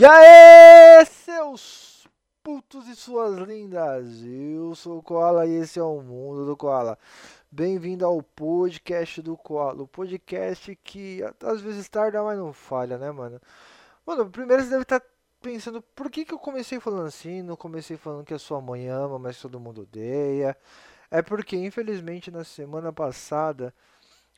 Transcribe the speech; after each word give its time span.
E 0.00 0.06
aí, 0.06 1.04
seus 1.06 2.06
putos 2.40 2.86
e 2.86 2.94
suas 2.94 3.36
lindas! 3.36 4.22
Eu 4.22 4.72
sou 4.76 4.98
o 4.98 5.02
Koala 5.02 5.44
e 5.44 5.54
esse 5.54 5.80
é 5.80 5.82
o 5.82 6.00
Mundo 6.00 6.46
do 6.46 6.56
Koala. 6.56 6.96
Bem-vindo 7.50 8.06
ao 8.06 8.22
podcast 8.22 9.20
do 9.20 9.36
Koala, 9.36 9.82
o 9.82 9.88
podcast 9.88 10.76
que 10.84 11.18
às 11.42 11.60
vezes 11.60 11.88
tarda, 11.88 12.22
mas 12.22 12.38
não 12.38 12.52
falha, 12.52 12.96
né, 12.96 13.10
mano? 13.10 13.40
Mano, 14.06 14.30
primeiro 14.30 14.62
você 14.62 14.70
deve 14.70 14.82
estar 14.82 15.02
pensando 15.42 15.82
por 15.82 16.08
que, 16.08 16.24
que 16.24 16.32
eu 16.32 16.38
comecei 16.38 16.78
falando 16.78 17.08
assim, 17.08 17.42
não 17.42 17.56
comecei 17.56 17.96
falando 17.96 18.24
que 18.24 18.34
a 18.34 18.38
sua 18.38 18.60
mãe 18.60 18.86
ama, 18.86 19.18
mas 19.18 19.40
todo 19.40 19.58
mundo 19.58 19.82
odeia. 19.82 20.56
É 21.10 21.22
porque, 21.22 21.56
infelizmente, 21.56 22.30
na 22.30 22.44
semana 22.44 22.92
passada 22.92 23.74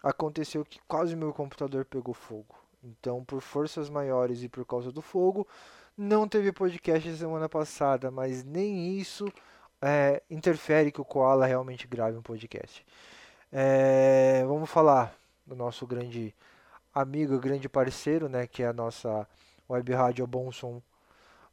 aconteceu 0.03 0.65
que 0.65 0.81
quase 0.89 1.15
meu 1.15 1.35
computador 1.35 1.85
pegou 1.85 2.15
fogo. 2.15 2.60
Então, 2.83 3.25
por 3.25 3.41
forças 3.41 3.91
maiores 3.91 4.43
e 4.43 4.49
por 4.49 4.65
causa 4.65 4.91
do 4.91 5.03
fogo, 5.03 5.47
não 5.97 6.27
teve 6.27 6.51
podcast 6.53 7.17
semana 7.17 7.49
passada, 7.49 8.11
mas 8.11 8.43
nem 8.43 8.99
isso 8.99 9.31
é, 9.83 10.23
interfere 10.31 10.91
que 10.91 11.01
o 11.01 11.05
Koala 11.05 11.47
realmente 11.47 11.87
grave 11.87 12.17
um 12.17 12.23
podcast. 12.23 12.85
É, 13.53 14.45
vamos 14.47 14.71
falar 14.71 15.15
do 15.47 15.55
nosso 15.55 15.87
grande 15.87 16.35
amigo, 16.95 17.39
grande 17.39 17.69
parceiro, 17.69 18.29
né, 18.29 18.47
que 18.47 18.63
é 18.63 18.69
a 18.69 18.73
nossa 18.73 19.27
web 19.69 19.93
rádio 19.93 20.27
Bom 20.27 20.51
Som, 20.51 20.81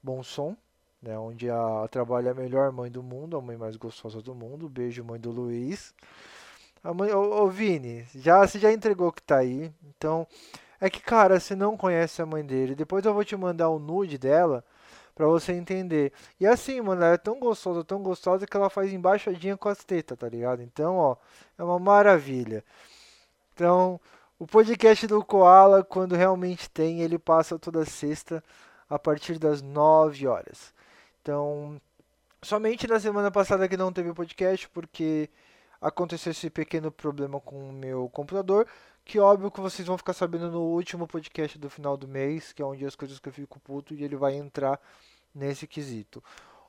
Bom 0.02 0.24
Som, 0.24 0.56
né, 1.02 1.18
onde 1.18 1.50
a 1.50 1.88
trabalha 1.90 2.32
a 2.32 2.36
melhor 2.36 2.72
mãe 2.72 2.90
do 2.90 3.04
mundo, 3.04 3.38
a 3.38 3.42
mãe 3.42 3.58
mais 3.58 3.76
gostosa 3.76 4.22
do 4.22 4.34
mundo. 4.34 4.70
Beijo, 4.70 5.04
mãe 5.04 5.20
do 5.20 5.32
Luiz. 5.32 5.94
A 6.84 6.94
mãe, 6.94 7.12
ô, 7.12 7.44
ô 7.44 7.50
Vini, 7.50 8.06
já, 8.16 8.46
você 8.48 8.60
já 8.60 8.72
entregou 8.72 9.12
que 9.12 9.22
tá 9.22 9.38
aí, 9.38 9.72
então 9.84 10.28
é 10.80 10.90
que, 10.90 11.02
cara, 11.02 11.40
você 11.40 11.56
não 11.56 11.76
conhece 11.78 12.22
a 12.22 12.26
mãe 12.26 12.46
dele. 12.46 12.76
Depois 12.76 13.06
eu 13.06 13.14
vou 13.14 13.24
te 13.24 13.36
mandar 13.36 13.70
o 13.70 13.80
nude 13.80 14.18
dela 14.18 14.64
pra 15.16 15.26
você 15.28 15.54
entender. 15.54 16.14
E 16.40 16.46
assim, 16.46 16.80
mano, 16.82 17.04
ela 17.04 17.16
é 17.16 17.18
tão 17.18 17.40
gostosa, 17.40 17.84
tão 17.84 18.04
gostosa 18.04 18.46
que 18.46 18.56
ela 18.56 18.70
faz 18.70 18.94
embaixadinha 18.94 19.58
com 19.58 19.68
as 19.70 19.84
tetas, 19.84 20.18
tá 20.18 20.30
ligado? 20.30 20.62
Então, 20.62 20.96
ó, 20.96 21.16
é 21.58 21.64
uma 21.64 21.80
maravilha. 21.80 22.64
Então, 23.54 24.00
o 24.38 24.46
podcast 24.46 25.08
do 25.08 25.26
Koala, 25.26 25.84
quando 25.84 26.16
realmente 26.16 26.70
tem, 26.70 27.02
ele 27.02 27.18
passa 27.18 27.58
toda 27.58 27.84
sexta 27.86 28.44
a 28.88 29.00
partir 29.00 29.40
das 29.40 29.62
9 29.64 30.28
horas. 30.28 30.74
Então, 31.22 31.82
somente 32.42 32.88
na 32.88 33.00
semana 33.00 33.32
passada 33.32 33.68
que 33.68 33.76
não 33.76 33.92
teve 33.92 34.14
podcast, 34.14 34.70
porque 34.70 35.30
aconteceu 35.82 36.32
esse 36.32 36.50
pequeno 36.50 36.92
problema 36.92 37.40
com 37.40 37.70
o 37.70 37.74
meu 37.74 38.10
computador. 38.10 38.68
Que 39.08 39.20
óbvio 39.20 39.50
que 39.50 39.62
vocês 39.62 39.88
vão 39.88 39.98
ficar 39.98 40.12
sabendo 40.12 40.52
no 40.52 40.60
último 40.60 41.08
podcast 41.08 41.58
do 41.58 41.70
final 41.70 41.96
do 41.96 42.06
mês, 42.06 42.52
que 42.52 42.62
é 42.62 42.66
onde 42.66 42.86
as 42.86 42.94
coisas 42.94 43.18
que 43.20 43.30
eu 43.30 43.32
fico 43.32 43.58
puto 43.58 43.94
e 43.94 44.04
ele 44.04 44.18
vai 44.18 44.36
entrar 44.36 44.78
nesse 45.34 45.66
quesito. 45.66 46.22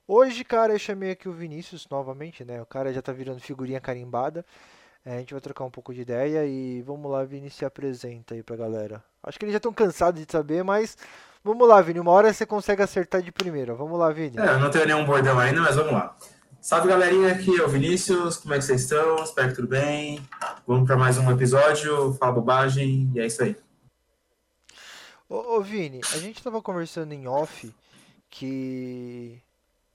Hoje, 0.07 0.45
cara, 0.45 0.73
eu 0.73 0.79
chamei 0.79 1.11
aqui 1.11 1.29
o 1.29 1.33
Vinícius 1.33 1.89
novamente, 1.91 2.45
né? 2.45 2.63
O 2.63 2.65
cara 2.65 2.93
já 2.93 3.03
tá 3.03 3.11
virando 3.11 3.41
figurinha 3.41 3.81
carimbada. 3.81 4.47
É, 5.05 5.17
a 5.17 5.19
gente 5.19 5.35
vai 5.35 5.41
trocar 5.41 5.65
um 5.65 5.71
pouco 5.71 5.93
de 5.93 6.03
ideia 6.03 6.47
e 6.47 6.81
vamos 6.83 7.11
lá, 7.11 7.25
Vinícius, 7.25 7.57
se 7.57 7.65
apresenta 7.65 8.35
aí 8.35 8.43
pra 8.45 8.55
galera. 8.55 9.03
Acho 9.21 9.37
que 9.37 9.45
eles 9.45 9.53
já 9.55 9.59
estão 9.59 9.73
cansados 9.73 10.25
de 10.25 10.31
saber, 10.31 10.63
mas 10.63 10.97
vamos 11.43 11.67
lá, 11.67 11.81
Vini. 11.81 11.99
Uma 11.99 12.13
hora 12.13 12.33
você 12.33 12.47
consegue 12.47 12.81
acertar 12.83 13.21
de 13.21 13.33
primeira. 13.33 13.75
Vamos 13.75 13.99
lá, 13.99 14.13
Vini. 14.13 14.39
É, 14.39 14.53
eu 14.53 14.61
não 14.61 14.71
tenho 14.71 14.87
nenhum 14.87 15.05
bordão 15.05 15.41
ainda, 15.41 15.61
mas 15.61 15.75
vamos 15.75 15.93
lá. 15.93 16.15
Salve 16.69 16.87
galerinha, 16.87 17.33
aqui 17.33 17.59
é 17.59 17.65
o 17.65 17.69
Vinícius, 17.71 18.37
como 18.37 18.53
é 18.53 18.59
que 18.59 18.65
vocês 18.67 18.83
estão? 18.83 19.25
Espero 19.25 19.49
que 19.49 19.55
tudo 19.55 19.69
bem. 19.69 20.21
Vamos 20.67 20.87
para 20.87 20.99
mais 20.99 21.17
um 21.17 21.31
episódio, 21.31 22.13
fala 22.21 22.33
bobagem 22.33 23.11
e 23.15 23.21
é 23.21 23.25
isso 23.25 23.43
aí. 23.43 23.57
Ô, 25.27 25.57
ô 25.57 25.63
Vini, 25.63 26.03
a 26.13 26.19
gente 26.19 26.43
tava 26.43 26.61
conversando 26.61 27.15
em 27.15 27.27
off 27.27 27.75
que 28.29 29.41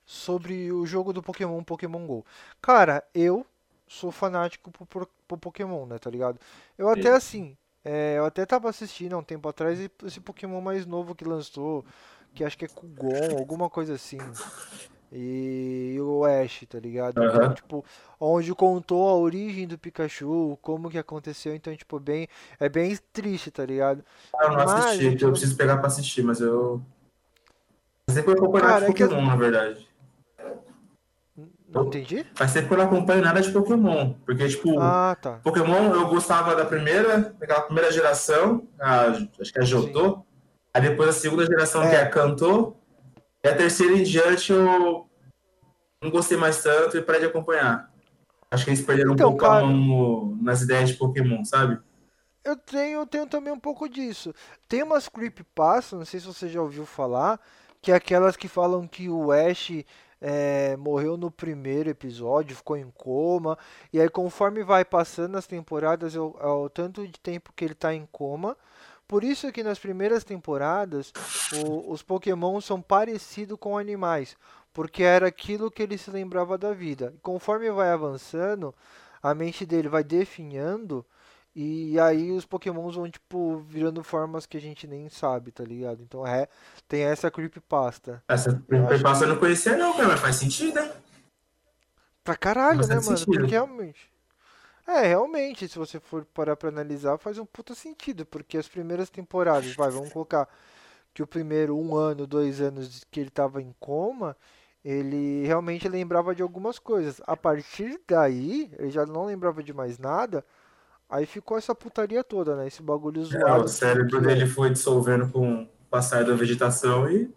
sobre 0.04 0.72
o 0.72 0.84
jogo 0.84 1.14
do 1.14 1.22
Pokémon 1.22 1.64
Pokémon 1.64 2.08
GO. 2.08 2.26
Cara, 2.60 3.04
eu 3.14 3.46
sou 3.88 4.12
fanático 4.12 4.72
por, 4.72 4.88
por, 4.88 5.08
por 5.28 5.38
Pokémon, 5.38 5.86
né, 5.86 6.00
tá 6.00 6.10
ligado? 6.10 6.40
Eu 6.76 6.90
até 6.90 7.04
Sim. 7.04 7.10
assim, 7.10 7.58
é, 7.86 8.16
eu 8.18 8.26
até 8.26 8.48
tava 8.48 8.68
assistindo 8.68 9.14
há 9.14 9.20
um 9.20 9.24
tempo 9.24 9.48
atrás 9.48 9.78
esse 10.04 10.20
Pokémon 10.20 10.60
mais 10.60 10.88
novo 10.88 11.14
que 11.14 11.24
lançou, 11.24 11.86
que 12.34 12.44
acho 12.44 12.58
que 12.58 12.66
é 12.66 12.68
Kugon, 12.68 13.38
alguma 13.38 13.70
coisa 13.70 13.94
assim. 13.94 14.18
E 15.16 15.96
o 16.02 16.26
Ash, 16.26 16.66
tá 16.68 16.80
ligado? 16.80 17.24
Então, 17.24 17.44
Aham. 17.44 17.54
tipo, 17.54 17.86
onde 18.20 18.54
contou 18.56 19.08
a 19.08 19.14
origem 19.16 19.68
do 19.68 19.78
Pikachu, 19.78 20.58
como 20.60 20.90
que 20.90 20.98
aconteceu, 20.98 21.54
então, 21.54 21.76
tipo, 21.76 22.00
bem, 22.00 22.28
é 22.60 22.68
bem 22.68 22.98
triste, 23.12 23.52
tá 23.52 23.64
ligado? 23.64 24.04
Ah, 24.36 24.46
eu 24.46 24.50
não 24.50 24.56
Mas, 24.56 24.72
assisti, 24.72 25.04
gente, 25.04 25.24
eu 25.24 25.30
preciso 25.30 25.56
pegar 25.56 25.78
para 25.78 25.88
assistir, 25.88 26.24
mas 26.24 26.42
eu. 26.42 26.82
Tempo 28.12 28.34
que 28.34 28.42
eu 28.42 28.52
nada 28.52 28.60
cara, 28.60 28.80
de 28.80 28.86
é 28.92 28.94
que 28.94 29.04
Pokémon, 29.04 29.26
na 29.28 29.36
verdade. 29.36 29.88
não 31.68 31.86
entendi? 31.86 32.26
Faz 32.34 32.52
tempo 32.54 32.68
que 32.68 32.74
eu 32.74 32.78
não 32.80 32.86
acompanho 32.86 33.22
nada 33.24 33.40
de 33.42 33.52
Pokémon. 33.52 34.14
Porque, 34.26 34.48
tipo, 34.48 34.80
Ah, 34.80 35.16
tá. 35.22 35.40
Pokémon 35.44 35.94
eu 35.94 36.08
gostava 36.08 36.56
da 36.56 36.66
primeira, 36.66 37.36
daquela 37.40 37.62
primeira 37.62 37.92
geração, 37.92 38.68
a- 38.80 39.10
acho 39.40 39.54
que 39.54 39.60
é 39.60 39.62
a 39.62 39.66
Johto. 39.66 40.26
Aí 40.74 40.82
depois 40.82 41.10
a 41.10 41.14
segunda 41.14 41.46
geração, 41.46 41.82
que 41.82 41.96
é 41.96 42.00
É. 42.00 42.02
a 42.02 42.10
Kanto. 42.10 42.76
E 43.44 43.48
a 43.50 43.56
terceira 43.56 43.94
em 43.98 44.04
diante 44.04 44.52
eu 44.52 44.64
não 44.64 46.12
gostei 46.12 46.38
mais 46.38 46.62
tanto 46.64 46.98
e 46.98 47.02
parei 47.02 47.22
de 47.22 47.28
acompanhar. 47.28 47.92
Acho 48.52 48.66
que 48.66 48.72
eles 48.72 48.82
perderam 48.86 49.14
um 49.16 49.20
Então, 49.20 49.32
pouco 49.32 49.46
a 49.46 49.52
cara, 49.52 49.68
mão 49.68 49.76
no- 49.78 50.38
nas 50.42 50.62
ideias 50.64 50.90
de 50.92 50.96
Pokémon, 50.98 51.44
sabe? 51.46 51.80
eu 52.44 52.56
tenho, 52.58 53.00
eu 53.02 53.08
tenho 53.08 53.26
também 53.28 53.54
um 53.54 53.60
pouco 53.60 53.88
disso. 53.88 54.34
Tem 54.68 54.84
umas 54.84 55.08
creepypasta, 55.08 55.96
não 55.96 56.06
sei 56.06 56.20
se 56.20 56.26
você 56.28 56.50
já 56.50 56.62
ouviu 56.62 56.86
falar, 56.86 57.40
que 57.82 57.92
é 57.92 57.96
aquelas 57.96 58.36
que 58.36 58.48
falam 58.48 58.88
que 58.88 59.10
o 59.10 59.32
Ash 59.32 59.72
é, 60.22 60.76
morreu 60.78 61.16
no 61.18 61.32
primeiro 61.32 61.90
episódio, 61.90 62.56
ficou 62.56 62.76
em 62.78 62.90
coma, 62.92 63.58
e 63.92 64.00
aí 64.02 64.10
conforme 64.10 64.64
vai 64.64 64.84
passando 64.86 65.38
as 65.38 65.48
temporadas, 65.48 66.16
é 66.16 66.20
o, 66.20 66.36
é 66.40 66.48
o 66.48 66.70
tanto 66.70 67.06
de 67.08 67.20
tempo 67.20 67.52
que 67.56 67.64
ele 67.66 67.76
tá 67.76 67.94
em 67.94 68.06
coma. 68.12 68.58
Por 69.14 69.24
isso 69.24 69.52
que 69.52 69.62
nas 69.62 69.78
primeiras 69.78 70.24
temporadas 70.24 71.14
o- 71.56 71.92
os 71.92 72.02
Pokémon 72.02 72.60
são 72.60 72.82
parecidos 72.82 73.60
com 73.60 73.78
animais, 73.78 74.36
porque 74.74 75.04
era 75.04 75.28
aquilo 75.28 75.70
que 75.70 75.84
ele 75.84 76.00
se 76.00 76.10
lembrava 76.10 76.58
da 76.58 76.74
vida. 76.74 77.14
E 77.16 77.20
conforme 77.20 77.70
vai 77.70 77.92
avançando, 77.92 78.74
a 79.22 79.36
mente 79.36 79.68
dele 79.68 79.88
vai 79.88 80.04
definhando 80.04 81.06
e 81.56 82.00
aí 82.00 82.32
os 82.32 82.44
Pokémons 82.44 82.96
vão, 82.96 83.08
tipo, 83.08 83.58
virando 83.68 84.04
formas 84.04 84.48
que 84.48 84.58
a 84.58 84.62
gente 84.62 84.88
nem 84.88 85.08
sabe, 85.10 85.52
tá 85.52 85.64
ligado? 85.64 86.02
Então 86.02 86.26
é, 86.26 86.48
tem 86.88 87.04
essa 87.04 87.30
creepypasta. 87.30 88.24
Essa 88.28 88.64
Eu 88.68 89.04
passa 89.04 89.26
eu 89.26 89.28
que 89.28 89.34
não 89.36 89.40
conhecia, 89.40 89.78
não, 89.78 89.94
cara, 89.94 90.08
mas 90.08 90.20
faz 90.22 90.38
sentido, 90.38 90.80
hein? 90.80 90.92
pra 92.24 92.36
caralho, 92.36 92.80
né, 92.80 92.96
bastante 92.96 93.06
mano? 93.06 93.26
Porque 93.26 93.36
sentido. 93.42 93.52
realmente. 93.52 94.13
É, 94.86 95.02
realmente, 95.08 95.68
se 95.68 95.78
você 95.80 96.00
for 96.00 96.26
parar 96.26 96.56
pra 96.58 96.70
analisar, 96.70 97.18
faz 97.18 97.38
um 97.38 97.46
puta 97.46 97.74
sentido, 97.74 98.26
porque 98.26 98.58
as 98.58 98.68
primeiras 98.68 99.10
temporadas, 99.10 99.74
vai, 99.76 99.90
vamos 99.90 100.10
colocar 100.10 100.48
que 101.14 101.24
o 101.24 101.28
primeiro 101.28 101.78
um 101.78 101.96
ano, 101.96 102.28
dois 102.28 102.62
anos 102.62 103.04
que 103.12 103.20
ele 103.20 103.30
tava 103.30 103.62
em 103.62 103.74
coma, 103.80 104.38
ele 104.84 105.46
realmente 105.46 105.88
lembrava 105.90 106.36
de 106.36 106.42
algumas 106.44 106.80
coisas. 106.80 107.22
A 107.28 107.38
partir 107.38 108.02
daí, 108.08 108.72
ele 108.78 108.92
já 108.92 109.06
não 109.06 109.26
lembrava 109.26 109.64
de 109.64 109.74
mais 109.74 109.98
nada, 110.00 110.46
aí 111.10 111.26
ficou 111.26 111.58
essa 111.58 111.76
putaria 111.76 112.24
toda, 112.24 112.56
né? 112.56 112.68
Esse 112.68 112.82
bagulho 112.84 113.24
É, 113.32 113.54
o 113.54 113.66
zoado 113.66 113.66
que, 113.66 113.70
cérebro 113.70 114.08
que 114.08 114.20
dele 114.22 114.44
é. 114.44 114.48
foi 114.48 114.70
dissolvendo 114.70 115.32
com 115.32 115.64
o 115.64 115.68
passar 115.90 116.24
da 116.26 116.36
vegetação 116.36 117.10
e 117.10 117.34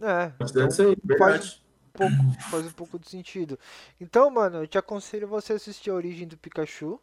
É, 0.00 0.32
então 0.40 0.68
faz. 1.16 1.62
Pouco, 1.96 2.24
faz 2.50 2.66
um 2.66 2.72
pouco 2.72 2.98
de 2.98 3.08
sentido. 3.08 3.58
Então, 4.00 4.30
mano, 4.30 4.58
eu 4.62 4.66
te 4.68 4.78
aconselho 4.78 5.28
você 5.28 5.54
a 5.54 5.56
assistir 5.56 5.90
a 5.90 5.94
origem 5.94 6.28
do 6.28 6.36
Pikachu. 6.38 7.00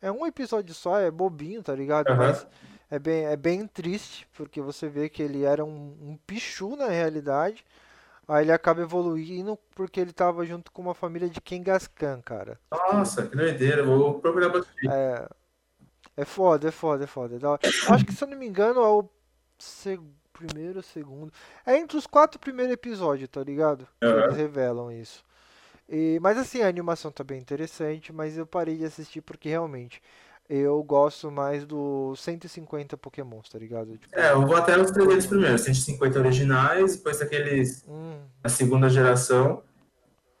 É 0.00 0.10
um 0.12 0.26
episódio 0.26 0.74
só, 0.74 0.98
é 0.98 1.10
bobinho, 1.10 1.62
tá 1.62 1.74
ligado? 1.74 2.10
Aham. 2.10 2.18
Mas 2.18 2.46
é 2.90 2.98
bem, 2.98 3.24
é 3.26 3.36
bem 3.36 3.66
triste, 3.66 4.28
porque 4.34 4.60
você 4.60 4.88
vê 4.88 5.08
que 5.08 5.22
ele 5.22 5.44
era 5.44 5.64
um, 5.64 5.96
um 6.02 6.18
Pichu 6.26 6.76
na 6.76 6.88
realidade. 6.88 7.64
Aí 8.28 8.44
ele 8.44 8.52
acaba 8.52 8.82
evoluindo 8.82 9.58
porque 9.74 10.00
ele 10.00 10.12
tava 10.12 10.46
junto 10.46 10.72
com 10.72 10.82
uma 10.82 10.94
família 10.94 11.28
de 11.30 11.40
Kangaskhan, 11.40 12.20
cara. 12.22 12.58
Nossa, 12.70 13.26
que 13.28 13.36
doideira, 13.36 13.82
vou 13.84 14.18
procurar 14.20 14.50
assistir. 14.56 14.88
é, 14.88 15.28
é 16.16 16.24
foda, 16.24 16.68
é 16.68 16.72
foda, 16.72 17.04
é 17.04 17.06
foda. 17.06 17.36
é. 17.36 17.40
Acho 17.92 18.06
que, 18.06 18.12
se 18.14 18.24
eu 18.24 18.28
não 18.28 18.38
me 18.38 18.46
engano, 18.46 18.80
é 18.82 18.88
o 18.88 19.08
seg- 19.58 20.02
primeiro, 20.46 20.82
segundo. 20.82 21.32
É 21.64 21.76
entre 21.76 21.96
os 21.96 22.06
quatro 22.06 22.38
primeiros 22.40 22.72
episódios, 22.74 23.28
tá 23.28 23.42
ligado? 23.42 23.86
Que 24.00 24.06
eles 24.06 24.36
revelam 24.36 24.90
isso. 24.90 25.24
E, 25.88 26.18
mas 26.22 26.38
assim, 26.38 26.62
a 26.62 26.68
animação 26.68 27.10
tá 27.10 27.22
bem 27.22 27.38
interessante, 27.40 28.12
mas 28.12 28.36
eu 28.36 28.46
parei 28.46 28.76
de 28.76 28.84
assistir 28.84 29.20
porque 29.20 29.48
realmente 29.48 30.00
eu 30.48 30.82
gosto 30.82 31.30
mais 31.30 31.64
dos 31.64 32.20
150 32.20 32.96
Pokémons, 32.96 33.48
tá 33.48 33.58
ligado? 33.58 33.96
Tipo, 33.96 34.18
É, 34.18 34.32
eu 34.32 34.46
vou 34.46 34.56
até 34.56 34.78
os 34.78 34.90
300 34.90 35.24
Pokémon. 35.24 35.28
primeiros, 35.28 35.60
150 35.62 36.18
originais, 36.18 36.96
depois 36.96 37.20
aqueles 37.22 37.84
Hum, 37.88 38.18
da 38.42 38.48
segunda 38.48 38.88
geração. 38.88 39.62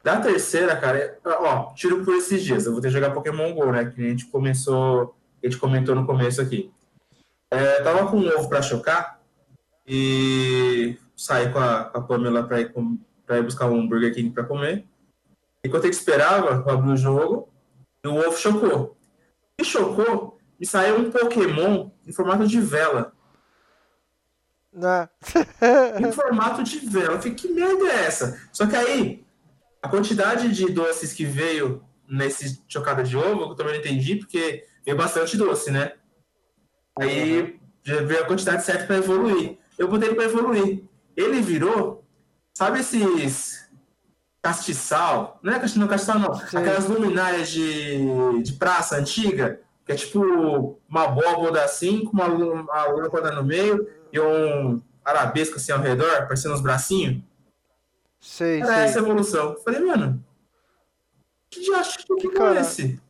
Da 0.02 0.20
terceira, 0.20 0.74
cara, 0.76 0.98
é- 0.98 1.18
ó, 1.24 1.72
tiro 1.74 2.04
por 2.04 2.14
esses 2.14 2.42
dias. 2.42 2.66
Eu 2.66 2.72
vou 2.72 2.80
ter 2.80 2.88
que 2.88 2.94
jogar 2.94 3.12
Pokémon 3.12 3.54
GO, 3.54 3.70
né? 3.70 3.84
Que 3.84 4.04
a 4.04 4.08
gente 4.08 4.26
começou, 4.26 5.14
a 5.42 5.46
gente 5.46 5.58
comentou 5.58 5.94
no 5.94 6.04
começo 6.06 6.40
aqui. 6.40 6.72
É, 7.50 7.82
tava 7.82 8.10
com 8.10 8.16
um 8.16 8.26
ovo 8.28 8.48
pra 8.48 8.60
chocar, 8.62 9.20
e 9.86 10.96
saí 11.16 11.52
com 11.52 11.58
a, 11.58 11.84
com 11.84 11.98
a 11.98 12.02
Pamela 12.02 12.46
para 12.46 12.60
ir, 12.60 12.72
pra 13.26 13.38
ir 13.38 13.42
buscar 13.42 13.66
um 13.66 13.88
Burger 13.88 14.14
King 14.14 14.30
para 14.30 14.44
comer. 14.44 14.86
Enquanto 15.64 15.84
ele 15.84 15.92
esperava, 15.92 16.64
eu 16.66 16.70
abri 16.74 16.90
o 16.90 16.96
jogo 16.96 17.48
e 18.04 18.08
o 18.08 18.16
ovo 18.16 18.36
chocou. 18.36 18.96
E 19.60 19.64
chocou 19.64 20.38
e 20.60 20.66
saiu 20.66 20.98
um 20.98 21.10
Pokémon 21.10 21.90
em 22.06 22.12
formato 22.12 22.46
de 22.46 22.60
vela. 22.60 23.12
Né? 24.72 25.08
em 26.00 26.12
formato 26.12 26.62
de 26.62 26.78
vela. 26.80 27.14
Eu 27.14 27.18
falei, 27.18 27.34
que 27.34 27.48
merda 27.48 27.84
é 27.84 28.04
essa? 28.04 28.40
Só 28.52 28.66
que 28.66 28.74
aí, 28.74 29.24
a 29.82 29.88
quantidade 29.88 30.52
de 30.52 30.72
doces 30.72 31.12
que 31.12 31.24
veio 31.24 31.84
nesse 32.08 32.62
chocada 32.68 33.02
de 33.02 33.16
ovo, 33.16 33.52
eu 33.52 33.54
também 33.54 33.74
não 33.74 33.80
entendi, 33.80 34.16
porque 34.16 34.66
veio 34.84 34.96
bastante 34.96 35.36
doce, 35.36 35.70
né? 35.70 35.92
Aí 36.98 37.60
já 37.82 38.02
veio 38.02 38.22
a 38.22 38.26
quantidade 38.26 38.64
certa 38.64 38.86
para 38.86 38.96
evoluir. 38.96 39.58
Eu 39.82 39.88
botei 39.88 40.08
ele 40.08 40.14
para 40.14 40.26
evoluir. 40.26 40.84
Ele 41.16 41.40
virou, 41.40 42.04
sabe 42.54 42.78
esses 42.78 43.68
castiçal? 44.40 45.40
Não 45.42 45.52
é 45.52 45.58
castiçal, 45.58 45.80
não, 45.80 45.88
castiçal 45.88 46.18
não. 46.20 46.34
Sim. 46.34 46.56
Aquelas 46.56 46.86
luminárias 46.86 47.50
de, 47.50 48.42
de 48.42 48.52
praça 48.52 48.96
antiga, 48.96 49.60
que 49.84 49.90
é 49.90 49.96
tipo 49.96 50.78
uma 50.88 51.02
abóboda 51.02 51.64
assim, 51.64 52.04
com 52.04 52.12
uma, 52.12 52.26
uma 52.28 52.84
lâmpada 52.86 53.32
no 53.32 53.42
meio 53.42 53.88
e 54.12 54.20
um 54.20 54.80
arabesco 55.04 55.56
assim 55.56 55.72
ao 55.72 55.80
redor, 55.80 56.28
parecendo 56.28 56.54
uns 56.54 56.60
bracinhos. 56.60 57.20
Sei, 58.20 58.60
Era 58.60 58.74
sei. 58.74 58.84
essa 58.84 58.98
evolução. 59.00 59.56
Falei, 59.64 59.80
mano, 59.80 60.24
que 61.50 61.60
diacho 61.60 61.98
que 61.98 62.06
Pokémon 62.06 62.54
é 62.54 62.60
esse? 62.60 63.00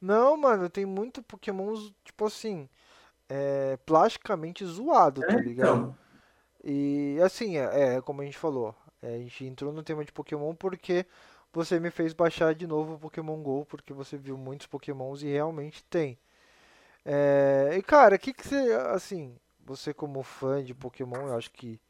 Não, 0.00 0.36
mano, 0.36 0.70
tem 0.70 0.86
muito 0.86 1.24
Pokémon, 1.24 1.74
tipo 2.04 2.24
assim, 2.24 2.68
é, 3.34 3.78
plasticamente 3.86 4.62
zoado, 4.62 5.22
tá 5.22 5.32
é, 5.32 5.40
ligado? 5.40 5.78
Então. 5.78 5.96
E 6.62 7.18
assim, 7.24 7.56
é, 7.56 7.94
é, 7.94 8.00
como 8.02 8.20
a 8.20 8.24
gente 8.26 8.36
falou, 8.36 8.74
é, 9.00 9.14
a 9.14 9.18
gente 9.18 9.46
entrou 9.46 9.72
no 9.72 9.82
tema 9.82 10.04
de 10.04 10.12
Pokémon 10.12 10.54
porque 10.54 11.06
você 11.50 11.80
me 11.80 11.90
fez 11.90 12.12
baixar 12.12 12.54
de 12.54 12.66
novo 12.66 12.94
o 12.94 12.98
Pokémon 12.98 13.42
GO, 13.42 13.64
porque 13.64 13.92
você 13.92 14.18
viu 14.18 14.36
muitos 14.36 14.66
Pokémons 14.66 15.22
e 15.22 15.28
realmente 15.28 15.82
tem. 15.84 16.18
É, 17.04 17.74
e 17.76 17.82
cara, 17.82 18.16
o 18.16 18.18
que, 18.18 18.34
que 18.34 18.46
você, 18.46 18.72
assim, 18.90 19.34
você 19.64 19.94
como 19.94 20.22
fã 20.22 20.62
de 20.62 20.74
Pokémon, 20.74 21.28
eu 21.28 21.36
acho 21.36 21.50
que 21.52 21.80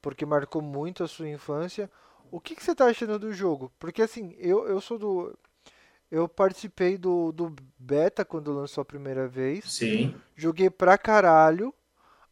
porque 0.00 0.24
marcou 0.24 0.62
muito 0.62 1.04
a 1.04 1.08
sua 1.08 1.28
infância, 1.28 1.90
o 2.30 2.40
que, 2.40 2.54
que 2.54 2.64
você 2.64 2.74
tá 2.74 2.86
achando 2.86 3.18
do 3.18 3.32
jogo? 3.32 3.70
Porque 3.78 4.00
assim, 4.00 4.34
eu, 4.38 4.66
eu 4.66 4.80
sou 4.80 4.98
do. 4.98 5.38
Eu 6.10 6.26
participei 6.28 6.96
do, 6.96 7.32
do 7.32 7.54
beta 7.78 8.24
quando 8.24 8.52
lançou 8.52 8.82
a 8.82 8.84
primeira 8.84 9.28
vez. 9.28 9.70
Sim. 9.70 10.14
Joguei 10.34 10.70
pra 10.70 10.96
caralho. 10.96 11.72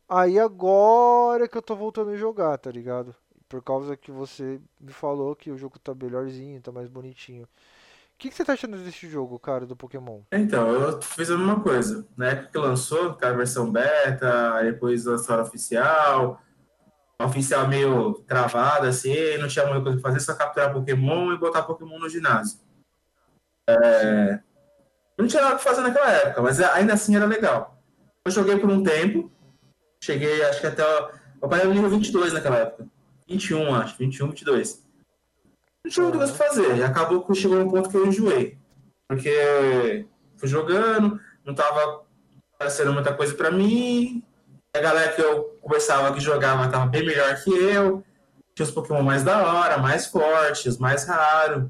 Aí 0.08 0.38
agora 0.38 1.48
que 1.48 1.58
eu 1.58 1.62
tô 1.62 1.74
voltando 1.74 2.10
a 2.10 2.16
jogar, 2.16 2.56
tá 2.58 2.70
ligado? 2.70 3.14
Por 3.48 3.62
causa 3.62 3.96
que 3.96 4.10
você 4.10 4.60
me 4.80 4.92
falou 4.92 5.36
que 5.36 5.50
o 5.50 5.58
jogo 5.58 5.78
tá 5.78 5.94
melhorzinho, 5.94 6.60
tá 6.60 6.72
mais 6.72 6.88
bonitinho. 6.88 7.44
O 7.44 8.18
que, 8.18 8.30
que 8.30 8.34
você 8.34 8.44
tá 8.44 8.54
achando 8.54 8.78
desse 8.78 9.06
jogo, 9.08 9.38
cara, 9.38 9.66
do 9.66 9.76
Pokémon? 9.76 10.20
Então, 10.32 10.70
eu 10.70 11.02
fiz 11.02 11.30
a 11.30 11.36
mesma 11.36 11.60
coisa. 11.60 12.06
Na 12.16 12.28
época 12.28 12.48
que 12.50 12.58
lançou, 12.58 13.10
aquela 13.10 13.36
versão 13.36 13.70
beta, 13.70 14.62
depois 14.62 15.04
lançou 15.04 15.36
a 15.36 15.42
oficial, 15.42 16.40
oficial 17.20 17.68
meio 17.68 18.14
travada, 18.26 18.88
assim, 18.88 19.36
não 19.38 19.48
tinha 19.48 19.66
muita 19.66 19.82
coisa 19.82 20.00
pra 20.00 20.10
fazer, 20.10 20.24
só 20.24 20.34
capturar 20.34 20.72
Pokémon 20.72 21.32
e 21.34 21.38
botar 21.38 21.64
Pokémon 21.64 21.98
no 21.98 22.08
ginásio. 22.08 22.58
É... 23.68 24.38
Não 25.18 25.26
tinha 25.26 25.42
nada 25.42 25.56
pra 25.56 25.64
fazer 25.64 25.80
naquela 25.80 26.10
época, 26.10 26.42
mas 26.42 26.60
ainda 26.60 26.92
assim 26.92 27.16
era 27.16 27.26
legal. 27.26 27.82
Eu 28.24 28.30
joguei 28.30 28.58
por 28.58 28.70
um 28.70 28.82
tempo, 28.82 29.30
cheguei 30.02 30.44
acho 30.44 30.60
que 30.60 30.66
até. 30.66 30.82
Eu 31.40 31.48
parei 31.48 31.66
no 31.66 31.74
nível 31.74 31.90
22 31.90 32.32
naquela 32.32 32.58
época. 32.58 32.86
21, 33.28 33.74
acho, 33.74 33.96
21, 33.98 34.28
22. 34.28 34.84
Não 35.84 35.90
tinha 35.90 36.02
muita 36.02 36.18
coisa 36.18 36.32
pra 36.32 36.46
fazer, 36.46 36.76
e 36.76 36.82
acabou 36.82 37.24
que 37.24 37.34
chegou 37.34 37.58
um 37.58 37.70
ponto 37.70 37.88
que 37.88 37.96
eu 37.96 38.06
enjoei. 38.06 38.58
Porque 39.08 40.06
fui 40.36 40.48
jogando, 40.48 41.20
não 41.44 41.54
tava 41.54 42.04
aparecendo 42.54 42.92
muita 42.92 43.14
coisa 43.14 43.34
pra 43.34 43.50
mim, 43.50 44.22
a 44.74 44.80
galera 44.80 45.12
que 45.12 45.22
eu 45.22 45.56
conversava 45.60 46.12
que 46.12 46.20
jogava 46.20 46.66
estava 46.66 46.86
bem 46.86 47.04
melhor 47.04 47.34
que 47.42 47.50
eu. 47.50 48.04
Tinha 48.54 48.64
os 48.64 48.72
Pokémon 48.72 49.02
mais 49.02 49.22
da 49.22 49.42
hora, 49.46 49.78
mais 49.78 50.06
fortes, 50.06 50.78
mais 50.78 51.06
raros. 51.06 51.68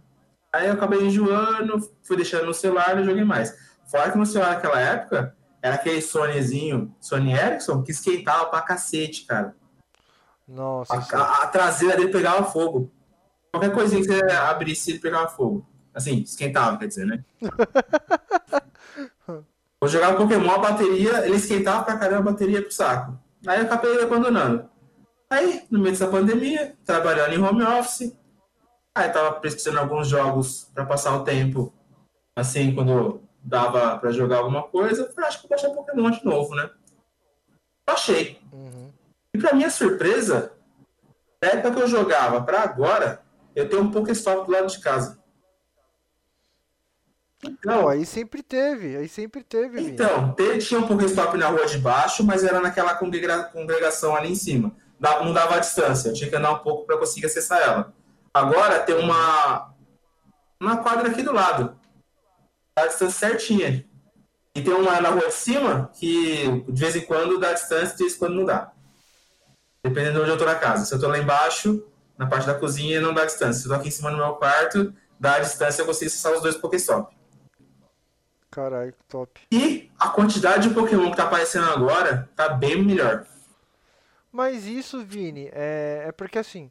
Aí 0.57 0.69
eu 0.69 0.73
acabei 0.73 1.03
enjoando, 1.03 1.79
fui 2.03 2.17
deixando 2.17 2.47
no 2.47 2.55
celular 2.55 2.99
e 2.99 3.05
joguei 3.05 3.25
mais. 3.25 3.55
Fora 3.87 4.11
que 4.11 4.17
no 4.17 4.25
celular 4.25 4.55
naquela 4.55 4.81
época, 4.81 5.37
era 5.61 5.75
aquele 5.75 6.01
Sonyzinho, 6.01 6.95
Sony 6.99 7.35
Ericsson, 7.35 7.83
que 7.83 7.91
esquentava 7.91 8.47
pra 8.47 8.63
cacete, 8.63 9.27
cara. 9.27 9.55
Nossa. 10.49 10.95
A, 10.95 11.43
a, 11.43 11.47
traseira 11.49 11.97
dele 11.97 12.11
pegava 12.11 12.45
fogo. 12.45 12.91
Qualquer 13.53 13.73
coisinha 13.73 14.01
que 14.01 14.09
você 14.09 14.33
abrisse, 14.33 14.93
ele 14.93 14.99
pegava 14.99 15.29
fogo. 15.29 15.67
Assim, 15.93 16.23
esquentava, 16.23 16.79
quer 16.79 16.87
dizer, 16.87 17.05
né? 17.05 17.23
Eu 19.79 19.89
jogava 19.89 20.17
Pokémon, 20.17 20.51
a 20.51 20.59
bateria, 20.59 21.27
ele 21.27 21.37
esquentava 21.37 21.85
pra 21.85 21.99
caramba 21.99 22.31
a 22.31 22.33
bateria 22.33 22.63
pro 22.63 22.73
saco. 22.73 23.17
Aí 23.47 23.61
eu 23.61 23.67
acabei 23.67 24.03
abandonando. 24.03 24.69
Aí, 25.29 25.65
no 25.71 25.79
meio 25.79 25.93
dessa 25.93 26.09
pandemia, 26.09 26.75
trabalhando 26.85 27.35
em 27.35 27.43
home 27.43 27.63
office, 27.63 28.17
aí 28.97 29.11
tava 29.11 29.33
pesquisando 29.41 29.79
alguns 29.79 30.09
jogos 30.09 30.71
para 30.73 30.87
passar 30.87 31.15
o 31.15 31.23
tempo, 31.23 31.73
assim, 32.35 32.75
quando 32.75 33.21
dava 33.43 33.99
para 33.99 34.11
jogar 34.11 34.39
alguma 34.39 34.63
coisa, 34.63 35.13
eu 35.15 35.25
acho 35.25 35.41
que 35.41 35.47
eu 35.47 35.51
baixei 35.51 35.71
Pokémon 35.71 36.11
de 36.11 36.25
novo, 36.25 36.55
né? 36.55 36.71
Achei. 37.87 38.41
Uhum. 38.51 38.91
E 39.33 39.39
pra 39.39 39.53
minha 39.53 39.71
surpresa, 39.71 40.53
na 41.41 41.49
época 41.49 41.75
que 41.75 41.83
eu 41.83 41.89
jogava 41.89 42.43
para 42.43 42.63
agora, 42.63 43.23
eu 43.55 43.69
tenho 43.69 43.83
um 43.83 43.91
Pokéstop 43.91 44.47
do 44.47 44.53
lado 44.53 44.67
de 44.67 44.81
casa. 44.81 45.19
Não, 47.65 47.87
aí 47.87 48.07
sempre 48.07 48.43
teve, 48.43 48.97
aí 48.97 49.09
sempre 49.09 49.45
teve. 49.45 49.81
Então, 49.81 50.33
teve, 50.33 50.59
tinha 50.59 50.81
um 50.81 50.89
Pokéstop 50.89 51.37
na 51.37 51.49
rua 51.49 51.67
de 51.67 51.79
baixo, 51.79 52.25
mas 52.25 52.43
era 52.43 52.61
naquela 52.61 52.95
congregação 52.95 54.17
ali 54.17 54.33
em 54.33 54.35
cima. 54.35 54.75
Não 54.99 55.35
dava 55.35 55.57
a 55.57 55.61
distância, 55.61 56.13
tinha 56.15 56.31
que 56.31 56.35
andar 56.35 56.53
um 56.53 56.59
pouco 56.61 56.87
para 56.87 56.97
conseguir 56.97 57.27
acessar 57.27 57.61
ela. 57.61 57.95
Agora 58.37 58.81
tem 58.81 58.95
uma 58.95 59.75
uma 60.61 60.77
quadra 60.77 61.09
aqui 61.09 61.23
do 61.23 61.33
lado. 61.33 61.75
Dá 62.77 62.83
a 62.85 62.87
distância 62.87 63.31
certinha. 63.31 63.89
E 64.55 64.63
tem 64.63 64.75
uma 64.75 65.01
na 65.01 65.09
rua 65.09 65.29
de 65.29 65.33
cima 65.33 65.91
que 65.95 66.63
de 66.69 66.79
vez 66.79 66.95
em 66.97 67.01
quando 67.01 67.41
dá 67.41 67.55
distância 67.55 67.95
e 67.95 67.97
de 67.97 68.03
vez 68.03 68.15
em 68.15 68.19
quando 68.19 68.35
não 68.35 68.45
dá. 68.45 68.73
Dependendo 69.83 70.17
de 70.17 70.21
onde 70.21 70.31
eu 70.33 70.39
tô 70.39 70.45
na 70.45 70.55
casa. 70.55 70.85
Se 70.85 70.95
eu 70.95 71.01
tô 71.01 71.09
lá 71.09 71.19
embaixo, 71.19 71.83
na 72.19 72.27
parte 72.27 72.47
da 72.47 72.53
cozinha, 72.53 73.01
não 73.01 73.15
dá 73.15 73.25
distância. 73.25 73.63
Se 73.63 73.69
eu 73.69 73.73
tô 73.73 73.81
aqui 73.81 73.89
em 73.89 73.93
cima 73.93 74.11
no 74.11 74.19
meu 74.19 74.35
quarto, 74.35 74.93
dá 75.19 75.37
a 75.37 75.41
distância 75.41 75.81
eu 75.81 75.87
consigo 75.87 76.11
acessar 76.11 76.35
os 76.35 76.43
dois 76.43 76.59
Pokéstop. 76.59 77.17
Caralho, 78.51 78.93
top. 79.09 79.41
E 79.51 79.91
a 79.99 80.11
quantidade 80.11 80.69
de 80.69 80.75
Pokémon 80.75 81.11
que 81.11 81.17
tá 81.17 81.25
aparecendo 81.25 81.71
agora 81.71 82.29
tá 82.37 82.51
bem 82.51 82.85
melhor. 82.85 83.25
Mas 84.31 84.67
isso, 84.67 85.03
Vini, 85.03 85.49
é, 85.55 86.05
é 86.09 86.13
porque 86.13 86.39
assim, 86.39 86.71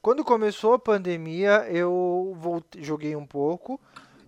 quando 0.00 0.24
começou 0.24 0.74
a 0.74 0.78
pandemia, 0.78 1.66
eu 1.70 2.36
voltei, 2.38 2.82
joguei 2.82 3.16
um 3.16 3.26
pouco. 3.26 3.80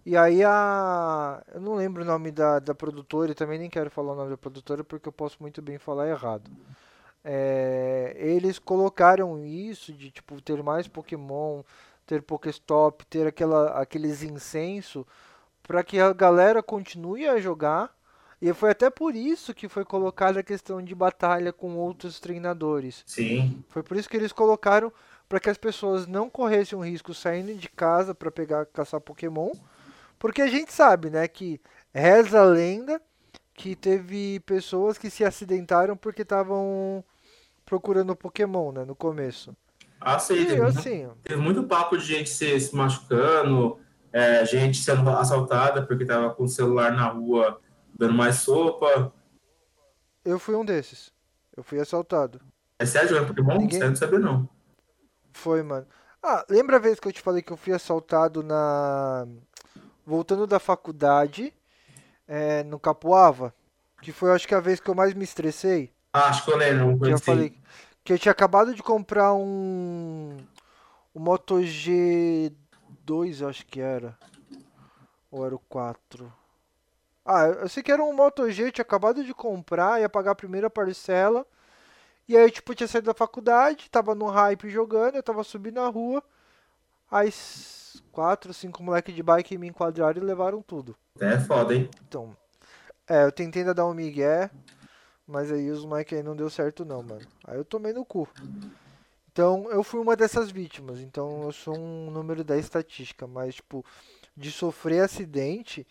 E 0.04 0.16
aí 0.16 0.42
a. 0.42 1.42
Eu 1.54 1.60
não 1.60 1.74
lembro 1.74 2.02
o 2.02 2.06
nome 2.06 2.30
da, 2.30 2.58
da 2.58 2.74
produtora, 2.74 3.32
e 3.32 3.34
também 3.34 3.58
nem 3.58 3.70
quero 3.70 3.90
falar 3.90 4.12
o 4.12 4.16
nome 4.16 4.30
da 4.30 4.36
produtora 4.36 4.82
porque 4.82 5.08
eu 5.08 5.12
posso 5.12 5.36
muito 5.40 5.60
bem 5.60 5.78
falar 5.78 6.08
errado. 6.08 6.50
É, 7.22 8.16
eles 8.18 8.58
colocaram 8.58 9.44
isso 9.44 9.92
de 9.92 10.10
tipo 10.10 10.40
ter 10.40 10.62
mais 10.62 10.88
Pokémon, 10.88 11.62
ter 12.06 12.22
Pokéstop, 12.22 13.04
ter 13.06 13.26
aquela, 13.26 13.80
aqueles 13.80 14.22
incenso 14.22 15.06
para 15.62 15.84
que 15.84 16.00
a 16.00 16.12
galera 16.12 16.62
continue 16.62 17.28
a 17.28 17.38
jogar. 17.38 17.94
E 18.42 18.52
foi 18.54 18.70
até 18.70 18.88
por 18.88 19.14
isso 19.14 19.52
que 19.52 19.68
foi 19.68 19.84
colocada 19.84 20.40
a 20.40 20.42
questão 20.42 20.82
de 20.82 20.94
batalha 20.94 21.52
com 21.52 21.76
outros 21.76 22.18
treinadores. 22.18 23.04
Sim. 23.06 23.62
Foi 23.68 23.82
por 23.82 23.98
isso 23.98 24.08
que 24.08 24.16
eles 24.16 24.32
colocaram 24.32 24.90
para 25.30 25.38
que 25.38 25.48
as 25.48 25.56
pessoas 25.56 26.08
não 26.08 26.28
corressem 26.28 26.76
um 26.76 26.84
risco 26.84 27.14
saindo 27.14 27.54
de 27.54 27.68
casa 27.68 28.12
para 28.12 28.32
pegar 28.32 28.66
caçar 28.66 29.00
Pokémon, 29.00 29.52
porque 30.18 30.42
a 30.42 30.48
gente 30.48 30.72
sabe, 30.72 31.08
né, 31.08 31.28
que 31.28 31.60
reza 31.94 32.40
a 32.40 32.44
lenda 32.44 33.00
que 33.54 33.76
teve 33.76 34.40
pessoas 34.40 34.98
que 34.98 35.08
se 35.08 35.24
acidentaram 35.24 35.96
porque 35.96 36.22
estavam 36.22 37.04
procurando 37.64 38.16
Pokémon, 38.16 38.72
né, 38.72 38.84
no 38.84 38.96
começo. 38.96 39.56
Ah, 40.00 40.18
sim. 40.18 40.34
E, 40.34 40.46
teve, 40.46 40.62
assim, 40.62 41.08
teve 41.22 41.40
muito 41.40 41.62
papo 41.62 41.96
de 41.96 42.04
gente 42.04 42.28
se, 42.28 42.58
se 42.58 42.74
machucando, 42.74 43.78
é, 44.12 44.44
gente 44.44 44.82
sendo 44.82 45.08
assaltada 45.10 45.86
porque 45.86 46.02
estava 46.02 46.34
com 46.34 46.42
o 46.42 46.48
celular 46.48 46.90
na 46.90 47.06
rua 47.06 47.60
dando 47.96 48.14
mais 48.14 48.36
sopa. 48.36 49.12
Eu 50.24 50.40
fui 50.40 50.56
um 50.56 50.64
desses. 50.64 51.12
Eu 51.56 51.62
fui 51.62 51.78
assaltado. 51.78 52.40
É 52.80 52.84
sério 52.84 53.10
jogando 53.10 53.28
Pokémon? 53.28 53.58
Ninguém... 53.58 53.78
Você 53.78 53.88
não 53.88 53.94
sabia 53.94 54.18
não. 54.18 54.59
Foi, 55.32 55.62
mano. 55.62 55.86
Ah, 56.22 56.44
lembra 56.48 56.76
a 56.76 56.80
vez 56.80 57.00
que 57.00 57.08
eu 57.08 57.12
te 57.12 57.20
falei 57.20 57.42
que 57.42 57.52
eu 57.52 57.56
fui 57.56 57.72
assaltado 57.72 58.42
na. 58.42 59.26
Voltando 60.04 60.46
da 60.46 60.58
faculdade, 60.58 61.54
é, 62.26 62.62
no 62.64 62.78
Capoava? 62.78 63.54
Que 64.02 64.12
foi, 64.12 64.32
acho 64.32 64.48
que, 64.48 64.54
a 64.54 64.60
vez 64.60 64.80
que 64.80 64.88
eu 64.88 64.94
mais 64.94 65.14
me 65.14 65.24
estressei. 65.24 65.92
Ah, 66.12 66.28
acho 66.28 66.44
que 66.44 66.50
eu 66.50 66.56
lembro. 66.56 66.98
Que 66.98 67.10
eu 67.10 67.14
assim. 67.14 67.24
falei 67.24 67.60
que 68.04 68.12
eu 68.12 68.18
tinha 68.18 68.32
acabado 68.32 68.74
de 68.74 68.82
comprar 68.82 69.34
um. 69.34 70.36
O 71.12 71.20
Moto 71.20 71.56
G2, 71.56 73.40
eu 73.40 73.48
acho 73.48 73.66
que 73.66 73.80
era. 73.80 74.16
Ou 75.30 75.46
era 75.46 75.54
o 75.54 75.58
4? 75.58 76.32
Ah, 77.24 77.46
eu 77.46 77.68
sei 77.68 77.82
que 77.82 77.92
era 77.92 78.02
um 78.02 78.12
Moto 78.12 78.50
G, 78.50 78.64
eu 78.64 78.72
tinha 78.72 78.82
acabado 78.82 79.22
de 79.22 79.32
comprar, 79.32 80.00
ia 80.00 80.08
pagar 80.08 80.32
a 80.32 80.34
primeira 80.34 80.68
parcela. 80.68 81.46
E 82.30 82.36
aí, 82.36 82.48
tipo, 82.48 82.70
eu 82.70 82.76
tinha 82.76 82.86
saído 82.86 83.06
da 83.06 83.12
faculdade, 83.12 83.90
tava 83.90 84.14
no 84.14 84.28
hype 84.28 84.70
jogando, 84.70 85.16
eu 85.16 85.22
tava 85.22 85.42
subindo 85.42 85.80
na 85.80 85.88
rua. 85.88 86.22
Aí, 87.10 87.28
quatro, 88.12 88.54
cinco 88.54 88.84
moleques 88.84 89.12
de 89.12 89.20
bike 89.20 89.58
me 89.58 89.66
enquadraram 89.66 90.22
e 90.22 90.24
levaram 90.24 90.62
tudo. 90.62 90.96
É 91.18 91.40
foda, 91.40 91.74
hein? 91.74 91.90
Então, 92.06 92.36
é, 93.08 93.24
eu 93.24 93.32
tentei 93.32 93.62
ainda 93.62 93.74
dar 93.74 93.84
um 93.84 93.92
migué, 93.92 94.48
mas 95.26 95.50
aí 95.50 95.72
os 95.72 95.84
moleques 95.84 96.16
aí 96.16 96.22
não 96.22 96.36
deu 96.36 96.48
certo 96.48 96.84
não, 96.84 97.02
mano. 97.02 97.26
Aí 97.44 97.56
eu 97.58 97.64
tomei 97.64 97.92
no 97.92 98.04
cu. 98.04 98.28
Então, 99.32 99.68
eu 99.68 99.82
fui 99.82 99.98
uma 99.98 100.14
dessas 100.14 100.52
vítimas. 100.52 101.00
Então, 101.00 101.42
eu 101.42 101.50
sou 101.50 101.76
um 101.76 102.12
número 102.12 102.44
da 102.44 102.56
estatística, 102.56 103.26
mas, 103.26 103.56
tipo, 103.56 103.84
de 104.36 104.52
sofrer 104.52 105.02
acidente 105.02 105.84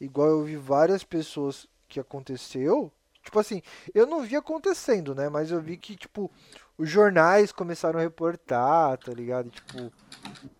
igual 0.00 0.28
eu 0.28 0.44
vi 0.44 0.54
várias 0.54 1.02
pessoas 1.02 1.66
que 1.88 1.98
aconteceu. 1.98 2.92
Tipo 3.30 3.38
assim, 3.38 3.62
eu 3.94 4.08
não 4.08 4.22
vi 4.22 4.34
acontecendo, 4.34 5.14
né? 5.14 5.28
Mas 5.28 5.52
eu 5.52 5.60
vi 5.60 5.76
que, 5.76 5.94
tipo, 5.94 6.28
os 6.76 6.90
jornais 6.90 7.52
começaram 7.52 8.00
a 8.00 8.02
reportar, 8.02 8.98
tá 8.98 9.12
ligado? 9.12 9.48
Tipo, 9.50 9.92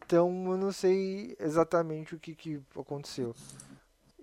então 0.07 0.53
eu 0.53 0.57
não 0.57 0.71
sei 0.71 1.37
exatamente 1.41 2.15
o 2.15 2.19
que, 2.21 2.33
que 2.33 2.62
aconteceu. 2.79 3.35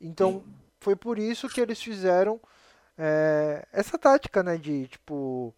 Então, 0.01 0.41
foi 0.79 0.95
por 0.95 1.19
isso 1.19 1.49
que 1.49 1.59
eles 1.59 1.83
fizeram 1.83 2.39
é, 2.97 3.67
essa 3.73 3.97
tática, 3.97 4.41
né? 4.41 4.55
De, 4.55 4.87
tipo, 4.87 5.53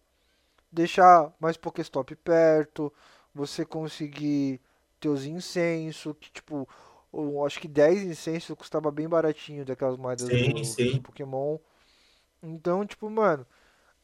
deixar 0.72 1.32
mais 1.38 1.56
Pokéstop 1.56 2.16
perto, 2.16 2.92
você 3.32 3.64
conseguir 3.64 4.60
ter 4.98 5.08
os 5.08 5.24
incensos, 5.24 6.12
que, 6.18 6.32
tipo, 6.32 6.68
eu 7.14 7.46
acho 7.46 7.60
que 7.60 7.68
10 7.68 8.02
incensos 8.02 8.56
custava 8.56 8.90
bem 8.90 9.08
baratinho 9.08 9.64
daquelas 9.64 9.96
moedas 9.96 10.26
sim, 10.26 10.52
do, 10.52 10.64
sim. 10.64 10.92
do 10.94 11.02
Pokémon. 11.02 11.56
Então, 12.42 12.86
tipo, 12.86 13.08
mano, 13.10 13.46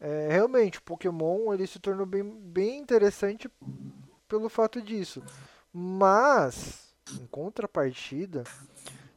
é, 0.01 0.29
realmente, 0.31 0.79
o 0.79 0.83
Pokémon 0.83 1.53
ele 1.53 1.67
se 1.67 1.79
tornou 1.79 2.07
bem, 2.07 2.23
bem 2.23 2.79
interessante 2.79 3.51
pelo 4.29 4.49
fato 4.49 4.81
disso. 4.83 5.23
Mas, 5.73 6.95
em 7.13 7.27
contrapartida, 7.27 8.45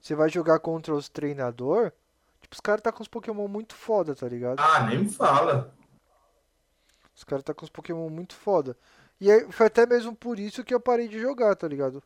você 0.02 0.16
vai 0.16 0.30
jogar 0.30 0.60
contra 0.60 0.94
os 0.94 1.10
treinador, 1.10 1.92
tipo, 2.42 2.54
os 2.54 2.62
caras 2.62 2.82
tá 2.82 2.92
com 2.92 3.02
os 3.02 3.08
Pokémon 3.08 3.48
muito 3.48 3.76
foda, 3.76 4.16
tá 4.16 4.28
ligado? 4.28 4.60
Ah, 4.60 4.84
nem 4.86 5.00
me 5.00 5.10
fala. 5.10 5.74
Os 7.16 7.24
caras 7.24 7.44
tá 7.44 7.54
com 7.54 7.66
os 7.66 7.70
Pokémon 7.70 8.10
muito 8.10 8.34
foda. 8.34 8.78
E 9.20 9.30
aí, 9.30 9.52
foi 9.52 9.68
até 9.68 9.86
mesmo 9.86 10.16
por 10.16 10.40
isso 10.40 10.64
que 10.64 10.74
eu 10.74 10.80
parei 10.80 11.10
de 11.10 11.20
jogar, 11.20 11.56
tá 11.56 11.68
ligado? 11.68 12.02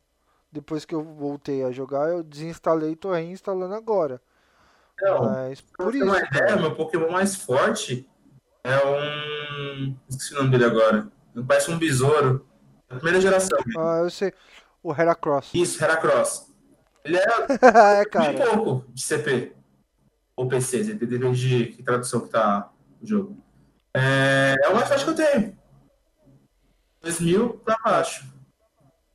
Depois 0.52 0.86
que 0.86 0.96
eu 0.96 1.04
voltei 1.04 1.64
a 1.64 1.72
jogar, 1.72 2.10
eu 2.10 2.24
desinstalei 2.24 2.92
e 2.92 2.96
tô 2.96 3.12
reinstalando 3.12 3.76
agora. 3.76 4.22
Não, 5.04 5.26
Mas 5.26 5.60
por 5.62 5.76
pra 5.78 5.86
isso. 5.90 5.92
ter 6.00 6.04
uma 6.04 6.20
ideia, 6.20 6.56
meu 6.56 6.76
Pokémon 6.76 7.12
mais 7.12 7.36
forte 7.36 8.10
é 8.64 8.78
um. 8.86 9.96
Esqueci 10.10 10.34
o 10.34 10.38
nome 10.38 10.52
dele 10.52 10.66
agora. 10.66 11.08
Parece 11.48 11.70
um 11.72 11.78
besouro. 11.78 12.48
Da 12.90 12.96
primeira 12.96 13.20
geração. 13.20 13.58
Ah, 13.78 14.00
eu 14.04 14.10
sei. 14.10 14.34
O 14.82 14.94
Heracross. 14.94 15.50
Isso, 15.54 15.84
Heracross. 15.84 16.52
Ele 17.04 17.18
é 17.18 17.22
é, 18.00 18.04
de 18.04 18.10
cara. 18.10 18.34
pouco 18.58 18.86
de 18.94 19.02
CP. 19.02 19.54
Ou 20.36 20.48
PC, 20.48 20.84
depende 20.96 21.36
de 21.36 21.66
que 21.74 21.84
tradução 21.84 22.22
que 22.22 22.30
tá 22.30 22.72
o 23.02 23.06
jogo. 23.06 23.38
É, 23.94 24.56
é 24.64 24.70
o 24.70 24.76
mais 24.76 24.88
forte 24.88 25.04
que 25.04 25.10
eu 25.12 25.16
tenho. 25.16 25.58
2 27.02 27.20
mil 27.20 27.50
pra 27.66 27.78
baixo. 27.84 28.26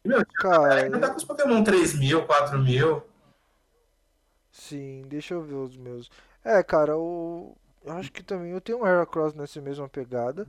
E, 0.04 0.08
meu, 0.08 0.24
Cara, 0.34 0.82
ainda 0.82 0.98
tá 0.98 1.08
com 1.10 1.16
os 1.16 1.24
Pokémon 1.24 1.64
3 1.64 1.94
mil, 1.98 2.24
4 2.26 2.58
mil. 2.58 3.02
Sim, 4.58 5.02
deixa 5.06 5.34
eu 5.34 5.42
ver 5.42 5.54
os 5.54 5.76
meus. 5.76 6.10
É, 6.44 6.62
cara, 6.62 6.96
o. 6.96 7.56
Eu 7.84 7.92
acho 7.94 8.12
que 8.12 8.22
também 8.22 8.50
eu 8.50 8.60
tenho 8.60 8.78
um 8.82 8.86
Heracross 8.86 9.34
nessa 9.34 9.60
mesma 9.60 9.88
pegada. 9.88 10.46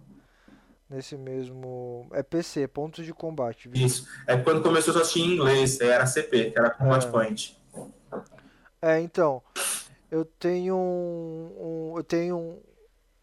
Nesse 0.90 1.16
mesmo. 1.16 2.08
É 2.12 2.24
PC, 2.24 2.68
pontos 2.68 3.06
de 3.06 3.14
combate, 3.14 3.70
viu? 3.70 3.86
Isso. 3.86 4.08
É 4.26 4.36
quando 4.38 4.62
começou 4.64 4.94
só 4.94 5.02
tinha 5.02 5.26
em 5.28 5.34
inglês, 5.36 5.80
aí 5.80 5.88
era 5.90 6.06
CP, 6.06 6.52
que 6.52 6.60
era 6.60 6.70
Combat 6.72 7.06
É. 7.06 7.10
Point. 7.12 7.58
É, 8.82 9.00
então. 9.00 9.42
Eu 10.10 10.26
tenho 10.26 10.76
um. 10.76 11.92
um- 11.92 11.98
eu 11.98 12.04
tenho 12.04 12.36
um, 12.36 12.60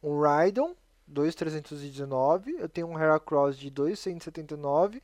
um 0.03 0.21
Rhydon 0.21 0.77
2,319. 1.09 2.57
Eu 2.59 2.69
tenho 2.69 2.87
um 2.87 2.99
Heracross 2.99 3.57
de 3.59 3.71
2,179. 3.71 5.03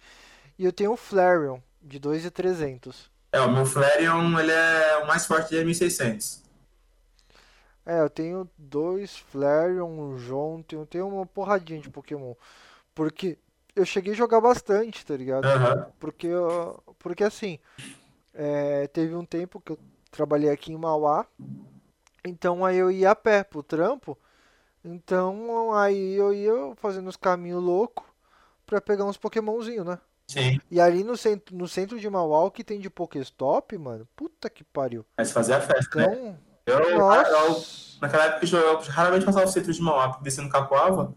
E 0.59 0.65
eu 0.65 0.73
tenho 0.73 0.93
um 0.93 0.97
Flareon 0.97 1.59
de 1.83 1.99
2,300. 1.99 3.11
É, 3.33 3.41
o 3.41 3.51
meu 3.51 3.67
Flareon, 3.67 4.39
ele 4.39 4.53
é 4.53 4.99
o 4.99 5.07
mais 5.07 5.27
forte 5.27 5.51
de 5.51 5.65
1600. 5.65 6.41
É, 7.85 8.01
eu 8.01 8.09
tenho 8.11 8.49
dois 8.57 9.17
Flareon, 9.19 9.89
um 9.91 10.17
Jonte, 10.19 10.75
eu 10.75 10.87
tenho 10.87 11.09
uma 11.09 11.27
porradinha 11.27 11.81
de 11.81 11.91
Pokémon. 11.91 12.35
Porque 12.95 13.39
eu 13.77 13.87
cheguei 13.87 14.15
a 14.15 14.17
jogar 14.17 14.41
bastante, 14.41 15.07
tá 15.07 15.17
ligado? 15.17 15.47
Aham. 15.47 15.87
Porque, 16.01 16.27
eu- 16.29 16.83
porque 16.99 17.25
assim, 17.25 17.59
é, 18.35 18.87
teve 18.89 19.15
um 19.17 19.25
tempo 19.27 19.61
que 19.61 19.73
eu 19.73 19.79
trabalhei 20.11 20.51
aqui 20.51 20.73
em 20.73 20.79
Mauá, 20.79 21.27
então 22.25 22.65
aí 22.65 22.77
eu 22.79 22.91
ia 22.91 23.11
a 23.13 23.17
pé 23.17 23.45
pro 23.45 23.63
trampo, 23.63 24.19
então 24.85 25.75
aí 25.75 26.15
eu 26.15 26.35
ia 26.35 26.53
fazendo 26.77 27.09
os 27.09 27.17
caminhos 27.17 27.63
loucos 27.63 28.07
pra 28.67 28.81
pegar 28.81 29.05
uns 29.07 29.17
Pokémonzinho, 29.19 29.85
né? 29.85 29.99
Sim. 30.33 30.59
E 30.71 30.81
ali 30.81 31.05
no 31.05 31.17
centro, 31.17 31.55
no 31.55 31.69
centro 31.69 32.01
de 32.01 32.09
Mauá, 32.09 32.45
o 32.45 32.51
que 32.51 32.65
tem 32.65 32.81
de 32.81 32.89
Pokéstop, 32.89 33.77
mano, 33.77 34.09
puta 34.17 34.49
que 34.49 34.65
pariu. 34.65 35.05
Mas 35.17 35.31
fazia 35.31 35.61
festa, 35.61 35.99
né? 35.99 36.39
Então, 36.63 36.79
Eu, 36.79 36.91
eu, 36.91 36.99
nossa, 36.99 37.99
naquela 38.01 38.25
época 38.25 38.47
eu, 38.47 38.59
eu 38.59 38.79
raramente 38.81 39.27
passava 39.27 39.47
o 39.47 39.49
centro 39.49 39.73
de 39.73 39.83
Mauá, 39.83 40.09
porque 40.09 40.25
descendo 40.25 40.49
Capoava 40.49 41.15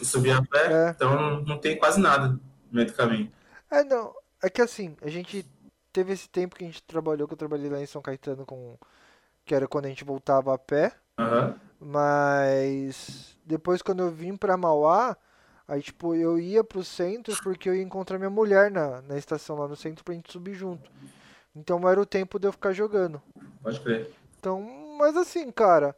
e 0.00 0.04
subia 0.04 0.38
a 0.38 0.42
pé, 0.44 0.72
é. 0.72 0.90
então 0.90 1.42
não, 1.42 1.58
tem 1.58 1.78
quase 1.78 2.00
nada 2.00 2.28
no 2.28 2.40
meio 2.72 2.86
do 2.86 2.92
caminho. 2.92 3.30
É, 3.70 3.84
não. 3.84 4.12
É 4.42 4.50
que 4.50 4.60
assim, 4.60 4.96
a 5.00 5.08
gente 5.08 5.46
teve 5.92 6.12
esse 6.12 6.28
tempo 6.28 6.56
que 6.56 6.64
a 6.64 6.66
gente 6.66 6.82
trabalhou, 6.82 7.28
que 7.28 7.34
eu 7.34 7.38
trabalhei 7.38 7.70
lá 7.70 7.80
em 7.80 7.86
São 7.86 8.02
Caetano 8.02 8.44
com. 8.44 8.76
Que 9.44 9.54
era 9.54 9.68
quando 9.68 9.86
a 9.86 9.88
gente 9.88 10.04
voltava 10.04 10.52
a 10.52 10.58
pé. 10.58 10.92
Aham. 11.18 11.54
Mas 11.78 13.36
depois 13.44 13.80
quando 13.80 14.00
eu 14.00 14.10
vim 14.10 14.36
pra 14.36 14.56
Mauá, 14.56 15.16
aí 15.68 15.82
tipo, 15.82 16.14
eu 16.14 16.38
ia 16.38 16.62
pro 16.62 16.84
centro 16.84 17.36
porque 17.42 17.68
eu 17.68 17.74
ia 17.74 17.82
encontrar 17.82 18.18
minha 18.18 18.30
mulher 18.30 18.70
na, 18.70 19.02
na 19.02 19.16
estação 19.16 19.56
lá 19.56 19.68
no 19.68 19.76
centro 19.76 20.04
pra 20.04 20.14
gente 20.14 20.32
subir 20.32 20.54
junto. 20.54 20.90
Então 21.54 21.88
era 21.88 22.00
o 22.00 22.06
tempo 22.06 22.38
de 22.38 22.46
eu 22.46 22.52
ficar 22.52 22.72
jogando. 22.72 23.20
Pode 23.62 23.80
crer. 23.80 24.10
Então, 24.38 24.60
mas 24.98 25.16
assim, 25.16 25.50
cara, 25.50 25.96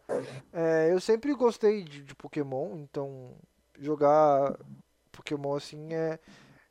é, 0.53 0.93
eu 0.93 1.01
sempre 1.01 1.35
gostei 1.35 1.83
de, 1.85 2.03
de 2.03 2.15
Pokémon, 2.15 2.77
então 2.79 3.33
jogar 3.79 4.57
Pokémon 5.13 5.57
assim 5.57 5.93
é, 5.93 6.19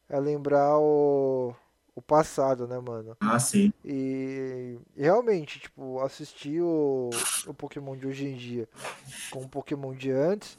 é 0.10 0.20
lembrar 0.20 0.78
o, 0.80 1.54
o 1.94 2.02
passado, 2.02 2.68
né, 2.68 2.80
mano? 2.80 3.16
Ah, 3.20 3.40
sim. 3.40 3.74
E, 3.84 4.78
e 4.96 5.02
realmente, 5.04 5.60
tipo, 5.60 6.00
assistir 6.00 6.62
o, 6.62 7.10
o 7.46 7.54
Pokémon 7.54 7.96
de 7.96 8.08
hoje 8.08 8.26
em 8.26 8.36
dia 8.36 8.68
com 9.32 9.42
o 9.42 9.50
Pokémon 9.50 9.94
de 9.94 10.12
antes. 10.12 10.58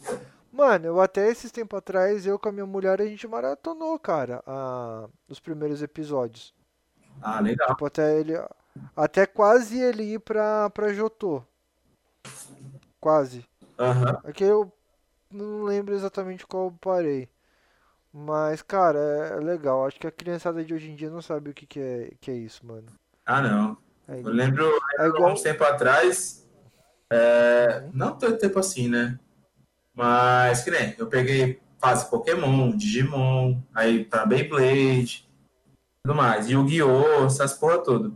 Mano, 0.52 0.86
eu 0.86 1.00
até 1.00 1.28
esses 1.28 1.52
tempos 1.52 1.78
atrás, 1.78 2.26
eu 2.26 2.38
com 2.38 2.48
a 2.48 2.52
minha 2.52 2.66
mulher, 2.66 3.00
a 3.00 3.04
gente 3.06 3.28
maratonou, 3.28 3.98
cara, 3.98 4.42
a, 4.46 5.08
os 5.28 5.38
primeiros 5.38 5.82
episódios. 5.82 6.54
Ah, 7.20 7.40
legal. 7.40 7.68
Tipo, 7.68 7.86
até 7.86 8.18
ele. 8.18 8.32
Até 8.96 9.26
quase 9.26 9.78
ele 9.78 10.04
ir 10.14 10.20
pra, 10.20 10.70
pra 10.70 10.92
Jotô. 10.92 11.42
Quase. 13.00 13.44
Aham. 13.78 14.20
É 14.24 14.32
que 14.32 14.44
eu 14.44 14.72
não 15.30 15.62
lembro 15.64 15.94
exatamente 15.94 16.46
qual 16.46 16.66
eu 16.66 16.78
parei. 16.80 17.28
Mas, 18.12 18.62
cara, 18.62 18.98
é, 18.98 19.36
é 19.36 19.40
legal. 19.40 19.86
Acho 19.86 19.98
que 20.00 20.06
a 20.06 20.10
criançada 20.12 20.64
de 20.64 20.72
hoje 20.72 20.90
em 20.90 20.96
dia 20.96 21.10
não 21.10 21.20
sabe 21.20 21.50
o 21.50 21.54
que, 21.54 21.66
que, 21.66 21.78
é, 21.80 22.10
que 22.20 22.30
é 22.30 22.34
isso, 22.34 22.64
mano. 22.66 22.86
Ah, 23.26 23.42
não. 23.42 23.76
É, 24.08 24.20
Eu 24.20 24.28
lembro, 24.30 24.64
é 24.98 25.02
lembro 25.02 25.16
igual. 25.18 25.32
uns 25.32 25.42
tempo 25.42 25.62
atrás, 25.62 26.48
é, 27.12 27.86
não 27.92 28.16
tanto 28.16 28.38
tempo 28.38 28.58
assim, 28.58 28.88
né? 28.88 29.18
Mas 29.98 30.62
que 30.62 30.70
nem, 30.70 30.94
eu 30.96 31.08
peguei 31.08 31.60
fase 31.80 32.08
Pokémon, 32.08 32.70
Digimon, 32.70 33.60
aí 33.74 34.04
pra 34.04 34.24
Beyblade, 34.24 35.28
tudo 36.04 36.14
mais, 36.14 36.48
Yu-Gi-Oh!, 36.48 37.26
essas 37.26 37.52
porra 37.54 37.78
toda. 37.78 38.12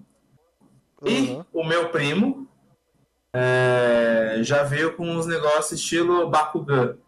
E 1.04 1.32
Aham. 1.32 1.46
o 1.52 1.64
meu 1.64 1.88
primo 1.88 2.48
é, 3.34 4.36
já 4.42 4.62
veio 4.62 4.96
com 4.96 5.10
uns 5.10 5.26
negócios 5.26 5.80
estilo 5.80 6.30
Bakugan. 6.30 6.98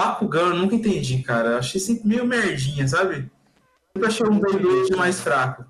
Bakugan 0.00 0.46
eu 0.46 0.56
nunca 0.56 0.74
entendi, 0.74 1.22
cara. 1.22 1.50
Eu 1.50 1.58
achei 1.58 1.78
sempre 1.78 2.08
meio 2.08 2.24
merdinha, 2.24 2.88
sabe? 2.88 3.30
Sempre 3.92 4.08
achei 4.08 4.26
um 4.26 4.40
Beyblade 4.40 4.96
mais 4.96 5.20
fraco. 5.20 5.66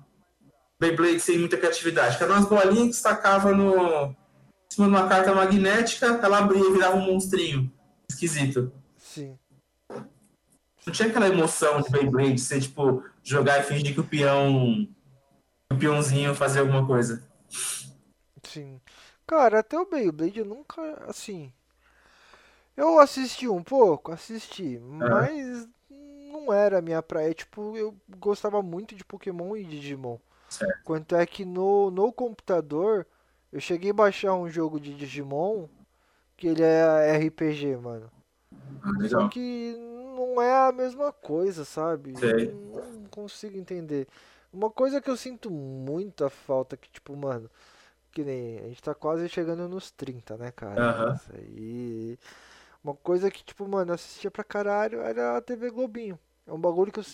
Beyblade 0.79 1.19
sem 1.19 1.37
muita 1.37 1.57
criatividade. 1.57 2.15
Eram 2.23 2.35
umas 2.35 2.47
bolinhas 2.47 2.87
que 2.87 2.93
se 2.93 3.03
tacava 3.03 3.51
no, 3.51 4.15
em 4.71 4.73
cima 4.73 4.87
de 4.87 4.93
uma 4.93 5.09
carta 5.09 5.35
magnética, 5.35 6.05
ela 6.23 6.37
abria 6.37 6.65
e 6.65 6.71
virava 6.71 6.95
um 6.95 7.05
monstrinho. 7.05 7.69
esquisito. 8.09 8.71
Sim. 8.97 9.37
Não 9.89 10.93
tinha 10.93 11.09
aquela 11.09 11.27
emoção 11.27 11.81
de 11.81 11.89
Beyblade, 11.89 12.35
de 12.35 12.41
você, 12.41 12.59
tipo, 12.59 13.03
jogar 13.21 13.59
e 13.59 13.63
fingir 13.63 13.93
que 13.93 13.99
o 13.99 14.07
peão. 14.07 14.87
O 15.71 15.77
peãozinho 15.77 16.33
fazia 16.33 16.61
alguma 16.61 16.87
coisa. 16.87 17.21
Sim. 18.43 18.79
Cara, 19.27 19.59
até 19.59 19.77
o 19.77 19.89
Beyblade 19.89 20.39
eu 20.39 20.45
nunca, 20.45 20.81
assim. 21.05 21.51
Eu 22.75 22.97
assisti 22.97 23.49
um 23.49 23.61
pouco, 23.61 24.13
assisti, 24.13 24.79
mas 24.79 25.67
não 25.89 26.51
era 26.51 26.79
a 26.79 26.81
minha 26.81 27.03
praia. 27.03 27.33
Tipo, 27.33 27.75
eu 27.75 27.93
gostava 28.17 28.61
muito 28.61 28.95
de 28.95 29.03
Pokémon 29.03 29.57
e 29.57 29.65
Digimon. 29.65 30.17
Certo. 30.49 30.83
Quanto 30.85 31.15
é 31.15 31.25
que 31.25 31.43
no, 31.43 31.91
no 31.91 32.11
computador 32.11 33.05
eu 33.51 33.59
cheguei 33.59 33.91
a 33.91 33.93
baixar 33.93 34.33
um 34.33 34.49
jogo 34.49 34.79
de 34.79 34.93
Digimon 34.93 35.67
que 36.37 36.47
ele 36.47 36.63
é 36.63 37.17
RPG, 37.17 37.77
mano. 37.77 38.11
Ah, 38.81 39.07
Só 39.07 39.27
que 39.27 39.75
não 40.15 40.41
é 40.41 40.67
a 40.67 40.71
mesma 40.71 41.11
coisa, 41.11 41.63
sabe? 41.63 42.13
Não 42.13 43.05
consigo 43.09 43.57
entender. 43.57 44.07
Uma 44.51 44.69
coisa 44.69 44.99
que 44.99 45.09
eu 45.09 45.15
sinto 45.15 45.49
muita 45.51 46.29
falta, 46.29 46.75
que 46.75 46.89
tipo, 46.89 47.15
mano, 47.15 47.49
que 48.11 48.23
nem 48.23 48.59
a 48.59 48.67
gente 48.67 48.81
tá 48.81 48.93
quase 48.93 49.29
chegando 49.29 49.67
nos 49.69 49.91
30, 49.91 50.37
né, 50.37 50.51
cara? 50.51 51.13
Isso 51.15 51.31
aí. 51.33 52.19
Uma 52.83 52.95
coisa 52.95 53.29
que, 53.29 53.43
tipo, 53.43 53.67
mano, 53.67 53.91
eu 53.91 53.95
assistia 53.95 54.31
pra 54.31 54.43
caralho 54.43 55.01
era 55.01 55.37
a 55.37 55.41
TV 55.41 55.69
Globinho. 55.69 56.17
É 56.47 56.51
um 56.51 56.59
bagulho 56.59 56.91
que 56.91 56.99
eu, 56.99 57.05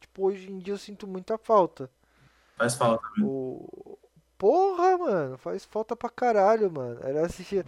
tipo, 0.00 0.26
hoje 0.26 0.50
em 0.50 0.58
dia 0.58 0.72
eu 0.74 0.78
sinto 0.78 1.06
muita 1.06 1.36
falta. 1.36 1.90
Faz 2.56 2.74
falta. 2.74 3.04
O... 3.20 3.98
Porra, 4.38 4.98
mano, 4.98 5.38
faz 5.38 5.64
falta 5.64 5.96
pra 5.96 6.10
caralho, 6.10 6.70
mano. 6.70 7.00
Era 7.02 7.26
assistir. 7.26 7.64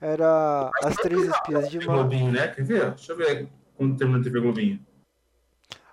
Era 0.00 0.70
As 0.82 0.96
Três 0.96 1.22
Espiãs 1.22 1.70
de 1.70 1.78
Mar. 1.78 1.96
Globinho, 1.96 2.32
né? 2.32 2.48
Quer 2.48 2.64
ver? 2.64 2.90
Deixa 2.90 3.12
eu 3.12 3.16
ver 3.16 3.48
quando 3.76 3.96
terminou 3.96 4.20
a 4.20 4.24
TV 4.24 4.40
Globinho. 4.40 4.84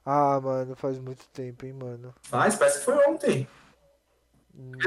Ah, 0.05 0.39
mano, 0.41 0.75
faz 0.75 0.97
muito 0.97 1.27
tempo, 1.29 1.65
hein, 1.65 1.73
mano. 1.73 2.13
Faz, 2.23 2.55
parece 2.55 2.79
que 2.79 2.85
foi 2.85 2.95
ontem. 3.07 3.47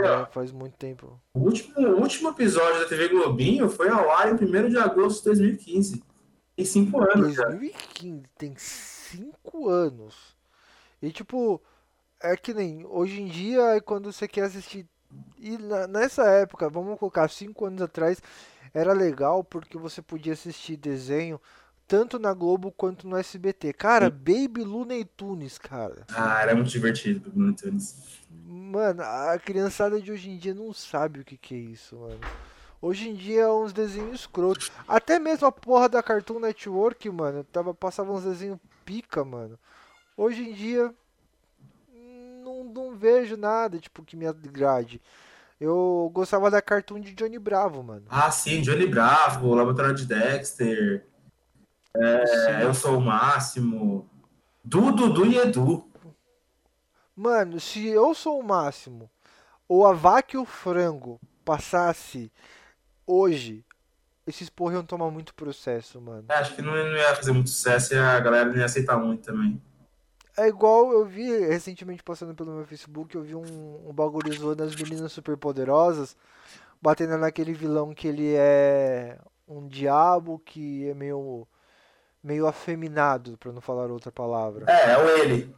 É, 0.02 0.26
faz 0.32 0.52
muito 0.52 0.76
tempo. 0.76 1.20
O 1.34 1.40
último, 1.40 1.78
o 1.78 2.00
último 2.00 2.30
episódio 2.30 2.80
da 2.80 2.88
TV 2.88 3.08
Globinho 3.08 3.68
foi 3.70 3.88
ao 3.88 4.10
ar 4.10 4.28
em 4.28 4.34
1 4.34 4.68
de 4.68 4.78
agosto 4.78 5.20
de 5.20 5.24
2015. 5.26 6.02
Tem 6.56 6.64
cinco 6.64 7.00
anos 7.00 7.34
já. 7.34 7.44
2015, 7.44 8.22
tem 8.36 8.54
5 8.56 9.68
anos. 9.68 10.36
E 11.00 11.10
tipo, 11.10 11.60
é 12.20 12.36
que 12.36 12.52
nem 12.52 12.84
hoje 12.86 13.22
em 13.22 13.26
dia, 13.26 13.76
é 13.76 13.80
quando 13.80 14.12
você 14.12 14.28
quer 14.28 14.44
assistir. 14.44 14.86
E 15.38 15.58
na- 15.58 15.86
nessa 15.86 16.24
época, 16.24 16.68
vamos 16.68 16.98
colocar 16.98 17.28
5 17.28 17.66
anos 17.66 17.82
atrás, 17.82 18.22
era 18.72 18.92
legal 18.92 19.42
porque 19.42 19.76
você 19.76 20.00
podia 20.00 20.32
assistir 20.34 20.76
desenho 20.76 21.40
tanto 21.86 22.18
na 22.18 22.32
Globo 22.32 22.72
quanto 22.72 23.06
no 23.08 23.16
SBT. 23.16 23.72
Cara, 23.72 24.08
Baby 24.08 24.64
Looney 24.64 25.04
Tunes, 25.04 25.58
cara. 25.58 26.06
Ah, 26.14 26.40
era 26.40 26.54
muito 26.54 26.70
divertido 26.70 27.28
o 27.28 27.32
Bruno 27.32 27.54
Tunes. 27.54 28.20
Mano, 28.30 29.02
a 29.02 29.38
criançada 29.38 30.00
de 30.00 30.10
hoje 30.10 30.30
em 30.30 30.38
dia 30.38 30.54
não 30.54 30.72
sabe 30.72 31.20
o 31.20 31.24
que 31.24 31.36
que 31.36 31.54
é 31.54 31.58
isso, 31.58 31.96
mano. 31.96 32.20
Hoje 32.80 33.08
em 33.08 33.14
dia 33.14 33.42
é 33.42 33.52
uns 33.52 33.72
desenhos 33.72 34.20
escrotos. 34.20 34.72
Até 34.88 35.18
mesmo 35.18 35.46
a 35.46 35.52
porra 35.52 35.88
da 35.88 36.02
Cartoon 36.02 36.40
Network, 36.40 37.08
mano, 37.10 37.44
tava, 37.44 37.74
passava 37.74 38.12
uns 38.12 38.24
desenhos 38.24 38.58
pica, 38.84 39.24
mano. 39.24 39.58
Hoje 40.16 40.42
em 40.48 40.52
dia 40.52 40.92
não, 42.62 42.90
não 42.90 42.96
vejo 42.96 43.36
nada, 43.36 43.78
tipo, 43.78 44.02
que 44.02 44.16
me 44.16 44.26
agrade. 44.26 45.00
Eu 45.60 46.10
gostava 46.12 46.50
da 46.50 46.60
Cartoon 46.60 47.00
de 47.00 47.14
Johnny 47.14 47.38
Bravo, 47.38 47.82
mano. 47.82 48.04
Ah, 48.08 48.30
sim, 48.30 48.60
Johnny 48.62 48.86
Bravo, 48.86 49.54
Laboratório 49.54 49.94
de 49.94 50.06
Dexter, 50.06 51.06
é, 51.94 52.64
Eu 52.64 52.74
Sou 52.74 52.98
o 52.98 53.00
Máximo, 53.00 54.08
Dudu, 54.64 55.08
Dudu 55.08 55.26
e 55.26 55.38
Edu. 55.38 55.88
Mano, 57.14 57.60
se 57.60 57.86
eu 57.86 58.14
sou 58.14 58.40
o 58.40 58.42
máximo, 58.42 59.10
ou 59.68 59.86
a 59.86 59.92
vaca 59.92 60.34
e 60.34 60.38
o 60.38 60.46
frango 60.46 61.20
passasse 61.44 62.32
hoje, 63.06 63.64
esses 64.26 64.48
porra 64.48 64.74
iam 64.74 64.84
tomar 64.84 65.10
muito 65.10 65.34
processo, 65.34 66.00
mano. 66.00 66.24
É, 66.28 66.34
Acho 66.34 66.54
que 66.56 66.62
não, 66.62 66.72
não 66.72 66.96
ia 66.96 67.14
fazer 67.14 67.32
muito 67.32 67.50
sucesso 67.50 67.94
e 67.94 67.98
a 67.98 68.18
galera 68.18 68.48
não 68.48 68.56
ia 68.56 68.64
aceitar 68.64 68.96
muito 68.96 69.24
também. 69.24 69.60
É 70.36 70.48
igual 70.48 70.92
eu 70.92 71.04
vi 71.04 71.30
recentemente 71.46 72.02
passando 72.02 72.34
pelo 72.34 72.52
meu 72.52 72.64
Facebook, 72.64 73.14
eu 73.14 73.22
vi 73.22 73.34
um, 73.34 73.88
um 73.88 73.92
bagulho 73.92 74.32
zoando 74.32 74.62
as 74.62 74.74
meninas 74.74 75.12
superpoderosas, 75.12 76.16
batendo 76.80 77.18
naquele 77.18 77.52
vilão 77.52 77.92
que 77.94 78.08
ele 78.08 78.34
é 78.34 79.18
um 79.46 79.68
diabo 79.68 80.38
que 80.44 80.88
é 80.88 80.94
meio 80.94 81.46
meio 82.22 82.46
afeminado, 82.46 83.36
pra 83.36 83.52
não 83.52 83.60
falar 83.60 83.90
outra 83.90 84.12
palavra. 84.12 84.64
É, 84.68 84.92
é 84.92 84.98
o 84.98 85.08
ele. 85.18 85.54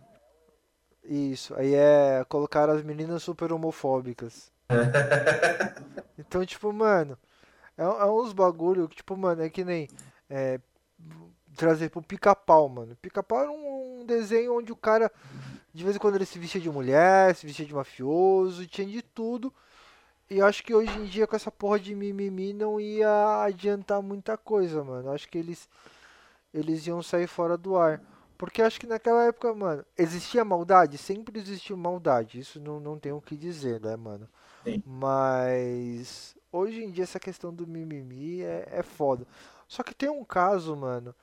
Isso, 1.05 1.55
aí 1.57 1.75
é 1.75 2.25
colocar 2.29 2.71
as 2.71 2.83
meninas 2.83 3.23
super 3.23 3.53
homofóbicas. 3.53 4.51
Então, 6.17 6.47
tipo, 6.47 6.73
mano, 6.73 7.19
é, 7.77 7.83
é 7.83 8.05
uns 8.07 8.33
bagulho 8.33 8.89
que, 8.89 8.97
tipo, 8.97 9.17
mano, 9.17 9.43
é 9.43 9.51
que 9.51 9.65
nem 9.65 9.89
é, 10.31 10.61
trazer 11.55 11.91
pro 11.91 12.03
pica-pau, 12.03 12.69
mano. 12.69 12.97
Pica-pau 13.01 13.41
era 13.41 13.51
um, 13.51 14.01
um 14.01 14.07
desenho 14.07 14.57
onde 14.57 14.73
o 14.73 14.77
cara, 14.77 15.11
de 15.73 15.85
vez 15.85 15.97
em 15.97 15.99
quando, 15.99 16.17
ele 16.17 16.27
se 16.27 16.39
vestia 16.39 16.61
de 16.61 16.71
mulher, 16.71 17.35
se 17.35 17.47
vestia 17.47 17.67
de 17.67 17.75
mafioso, 17.75 18.67
tinha 18.67 18.87
de 18.87 19.03
tudo. 19.03 19.53
E 20.31 20.41
acho 20.41 20.63
que 20.63 20.75
hoje 20.75 20.97
em 20.99 21.05
dia, 21.05 21.27
com 21.27 21.37
essa 21.37 21.51
porra 21.51 21.79
de 21.79 21.95
mimimi, 21.95 22.53
não 22.53 22.81
ia 22.81 23.43
adiantar 23.45 24.03
muita 24.03 24.37
coisa, 24.37 24.83
mano. 24.83 25.11
Acho 25.11 25.29
que 25.29 25.39
eles, 25.39 25.69
eles 26.53 26.87
iam 26.87 27.03
sair 27.03 27.27
fora 27.27 27.57
do 27.57 27.77
ar. 27.77 28.01
Porque 28.37 28.63
acho 28.63 28.81
que 28.81 28.87
naquela 28.87 29.25
época, 29.25 29.55
mano, 29.55 29.85
existia 29.97 30.45
maldade? 30.45 30.99
Sempre 30.99 31.39
existiu 31.39 31.77
maldade. 31.77 32.41
Isso 32.41 32.59
não, 32.61 32.81
não 32.81 32.99
tem 32.99 33.13
o 33.13 33.21
que 33.21 33.37
dizer, 33.37 33.81
né, 33.81 33.97
mano? 33.97 34.29
Sim. 34.65 34.83
Mas 34.85 36.37
hoje 36.51 36.83
em 36.83 36.91
dia 36.91 37.05
essa 37.05 37.21
questão 37.21 37.53
do 37.53 37.67
mimimi 37.67 38.43
é, 38.43 38.69
é 38.71 38.83
foda. 38.83 39.27
Só 39.69 39.83
que 39.83 39.95
tem 39.95 40.09
um 40.09 40.25
caso, 40.25 40.75
mano, 40.77 41.15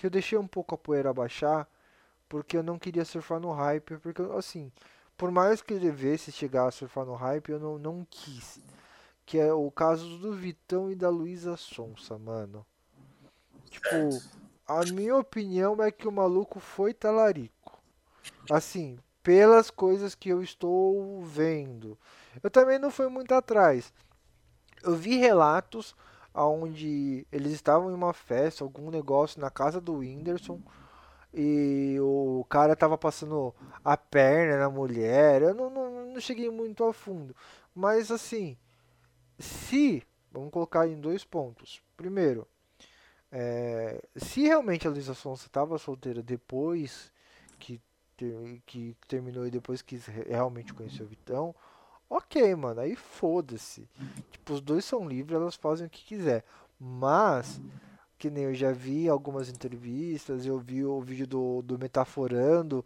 que 0.00 0.06
eu 0.06 0.10
deixei 0.10 0.38
um 0.38 0.46
pouco 0.46 0.74
a 0.74 0.78
poeira 0.78 1.12
baixar, 1.12 1.68
porque 2.26 2.56
eu 2.56 2.62
não 2.62 2.78
queria 2.78 3.04
surfar 3.04 3.38
no 3.38 3.52
hype, 3.52 3.98
porque 3.98 4.22
assim, 4.34 4.72
por 5.14 5.30
mais 5.30 5.60
que 5.60 5.74
eu 5.74 5.78
devesse 5.78 6.32
chegar 6.32 6.66
a 6.66 6.70
surfar 6.70 7.04
no 7.04 7.14
hype, 7.14 7.50
eu 7.50 7.60
não, 7.60 7.78
não 7.78 8.06
quis. 8.08 8.58
Que 9.26 9.38
é 9.38 9.52
o 9.52 9.70
caso 9.70 10.16
do 10.16 10.32
Vitão 10.32 10.90
e 10.90 10.94
da 10.94 11.10
Luísa 11.10 11.54
Sonsa, 11.54 12.16
mano. 12.16 12.64
Tipo, 13.68 14.22
a 14.66 14.82
minha 14.86 15.14
opinião 15.16 15.76
é 15.82 15.90
que 15.90 16.08
o 16.08 16.12
maluco 16.12 16.60
foi 16.60 16.94
talarico. 16.94 17.78
Assim, 18.50 18.98
pelas 19.22 19.70
coisas 19.70 20.14
que 20.14 20.30
eu 20.30 20.42
estou 20.42 21.20
vendo. 21.24 21.98
Eu 22.42 22.50
também 22.50 22.78
não 22.78 22.90
fui 22.90 23.08
muito 23.08 23.34
atrás. 23.34 23.92
Eu 24.82 24.96
vi 24.96 25.18
relatos 25.18 25.94
onde 26.34 27.26
eles 27.32 27.52
estavam 27.52 27.90
em 27.90 27.94
uma 27.94 28.12
festa, 28.12 28.64
algum 28.64 28.90
negócio 28.90 29.40
na 29.40 29.50
casa 29.50 29.80
do 29.80 29.94
Whindersson 29.96 30.60
e 31.32 31.96
o 32.00 32.44
cara 32.48 32.74
tava 32.74 32.98
passando 32.98 33.54
a 33.84 33.96
perna 33.96 34.58
na 34.58 34.70
mulher. 34.70 35.42
Eu 35.42 35.54
não, 35.54 35.70
não, 35.70 36.06
não 36.06 36.20
cheguei 36.20 36.50
muito 36.50 36.84
a 36.84 36.92
fundo. 36.92 37.34
Mas 37.74 38.10
assim, 38.10 38.56
se, 39.38 40.02
vamos 40.32 40.50
colocar 40.50 40.86
em 40.88 41.00
dois 41.00 41.24
pontos. 41.24 41.82
Primeiro, 41.96 42.46
é, 43.32 44.02
se 44.16 44.42
realmente 44.42 44.86
a 44.86 44.90
Luísa 44.90 45.14
Sonza 45.14 45.46
estava 45.46 45.78
solteira 45.78 46.22
depois 46.22 47.12
que, 47.58 47.80
ter- 48.16 48.62
que 48.66 48.96
terminou 49.06 49.46
e 49.46 49.50
depois 49.50 49.82
quis 49.82 50.06
re- 50.06 50.24
realmente 50.28 50.74
conhecer 50.74 51.02
o 51.02 51.06
Vitão, 51.06 51.54
ok, 52.10 52.54
mano, 52.56 52.80
aí 52.80 52.96
foda-se. 52.96 53.88
Tipo, 54.32 54.54
os 54.54 54.60
dois 54.60 54.84
são 54.84 55.08
livres, 55.08 55.40
elas 55.40 55.54
fazem 55.54 55.86
o 55.86 55.90
que 55.90 56.04
quiser. 56.04 56.44
Mas, 56.78 57.60
que 58.18 58.28
nem 58.28 58.44
eu 58.44 58.54
já 58.54 58.72
vi 58.72 59.08
algumas 59.08 59.48
entrevistas, 59.48 60.44
eu 60.44 60.58
vi 60.58 60.84
o 60.84 61.00
vídeo 61.00 61.26
do, 61.26 61.62
do 61.62 61.78
Metaforando, 61.78 62.84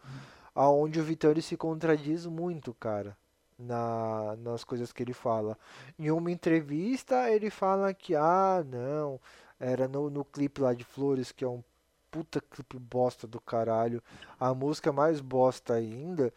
aonde 0.55 1.01
o 1.01 1.05
Vitão 1.05 1.35
se 1.41 1.57
contradiz 1.57 2.27
muito, 2.27 2.75
cara, 2.75 3.17
na, 3.59 4.37
nas 4.37 4.63
coisas 4.63 4.93
que 4.93 5.03
ele 5.03 5.15
fala. 5.15 5.59
Em 5.99 6.11
uma 6.11 6.31
entrevista, 6.31 7.31
ele 7.31 7.51
fala 7.51 7.95
que, 7.95 8.15
ah, 8.15 8.63
não, 8.67 9.19
era 9.59 9.89
no, 9.89 10.11
no 10.11 10.25
clipe 10.25 10.61
lá 10.61 10.75
de 10.75 10.85
Flores, 10.85 11.33
que 11.33 11.45
é 11.45 11.49
um 11.49 11.63
puta 12.11 12.41
clipe 12.41 12.79
bosta 12.79 13.27
do 13.27 13.41
caralho, 13.41 14.01
a 14.39 14.55
música 14.55 14.93
mais 14.93 15.21
bosta 15.21 15.75
ainda. 15.75 16.33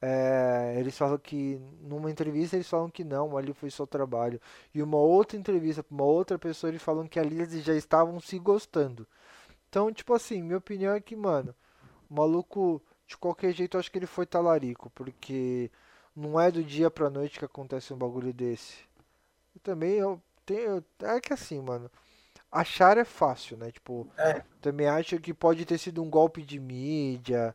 É, 0.00 0.76
eles 0.78 0.96
falam 0.96 1.18
que 1.18 1.60
numa 1.80 2.10
entrevista 2.10 2.56
eles 2.56 2.68
falam 2.68 2.88
que 2.88 3.02
não, 3.02 3.36
ali 3.36 3.52
foi 3.52 3.70
só 3.70 3.84
trabalho. 3.86 4.40
E 4.74 4.82
uma 4.82 4.98
outra 4.98 5.36
entrevista 5.36 5.82
pra 5.82 5.94
uma 5.94 6.04
outra 6.04 6.38
pessoa 6.38 6.70
eles 6.70 6.82
falam 6.82 7.06
que 7.08 7.18
ali 7.18 7.40
eles 7.40 7.64
já 7.64 7.74
estavam 7.74 8.20
se 8.20 8.38
gostando. 8.38 9.06
Então, 9.68 9.92
tipo 9.92 10.14
assim, 10.14 10.42
minha 10.42 10.58
opinião 10.58 10.94
é 10.94 11.00
que, 11.00 11.16
mano, 11.16 11.54
o 12.10 12.14
maluco, 12.14 12.82
de 13.06 13.16
qualquer 13.16 13.52
jeito, 13.52 13.76
eu 13.76 13.80
acho 13.80 13.90
que 13.90 13.98
ele 13.98 14.06
foi 14.06 14.26
talarico, 14.26 14.90
porque 14.90 15.70
não 16.16 16.40
é 16.40 16.50
do 16.50 16.62
dia 16.64 16.90
pra 16.90 17.10
noite 17.10 17.38
que 17.38 17.44
acontece 17.44 17.92
um 17.92 17.98
bagulho 17.98 18.32
desse. 18.32 18.76
E 19.54 19.58
também 19.58 19.94
eu 19.94 20.20
tenho. 20.46 20.84
É 21.02 21.20
que 21.20 21.32
assim, 21.32 21.60
mano, 21.60 21.90
achar 22.50 22.96
é 22.98 23.04
fácil, 23.04 23.56
né? 23.56 23.70
Tipo, 23.70 24.06
É. 24.16 24.42
também 24.60 24.88
acho 24.88 25.18
que 25.18 25.34
pode 25.34 25.64
ter 25.64 25.78
sido 25.78 26.02
um 26.02 26.10
golpe 26.10 26.42
de 26.42 26.58
mídia. 26.60 27.54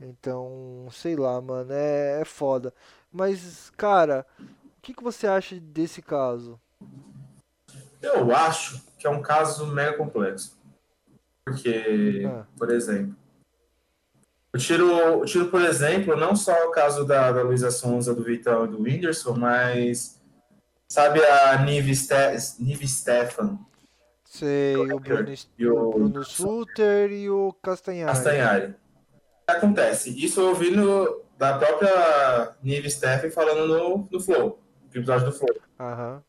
Então, 0.00 0.88
sei 0.90 1.16
lá, 1.16 1.40
mano, 1.40 1.72
é, 1.72 2.20
é 2.20 2.24
foda. 2.24 2.72
Mas, 3.12 3.70
cara, 3.76 4.26
o 4.40 4.80
que 4.82 4.92
que 4.92 5.02
você 5.02 5.26
acha 5.26 5.58
desse 5.58 6.02
caso? 6.02 6.60
Eu 8.02 8.34
acho 8.34 8.82
que 8.98 9.06
é 9.06 9.10
um 9.10 9.22
caso 9.22 9.66
mega 9.66 9.96
complexo. 9.96 10.58
Porque, 11.44 12.22
Ah, 12.26 12.44
por 12.56 12.70
exemplo, 12.70 13.14
eu 14.52 14.60
tiro, 14.60 14.90
eu 14.90 15.24
tiro 15.24 15.50
por 15.50 15.62
exemplo, 15.62 16.16
não 16.16 16.34
só 16.34 16.68
o 16.68 16.70
caso 16.70 17.04
da, 17.04 17.32
da 17.32 17.42
Luísa 17.42 17.70
Sonza, 17.70 18.14
do 18.14 18.24
Vitão 18.24 18.64
e 18.64 18.68
do 18.68 18.82
Whindersson, 18.82 19.34
mas 19.34 20.20
sabe 20.88 21.24
a 21.24 21.58
Nive, 21.62 21.94
Ste 21.94 22.14
Nive 22.58 22.86
Stefan 22.88 23.58
sei, 24.38 24.76
o 24.92 24.98
Bruno, 24.98 25.34
e 25.58 25.66
o 25.66 25.90
Bruno 25.90 26.24
Suter 26.24 27.12
e 27.12 27.30
o 27.30 27.52
Castanhari. 27.62 28.12
Castanhari. 28.12 28.74
Acontece? 29.46 30.10
Isso 30.24 30.40
eu 30.40 30.48
ouvi 30.48 30.70
no, 30.70 31.22
da 31.36 31.58
própria 31.58 32.54
Nive 32.62 32.90
Stefan 32.90 33.30
falando 33.30 33.66
no, 33.66 34.08
no 34.10 34.20
Flow, 34.20 34.62
no 34.82 35.00
episódio 35.00 35.26
do 35.26 35.32
Flow. 35.32 35.54
Aham. 35.78 36.22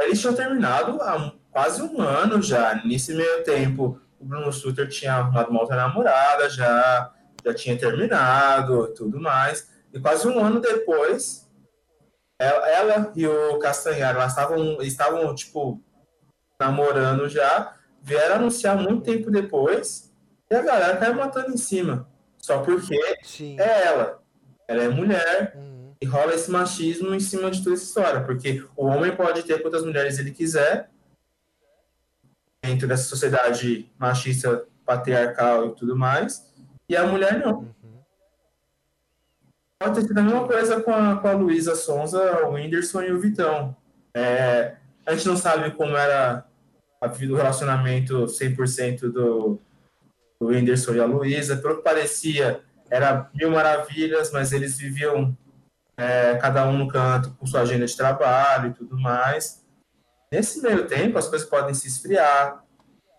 Eles 0.00 0.20
tinham 0.20 0.34
terminado 0.34 1.00
há 1.02 1.32
quase 1.50 1.82
um 1.82 2.00
ano 2.00 2.40
já. 2.40 2.80
Nesse 2.84 3.14
meio 3.14 3.42
tempo, 3.42 4.00
o 4.20 4.24
Bruno 4.24 4.52
Sutter 4.52 4.88
tinha 4.88 5.14
arrumado 5.14 5.50
uma 5.50 5.60
outra 5.60 5.76
namorada, 5.76 6.48
já, 6.48 7.12
já 7.44 7.54
tinha 7.54 7.76
terminado 7.76 8.86
e 8.86 8.94
tudo 8.94 9.20
mais. 9.20 9.70
E 9.92 10.00
quase 10.00 10.26
um 10.26 10.42
ano 10.42 10.60
depois, 10.60 11.50
ela, 12.38 12.68
ela 12.68 13.12
e 13.14 13.26
o 13.26 13.58
Castanhar, 13.58 14.14
elas 14.14 14.32
estavam, 14.32 14.80
estavam, 14.82 15.34
tipo, 15.34 15.82
namorando 16.58 17.28
já, 17.28 17.74
vieram 18.02 18.36
anunciar 18.36 18.76
muito 18.76 19.02
tempo 19.02 19.30
depois, 19.30 20.12
e 20.50 20.54
a 20.54 20.62
galera 20.62 20.96
caiu 20.96 21.14
matando 21.14 21.52
em 21.52 21.56
cima. 21.56 22.08
Só 22.44 22.58
porque 22.58 22.94
Sim. 23.22 23.58
é 23.58 23.86
ela. 23.86 24.22
Ela 24.68 24.82
é 24.82 24.88
mulher, 24.90 25.54
Uhum. 25.56 25.94
e 25.98 26.04
rola 26.04 26.34
esse 26.34 26.50
machismo 26.50 27.14
em 27.14 27.20
cima 27.20 27.50
de 27.50 27.64
toda 27.64 27.74
essa 27.74 27.84
história, 27.84 28.22
porque 28.22 28.62
o 28.76 28.84
homem 28.84 29.16
pode 29.16 29.42
ter 29.44 29.62
quantas 29.62 29.82
mulheres 29.82 30.18
ele 30.18 30.30
quiser, 30.30 30.90
dentro 32.62 32.86
dessa 32.86 33.04
sociedade 33.04 33.90
machista, 33.98 34.66
patriarcal 34.84 35.68
e 35.68 35.74
tudo 35.74 35.96
mais, 35.96 36.52
e 36.86 36.94
a 36.94 37.06
mulher 37.06 37.40
não. 37.40 37.60
Uhum. 37.60 38.02
Pode 39.78 39.94
ter 39.94 40.06
sido 40.08 40.18
a 40.18 40.22
mesma 40.22 40.46
coisa 40.46 40.82
com 40.82 40.92
a, 40.92 41.16
com 41.16 41.28
a 41.28 41.32
Luísa 41.32 41.74
Sonza, 41.74 42.46
o 42.46 42.52
Whindersson 42.52 43.04
e 43.04 43.12
o 43.12 43.18
Vitão. 43.20 43.74
É, 44.12 44.76
a 45.06 45.14
gente 45.14 45.26
não 45.28 45.36
sabe 45.38 45.70
como 45.70 45.96
era 45.96 46.46
a 47.00 47.06
vida 47.06 47.32
do 47.32 47.38
relacionamento 47.38 48.26
100% 48.26 49.10
do, 49.10 49.58
do 50.40 50.48
Whindersson 50.48 50.94
e 50.94 51.00
a 51.00 51.06
Luísa. 51.06 51.56
Pelo 51.56 51.76
que 51.76 51.82
parecia, 51.82 52.62
era 52.90 53.30
mil 53.34 53.50
maravilhas, 53.50 54.30
mas 54.32 54.52
eles 54.52 54.78
viviam 54.78 55.36
é, 55.96 56.36
cada 56.36 56.66
um 56.66 56.78
no 56.78 56.88
canto 56.88 57.30
com 57.38 57.46
sua 57.46 57.60
agenda 57.60 57.86
de 57.86 57.96
trabalho 57.96 58.70
e 58.70 58.74
tudo 58.74 58.98
mais. 58.98 59.64
Nesse 60.30 60.60
meio 60.60 60.86
tempo, 60.86 61.16
as 61.18 61.28
coisas 61.28 61.48
podem 61.48 61.74
se 61.74 61.86
esfriar. 61.86 62.64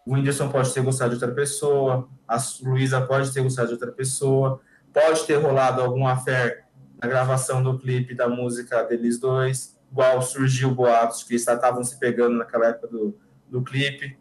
O 0.06 0.14
Whindersson 0.14 0.50
pode 0.50 0.74
ter 0.74 0.82
gostado 0.82 1.10
de 1.10 1.24
outra 1.24 1.34
pessoa, 1.34 2.08
a 2.28 2.38
Luísa 2.62 3.02
pode 3.02 3.34
ter 3.34 3.42
gostado 3.42 3.70
de 3.70 3.74
outra 3.74 3.92
pessoa, 3.92 4.62
pode 4.94 5.26
ter 5.26 5.36
rolado 5.36 5.82
algum 5.82 6.08
affair 6.08 6.66
na 7.02 7.08
gravação 7.08 7.64
do 7.64 7.78
clipe 7.80 8.14
da 8.14 8.28
música 8.28 8.84
deles 8.84 9.20
dois, 9.20 9.80
igual 9.92 10.22
surgiu 10.22 10.72
boatos 10.72 11.24
que 11.24 11.36
estavam 11.36 11.84
se 11.84 11.98
pegando 11.98 12.38
naquela 12.38 12.68
época 12.68 12.88
do, 12.88 13.18
do 13.50 13.64
clipe. 13.64 14.18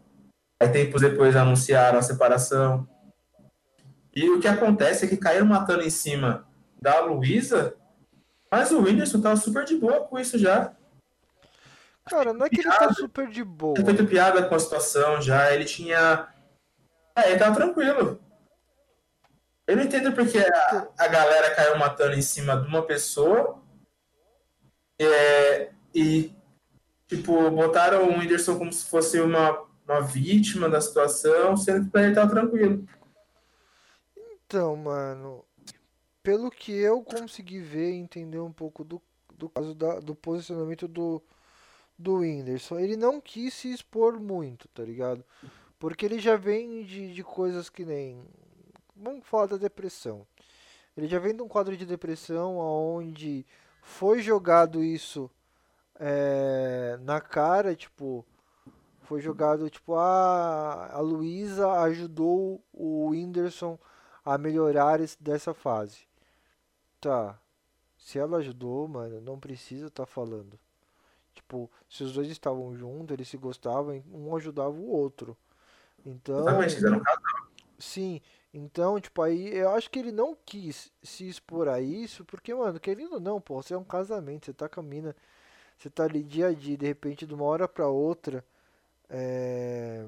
Aí 0.59 0.69
tempos 0.69 1.01
depois 1.01 1.35
anunciaram 1.35 1.99
a 1.99 2.01
separação. 2.01 2.87
E 4.15 4.29
o 4.29 4.39
que 4.39 4.47
acontece 4.47 5.05
é 5.05 5.07
que 5.07 5.17
caíram 5.17 5.45
matando 5.45 5.83
em 5.83 5.89
cima 5.89 6.47
da 6.81 7.01
Luísa, 7.01 7.75
mas 8.49 8.71
o 8.71 8.81
Whindersson 8.81 9.21
tava 9.21 9.35
super 9.35 9.65
de 9.65 9.75
boa 9.75 10.01
com 10.01 10.17
isso 10.17 10.37
já. 10.37 10.73
Cara, 12.09 12.31
não 12.33 12.45
é 12.45 12.49
que 12.49 12.61
ele 12.61 12.69
tá 12.69 12.93
super 12.93 13.27
de 13.27 13.43
boa. 13.43 13.73
Tinha 13.73 13.85
feito 13.85 14.05
piada 14.05 14.47
com 14.47 14.55
a 14.55 14.59
situação 14.59 15.21
já, 15.21 15.53
ele 15.53 15.65
tinha. 15.65 16.27
É, 17.15 17.31
ele 17.31 17.39
tava 17.39 17.55
tranquilo. 17.55 18.19
Eu 19.67 19.75
não 19.75 19.83
entendo 19.83 20.13
porque 20.13 20.37
a, 20.37 20.87
a 20.97 21.07
galera 21.07 21.55
caiu 21.55 21.77
matando 21.77 22.13
em 22.13 22.21
cima 22.21 22.55
de 22.55 22.67
uma 22.67 22.83
pessoa 22.83 23.59
é, 24.99 25.71
e, 25.93 26.31
tipo, 27.07 27.49
botaram 27.49 28.07
o 28.07 28.19
Whindersson 28.19 28.57
como 28.59 28.71
se 28.71 28.85
fosse 28.85 29.19
uma, 29.19 29.65
uma 29.85 30.01
vítima 30.01 30.69
da 30.69 30.81
situação, 30.81 31.55
sendo 31.55 31.85
que 31.85 31.91
pra 31.91 32.03
ele 32.03 32.15
tava 32.15 32.29
tranquilo. 32.31 32.85
Então, 34.17 34.75
mano, 34.75 35.43
pelo 36.23 36.51
que 36.51 36.71
eu 36.71 37.01
consegui 37.03 37.59
ver 37.59 37.91
e 37.91 37.95
entender 37.97 38.39
um 38.39 38.51
pouco 38.51 38.83
do, 38.83 39.01
do 39.37 39.49
caso 39.49 39.73
da- 39.75 39.99
do 39.99 40.15
posicionamento 40.15 40.87
do, 40.87 41.21
do 41.97 42.17
Whindersson, 42.17 42.79
ele 42.79 42.95
não 42.97 43.21
quis 43.21 43.53
se 43.53 43.71
expor 43.73 44.19
muito, 44.19 44.67
tá 44.69 44.83
ligado? 44.83 45.23
Porque 45.79 46.05
ele 46.05 46.19
já 46.19 46.35
vem 46.37 46.83
de, 46.83 47.13
de 47.13 47.23
coisas 47.23 47.69
que 47.69 47.85
nem. 47.85 48.23
Vamos 48.95 49.27
falar 49.27 49.47
da 49.47 49.57
depressão. 49.57 50.25
Ele 50.97 51.07
já 51.07 51.19
vem 51.19 51.35
de 51.35 51.41
um 51.41 51.47
quadro 51.47 51.75
de 51.75 51.85
depressão 51.85 52.57
onde 52.57 53.45
foi 53.81 54.21
jogado 54.21 54.83
isso 54.83 55.29
é, 55.99 56.97
na 57.01 57.21
cara, 57.21 57.75
tipo. 57.75 58.25
Foi 59.05 59.21
jogado, 59.21 59.69
tipo, 59.69 59.95
ah, 59.95 60.89
a 60.91 60.99
Luísa 60.99 61.71
ajudou 61.83 62.63
o 62.73 63.09
Whindersson 63.09 63.77
a 64.23 64.37
melhorar 64.37 64.99
esse- 64.99 65.21
dessa 65.21 65.53
fase. 65.53 66.07
Tá. 66.99 67.39
Se 67.97 68.19
ela 68.19 68.37
ajudou, 68.37 68.87
mano, 68.87 69.21
não 69.21 69.39
precisa 69.39 69.87
estar 69.87 70.05
falando. 70.05 70.59
Tipo, 71.33 71.69
se 71.89 72.03
os 72.03 72.13
dois 72.13 72.29
estavam 72.29 72.75
juntos, 72.75 73.13
eles 73.13 73.27
se 73.27 73.37
gostavam, 73.37 74.03
um 74.11 74.35
ajudava 74.35 74.71
o 74.71 74.89
outro. 74.89 75.37
Então, 76.05 76.63
Exatamente, 76.63 77.05
sim. 77.77 78.21
Então, 78.53 78.99
tipo, 78.99 79.21
aí 79.21 79.53
eu 79.55 79.69
acho 79.71 79.89
que 79.91 79.99
ele 79.99 80.11
não 80.11 80.35
quis 80.45 80.91
se 81.03 81.27
expor 81.27 81.67
a 81.67 81.81
isso, 81.81 82.23
porque, 82.25 82.53
mano, 82.53 82.79
querendo 82.79 83.13
ou 83.15 83.19
não, 83.19 83.41
pô, 83.41 83.61
você 83.61 83.73
é 83.73 83.77
um 83.77 83.83
casamento, 83.83 84.45
você 84.45 84.53
tá 84.53 84.69
com 84.69 84.79
a 84.79 84.83
mina, 84.83 85.15
você 85.77 85.89
tá 85.89 86.05
ali 86.05 86.23
dia 86.23 86.47
a 86.47 86.53
dia, 86.53 86.77
de 86.77 86.85
repente, 86.87 87.25
de 87.27 87.33
uma 87.33 87.45
hora 87.45 87.67
pra 87.67 87.87
outra, 87.89 88.45
é... 89.09 90.05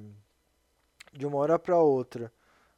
de 1.13 1.25
uma 1.25 1.37
hora 1.37 1.57
pra 1.59 1.77
outra, 1.77 2.31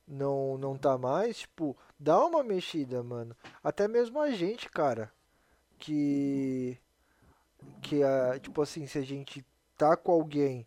não, 0.08 0.58
não 0.58 0.78
tá 0.78 0.98
mais, 0.98 1.40
tipo, 1.40 1.78
dá 2.00 2.24
uma 2.26 2.44
mexida, 2.44 3.04
mano. 3.04 3.36
Até 3.64 3.88
mesmo 3.88 4.20
a 4.20 4.32
gente, 4.32 4.70
cara, 4.70 5.12
que, 5.78 6.78
que, 7.82 8.04
a, 8.04 8.40
tipo 8.40 8.62
assim, 8.62 8.88
se 8.88 8.98
a 8.98 9.04
gente 9.04 9.46
tá 9.78 9.96
com 9.96 10.12
alguém 10.12 10.66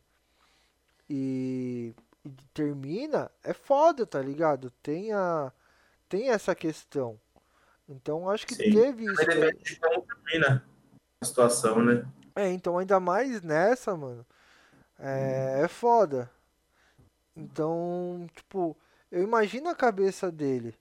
e, 1.08 1.94
e 2.24 2.30
termina, 2.54 3.30
é 3.42 3.52
foda, 3.52 4.06
tá 4.06 4.20
ligado? 4.20 4.70
Tem 4.82 5.12
a, 5.12 5.52
tem 6.08 6.30
essa 6.30 6.54
questão. 6.54 7.18
Então, 7.88 8.30
acho 8.30 8.46
que 8.46 8.54
Sim. 8.54 8.72
teve 8.72 9.04
isso. 9.04 9.26
daí. 9.26 9.40
depende 9.40 9.64
de 9.64 9.80
como 9.80 10.02
termina 10.02 10.64
a 11.20 11.24
situação, 11.24 11.84
né? 11.84 12.04
É, 12.34 12.50
então 12.50 12.78
ainda 12.78 12.98
mais 12.98 13.42
nessa, 13.42 13.94
mano. 13.94 14.24
É, 15.02 15.62
é 15.64 15.68
foda. 15.68 16.30
Então, 17.36 18.26
tipo, 18.34 18.76
eu 19.10 19.22
imagino 19.22 19.68
a 19.68 19.74
cabeça 19.74 20.30
dele. 20.30 20.74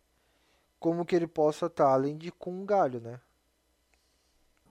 Como 0.79 1.05
que 1.05 1.15
ele 1.15 1.27
possa 1.27 1.65
estar, 1.65 1.88
além 1.88 2.17
de 2.17 2.31
com 2.31 2.51
um 2.51 2.65
galho, 2.65 2.99
né? 2.99 3.19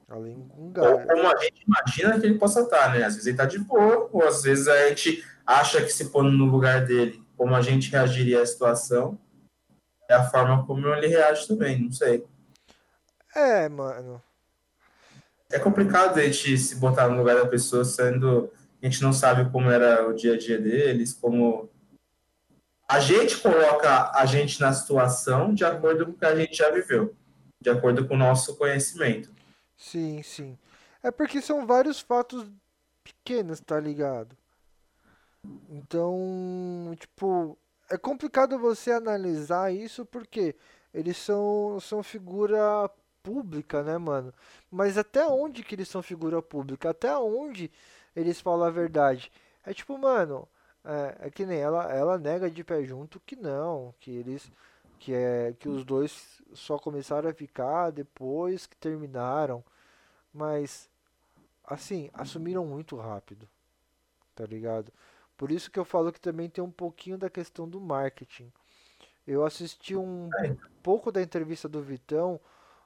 Além 0.08 0.48
com 0.48 0.62
um 0.62 0.66
Ou 0.66 0.70
galho. 0.70 1.06
como 1.06 1.28
a 1.28 1.36
gente 1.36 1.64
imagina 1.66 2.20
que 2.20 2.26
ele 2.26 2.38
possa 2.38 2.60
estar, 2.62 2.92
né? 2.92 3.02
Às 3.04 3.14
vezes 3.14 3.26
ele 3.26 3.36
tá 3.36 3.44
de 3.44 3.58
boa, 3.58 4.08
ou 4.12 4.22
às 4.22 4.42
vezes 4.42 4.68
a 4.68 4.88
gente 4.88 5.24
acha 5.44 5.82
que 5.82 5.90
se 5.90 6.10
pondo 6.10 6.30
no 6.30 6.46
lugar 6.46 6.84
dele, 6.84 7.24
como 7.36 7.54
a 7.54 7.62
gente 7.62 7.90
reagiria 7.90 8.42
à 8.42 8.46
situação, 8.46 9.18
é 10.08 10.14
a 10.14 10.28
forma 10.28 10.66
como 10.66 10.86
ele 10.88 11.06
reage 11.06 11.46
também, 11.46 11.80
não 11.80 11.92
sei. 11.92 12.24
É, 13.34 13.68
mano. 13.68 14.22
É 15.50 15.58
complicado 15.58 16.18
a 16.18 16.22
gente 16.22 16.56
se 16.58 16.76
botar 16.76 17.08
no 17.08 17.16
lugar 17.16 17.36
da 17.36 17.46
pessoa, 17.46 17.84
sendo 17.84 18.52
a 18.82 18.86
gente 18.86 19.02
não 19.02 19.12
sabe 19.12 19.50
como 19.50 19.70
era 19.70 20.08
o 20.08 20.14
dia 20.14 20.34
a 20.34 20.38
dia 20.38 20.58
deles, 20.58 21.12
como 21.12 21.68
a 22.88 22.98
gente 22.98 23.38
coloca 23.38 24.10
a 24.12 24.26
gente 24.26 24.60
na 24.60 24.72
situação 24.72 25.54
de 25.54 25.64
acordo 25.64 26.06
com 26.06 26.12
o 26.12 26.18
que 26.18 26.24
a 26.24 26.34
gente 26.34 26.56
já 26.56 26.70
viveu, 26.70 27.14
de 27.60 27.70
acordo 27.70 28.06
com 28.08 28.14
o 28.14 28.18
nosso 28.18 28.56
conhecimento. 28.56 29.32
Sim, 29.76 30.22
sim. 30.22 30.58
É 31.02 31.10
porque 31.10 31.40
são 31.40 31.66
vários 31.66 32.00
fatos 32.00 32.46
pequenos, 33.04 33.60
tá 33.60 33.78
ligado? 33.78 34.36
Então, 35.70 36.94
tipo, 36.98 37.56
é 37.88 37.96
complicado 37.96 38.58
você 38.58 38.92
analisar 38.92 39.72
isso 39.72 40.04
porque 40.04 40.54
eles 40.92 41.16
são, 41.16 41.78
são 41.80 42.02
figura 42.02 42.90
pública, 43.22 43.82
né, 43.82 43.96
mano? 43.98 44.32
Mas 44.70 44.98
até 44.98 45.26
onde 45.26 45.62
que 45.62 45.74
eles 45.74 45.88
são 45.88 46.02
figura 46.02 46.42
pública? 46.42 46.90
Até 46.90 47.16
onde 47.16 47.70
eles 48.16 48.40
falam 48.40 48.66
a 48.66 48.70
verdade? 48.70 49.30
É 49.64 49.72
tipo, 49.74 49.96
mano, 49.98 50.48
É, 50.84 51.28
é 51.28 51.30
que 51.30 51.44
nem 51.46 51.58
ela, 51.60 51.92
ela 51.92 52.18
nega 52.18 52.50
de 52.50 52.64
pé 52.64 52.82
junto 52.84 53.20
que 53.20 53.36
não, 53.36 53.94
que 54.00 54.10
eles 54.12 54.50
que 54.98 55.12
é 55.14 55.54
que 55.58 55.68
os 55.68 55.84
dois 55.84 56.42
só 56.54 56.78
começaram 56.78 57.28
a 57.30 57.34
ficar 57.34 57.90
depois 57.90 58.66
que 58.66 58.76
terminaram, 58.76 59.64
mas 60.34 60.90
assim, 61.64 62.10
assumiram 62.14 62.66
muito 62.66 62.96
rápido. 62.96 63.48
Tá 64.34 64.44
ligado? 64.46 64.92
Por 65.36 65.50
isso 65.50 65.70
que 65.70 65.78
eu 65.78 65.84
falo 65.84 66.12
que 66.12 66.20
também 66.20 66.48
tem 66.48 66.62
um 66.64 66.70
pouquinho 66.70 67.18
da 67.18 67.30
questão 67.30 67.68
do 67.68 67.80
marketing. 67.80 68.52
Eu 69.26 69.44
assisti 69.44 69.96
um 69.96 70.34
É, 70.38 70.56
pouco 70.82 71.12
da 71.12 71.22
entrevista 71.22 71.68
do 71.68 71.82
Vitão 71.82 72.40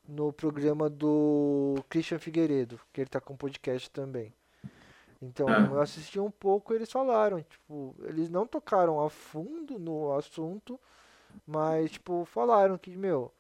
no 0.09 0.33
programa 0.33 0.91
do 0.91 1.85
Christian 1.91 2.19
Figueiredo, 2.21 2.81
que 2.93 3.01
ele 3.03 3.11
tá 3.11 3.21
com 3.21 3.37
podcast 3.37 3.91
também. 3.91 4.35
Então, 5.25 5.49
é, 5.49 5.67
eu 5.67 5.81
assisti 5.81 6.21
um 6.21 6.31
pouco, 6.31 6.75
eles 6.75 6.91
falaram, 6.91 7.43
tipo, 7.43 7.95
eles 8.01 8.29
não 8.29 8.47
tocaram 8.47 9.01
a 9.01 9.09
fundo 9.09 9.79
no 9.79 10.13
assunto, 10.13 10.79
mas, 11.47 11.93
tipo, 11.93 12.25
falaram 12.25 12.77
que, 12.79 12.97
meu, 12.97 13.33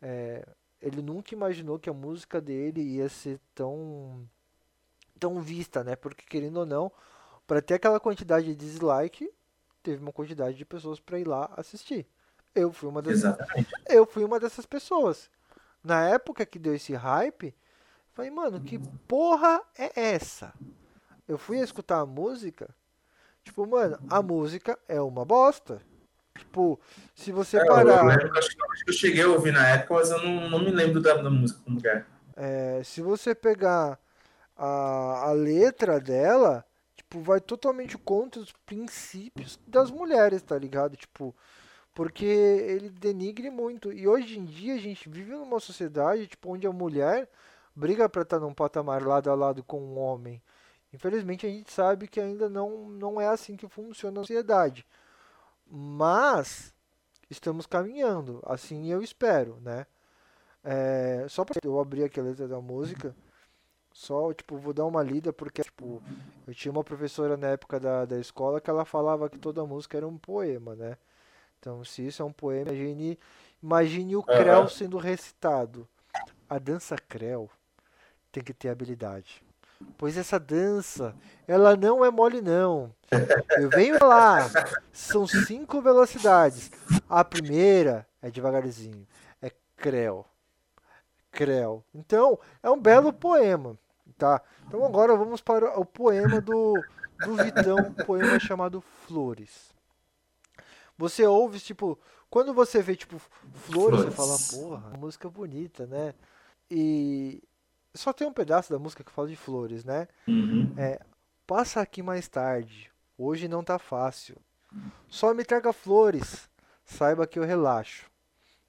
é, 0.00 0.46
ele 0.80 1.02
nunca 1.02 1.34
imaginou 1.34 1.78
que 1.78 1.90
a 1.90 1.94
música 1.94 2.40
dele 2.40 2.80
ia 2.80 3.08
ser 3.08 3.40
tão, 3.54 4.28
tão 5.18 5.40
vista, 5.40 5.84
né? 5.84 5.96
Porque, 5.96 6.24
querendo 6.26 6.58
ou 6.58 6.66
não, 6.66 6.90
para 7.46 7.62
ter 7.62 7.74
aquela 7.74 8.00
quantidade 8.00 8.46
de 8.46 8.56
dislike, 8.56 9.30
teve 9.82 10.02
uma 10.02 10.12
quantidade 10.12 10.56
de 10.56 10.64
pessoas 10.64 10.98
para 10.98 11.18
ir 11.18 11.26
lá 11.26 11.50
assistir. 11.56 12.06
Eu 12.54 12.72
fui 12.72 12.88
uma 12.88 13.02
exatamente. 13.06 13.70
eu 13.88 14.06
fui 14.06 14.24
uma 14.24 14.40
dessas 14.40 14.64
pessoas. 14.64 15.30
Na 15.84 16.08
época 16.08 16.46
que 16.46 16.58
deu 16.58 16.74
esse 16.74 16.94
hype, 16.94 17.54
falei, 18.12 18.30
mano, 18.30 18.60
que 18.60 18.78
porra 19.06 19.62
é 19.78 20.14
essa? 20.14 20.54
Eu 21.28 21.38
fui 21.38 21.58
escutar 21.60 22.00
a 22.00 22.06
música, 22.06 22.68
tipo, 23.44 23.66
mano, 23.66 23.98
a 24.08 24.22
música 24.22 24.78
é 24.88 25.00
uma 25.00 25.24
bosta. 25.24 25.82
Tipo, 26.38 26.80
se 27.14 27.32
você 27.32 27.58
É, 27.58 27.60
eu, 27.62 27.64
eu 27.64 27.66
parar, 27.66 28.02
lembro 28.02 28.38
acho 28.38 28.50
que 28.56 28.90
eu 28.90 28.94
cheguei 28.94 29.22
a 29.24 29.28
ouvir 29.28 29.52
na 29.52 29.66
época, 29.68 29.94
mas 29.94 30.10
eu 30.10 30.22
não, 30.22 30.50
não 30.50 30.58
me 30.60 30.70
lembro 30.70 31.00
da, 31.00 31.14
da 31.16 31.30
música 31.30 31.60
como 31.64 31.80
que 31.80 31.88
é. 31.88 32.06
é, 32.36 32.82
se 32.84 33.00
você 33.02 33.34
pegar 33.34 33.98
a, 34.56 35.28
a 35.28 35.32
letra 35.32 36.00
dela, 36.00 36.64
tipo, 36.96 37.20
vai 37.20 37.40
totalmente 37.40 37.96
contra 37.98 38.40
os 38.40 38.52
princípios 38.66 39.58
das 39.66 39.90
mulheres, 39.90 40.42
tá 40.42 40.58
ligado? 40.58 40.96
Tipo, 40.96 41.34
porque 41.94 42.24
ele 42.26 42.90
denigre 42.90 43.50
muito. 43.50 43.92
E 43.92 44.06
hoje 44.08 44.38
em 44.38 44.44
dia 44.44 44.74
a 44.74 44.78
gente 44.78 45.08
vive 45.08 45.32
numa 45.32 45.60
sociedade, 45.60 46.26
tipo, 46.28 46.52
onde 46.52 46.66
a 46.66 46.72
mulher 46.72 47.28
briga 47.74 48.08
pra 48.08 48.22
estar 48.22 48.40
num 48.40 48.54
patamar 48.54 49.02
lado 49.06 49.30
a 49.30 49.34
lado 49.34 49.62
com 49.64 49.80
um 49.80 49.98
homem. 49.98 50.42
Infelizmente 50.92 51.46
a 51.46 51.50
gente 51.50 51.70
sabe 51.72 52.08
que 52.08 52.20
ainda 52.20 52.48
não, 52.48 52.88
não 52.88 53.20
é 53.20 53.28
assim 53.28 53.56
que 53.56 53.68
funciona 53.68 54.20
a 54.20 54.22
sociedade. 54.22 54.86
Mas 55.66 56.74
estamos 57.30 57.66
caminhando, 57.66 58.40
assim 58.46 58.90
eu 58.90 59.02
espero, 59.02 59.58
né? 59.60 59.86
É, 60.64 61.26
só 61.28 61.44
pra 61.44 61.56
eu 61.62 61.78
abrir 61.80 62.04
aqui 62.04 62.18
a 62.20 62.22
letra 62.22 62.48
da 62.48 62.60
música, 62.60 63.14
só, 63.92 64.32
tipo, 64.34 64.58
vou 64.58 64.74
dar 64.74 64.84
uma 64.84 65.02
lida, 65.02 65.32
porque, 65.32 65.62
tipo, 65.62 66.02
eu 66.46 66.54
tinha 66.54 66.72
uma 66.72 66.84
professora 66.84 67.36
na 67.36 67.48
época 67.48 67.80
da, 67.80 68.04
da 68.04 68.18
escola 68.18 68.60
que 68.60 68.70
ela 68.70 68.84
falava 68.84 69.30
que 69.30 69.38
toda 69.38 69.64
música 69.66 69.96
era 69.96 70.06
um 70.06 70.18
poema, 70.18 70.74
né? 70.76 70.98
Então, 71.58 71.84
se 71.84 72.06
isso 72.06 72.22
é 72.22 72.24
um 72.24 72.32
poema, 72.32 72.72
imagine, 72.72 73.18
imagine 73.62 74.16
o 74.16 74.22
Creu 74.22 74.60
Aham. 74.60 74.68
sendo 74.68 74.98
recitado. 74.98 75.88
A 76.48 76.58
dança 76.58 76.96
Creu 76.96 77.50
tem 78.30 78.42
que 78.44 78.54
ter 78.54 78.68
habilidade. 78.68 79.45
Pois 79.98 80.16
essa 80.16 80.38
dança, 80.38 81.14
ela 81.46 81.76
não 81.76 82.04
é 82.04 82.10
mole 82.10 82.40
não. 82.40 82.94
Eu 83.58 83.68
venho 83.70 83.98
lá, 84.02 84.48
são 84.92 85.26
cinco 85.26 85.80
velocidades. 85.80 86.70
A 87.08 87.24
primeira 87.24 88.06
é 88.20 88.30
devagarzinho, 88.30 89.06
é 89.40 89.50
Creu. 89.76 90.24
Creu. 91.30 91.84
Então, 91.94 92.38
é 92.62 92.70
um 92.70 92.80
belo 92.80 93.12
poema, 93.12 93.78
tá? 94.16 94.40
Então 94.66 94.84
agora 94.84 95.14
vamos 95.14 95.40
para 95.40 95.78
o 95.78 95.84
poema 95.84 96.40
do, 96.40 96.74
do 97.24 97.36
Vitão, 97.36 97.76
um 97.78 98.04
poema 98.04 98.38
chamado 98.40 98.80
Flores. 98.80 99.74
Você 100.98 101.26
ouve, 101.26 101.60
tipo, 101.60 101.98
quando 102.30 102.54
você 102.54 102.80
vê, 102.82 102.96
tipo, 102.96 103.20
flores, 103.54 104.00
você 104.00 104.10
fala, 104.10 104.38
Flores. 104.38 104.50
porra, 104.50 104.96
música 104.98 105.28
bonita, 105.28 105.86
né? 105.86 106.14
E 106.70 107.42
só 107.96 108.12
tem 108.12 108.26
um 108.26 108.32
pedaço 108.32 108.72
da 108.72 108.78
música 108.78 109.02
que 109.02 109.10
fala 109.10 109.28
de 109.28 109.36
flores, 109.36 109.84
né? 109.84 110.06
Uhum. 110.28 110.72
É, 110.76 111.00
passa 111.46 111.80
aqui 111.80 112.02
mais 112.02 112.28
tarde, 112.28 112.90
hoje 113.16 113.48
não 113.48 113.64
tá 113.64 113.78
fácil. 113.78 114.36
Só 115.08 115.32
me 115.32 115.44
traga 115.44 115.72
flores, 115.72 116.48
saiba 116.84 117.26
que 117.26 117.38
eu 117.38 117.44
relaxo. 117.44 118.10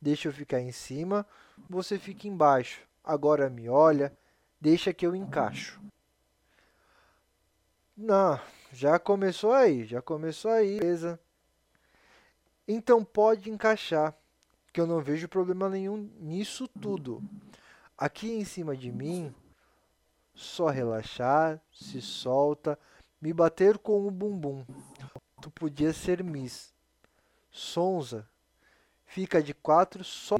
Deixa 0.02 0.28
eu 0.28 0.34
ficar 0.34 0.60
em 0.60 0.72
cima, 0.72 1.26
você 1.70 1.98
fica 1.98 2.28
embaixo. 2.28 2.82
Agora 3.04 3.50
me 3.50 3.68
olha, 3.68 4.16
deixa 4.60 4.94
que 4.94 5.06
eu 5.06 5.16
encaixo. 5.16 5.82
Não, 7.96 8.40
já 8.72 9.00
começou 9.00 9.54
aí, 9.54 9.86
já 9.86 10.02
começou 10.02 10.52
aí, 10.52 10.80
beleza. 10.80 11.20
Então 12.68 13.04
pode 13.04 13.50
encaixar, 13.50 14.14
que 14.72 14.80
eu 14.80 14.86
não 14.86 15.02
vejo 15.02 15.28
problema 15.28 15.70
nenhum 15.70 16.10
nisso 16.20 16.68
tudo. 16.68 17.24
Aqui 17.98 18.32
em 18.32 18.46
cima 18.46 18.78
de 18.78 18.92
mim, 18.92 19.34
só 20.36 20.68
relaxar, 20.68 21.60
se 21.72 22.00
solta, 22.00 22.78
me 23.20 23.34
bater 23.34 23.80
com 23.80 24.06
o 24.06 24.12
bumbum. 24.12 24.64
Tu 25.42 25.50
podia 25.50 25.92
ser 25.92 26.24
Miss. 26.24 26.72
Sonza, 27.50 28.30
fica 29.04 29.42
de 29.42 29.52
quatro 29.54 30.04
só. 30.04 30.38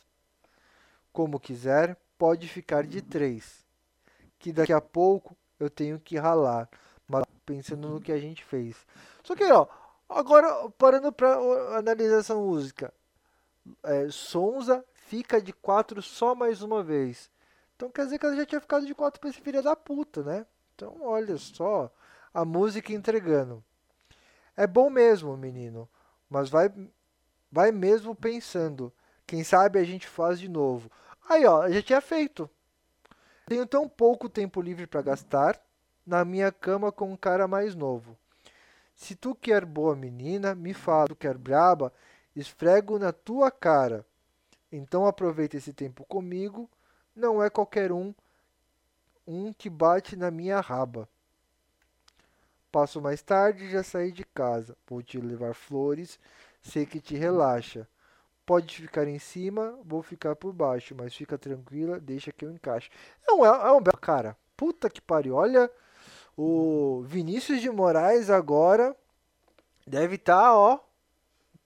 Como 1.12 1.40
quiser, 1.40 1.98
pode 2.16 2.48
ficar 2.48 2.86
de 2.86 3.02
três. 3.02 3.66
Que 4.38 4.54
daqui 4.54 4.74
a 4.74 4.80
pouco 4.80 5.36
eu 5.60 5.68
tenho 5.68 6.00
que 6.00 6.16
ralar. 6.16 6.70
Mas 7.08 7.24
pensando 7.44 7.90
no 7.90 8.00
que 8.00 8.12
a 8.12 8.20
gente 8.20 8.44
fez. 8.44 8.86
Só 9.24 9.36
que, 9.36 9.52
ó, 9.52 9.66
agora 10.08 10.70
parando 10.78 11.12
pra 11.12 11.42
ó, 11.42 11.76
analisar 11.76 12.20
essa 12.20 12.36
música. 12.36 12.94
É, 13.82 14.10
Sonza 14.12 14.86
fica 14.94 15.42
de 15.42 15.52
quatro 15.54 16.04
só 16.04 16.36
mais 16.36 16.62
uma 16.62 16.84
vez. 16.84 17.32
Então 17.78 17.92
quer 17.92 18.06
dizer 18.06 18.18
que 18.18 18.26
ela 18.26 18.36
já 18.36 18.46
tinha 18.46 18.60
ficado 18.60 18.88
de 18.88 18.96
quatro 18.96 19.22
pra 19.22 19.30
esse 19.30 19.40
filho 19.40 19.62
da 19.62 19.76
puta, 19.76 20.24
né? 20.24 20.48
Então 20.74 20.98
olha 21.04 21.38
só 21.38 21.92
a 22.34 22.44
música 22.44 22.92
entregando. 22.92 23.64
É 24.56 24.66
bom 24.66 24.90
mesmo, 24.90 25.38
menino, 25.38 25.88
mas 26.28 26.50
vai, 26.50 26.74
vai 27.52 27.72
mesmo 27.72 28.16
pensando. 28.16 28.92
Quem 29.28 29.44
sabe 29.44 29.78
a 29.78 29.84
gente 29.84 30.08
faz 30.08 30.40
de 30.40 30.50
novo. 30.50 30.90
Aí, 31.30 31.46
ó, 31.46 31.70
já 31.70 31.82
tinha 31.84 32.02
feito. 32.02 32.50
Tenho 33.46 33.68
tão 33.68 33.88
pouco 33.88 34.28
tempo 34.28 34.60
livre 34.60 34.88
para 34.88 35.04
gastar 35.04 35.62
na 36.04 36.26
minha 36.26 36.52
cama 36.52 36.92
com 36.92 37.12
um 37.12 37.16
cara 37.16 37.48
mais 37.48 37.76
novo. 37.76 38.18
Se 38.96 39.16
tu 39.16 39.36
quer 39.36 39.64
boa 39.64 39.96
menina, 39.96 40.56
me 40.56 40.74
fala. 40.74 41.04
Se 41.04 41.10
tu 41.10 41.16
quer 41.16 41.38
braba, 41.38 41.94
esfrego 42.36 42.98
na 42.98 43.12
tua 43.12 43.52
cara. 43.52 44.04
Então 44.72 45.06
aproveita 45.06 45.58
esse 45.58 45.72
tempo 45.72 46.04
comigo. 46.06 46.68
Não 47.18 47.42
é 47.42 47.50
qualquer 47.50 47.92
um, 47.92 48.14
um 49.26 49.52
que 49.52 49.72
bate 49.72 50.16
na 50.16 50.30
minha 50.30 50.60
raba. 50.60 51.10
Passo 52.72 53.02
mais 53.02 53.24
tarde, 53.24 53.72
já 53.72 53.82
saí 53.82 54.12
de 54.12 54.24
casa. 54.24 54.78
Vou 54.88 55.02
te 55.02 55.20
levar 55.20 55.56
flores, 55.56 56.20
sei 56.62 56.86
que 56.86 57.02
te 57.02 57.18
relaxa. 57.18 57.88
Pode 58.46 58.76
ficar 58.76 59.08
em 59.08 59.18
cima, 59.18 59.80
vou 59.84 60.04
ficar 60.04 60.36
por 60.36 60.54
baixo, 60.54 60.94
mas 60.96 61.16
fica 61.16 61.40
tranquila, 61.40 62.00
deixa 62.00 62.32
que 62.32 62.46
eu 62.46 62.52
encaixo. 62.52 62.92
É 63.28 63.34
um, 63.34 63.44
é 63.44 63.72
um 63.72 63.82
belo 63.82 63.98
cara. 63.98 64.38
Puta 64.56 64.88
que 64.88 65.02
pariu. 65.02 65.34
Olha, 65.38 65.72
o 66.38 67.02
Vinícius 67.02 67.62
de 67.62 67.70
Moraes 67.72 68.30
agora 68.30 68.96
deve 69.88 70.18
estar, 70.18 70.54
ó. 70.56 70.80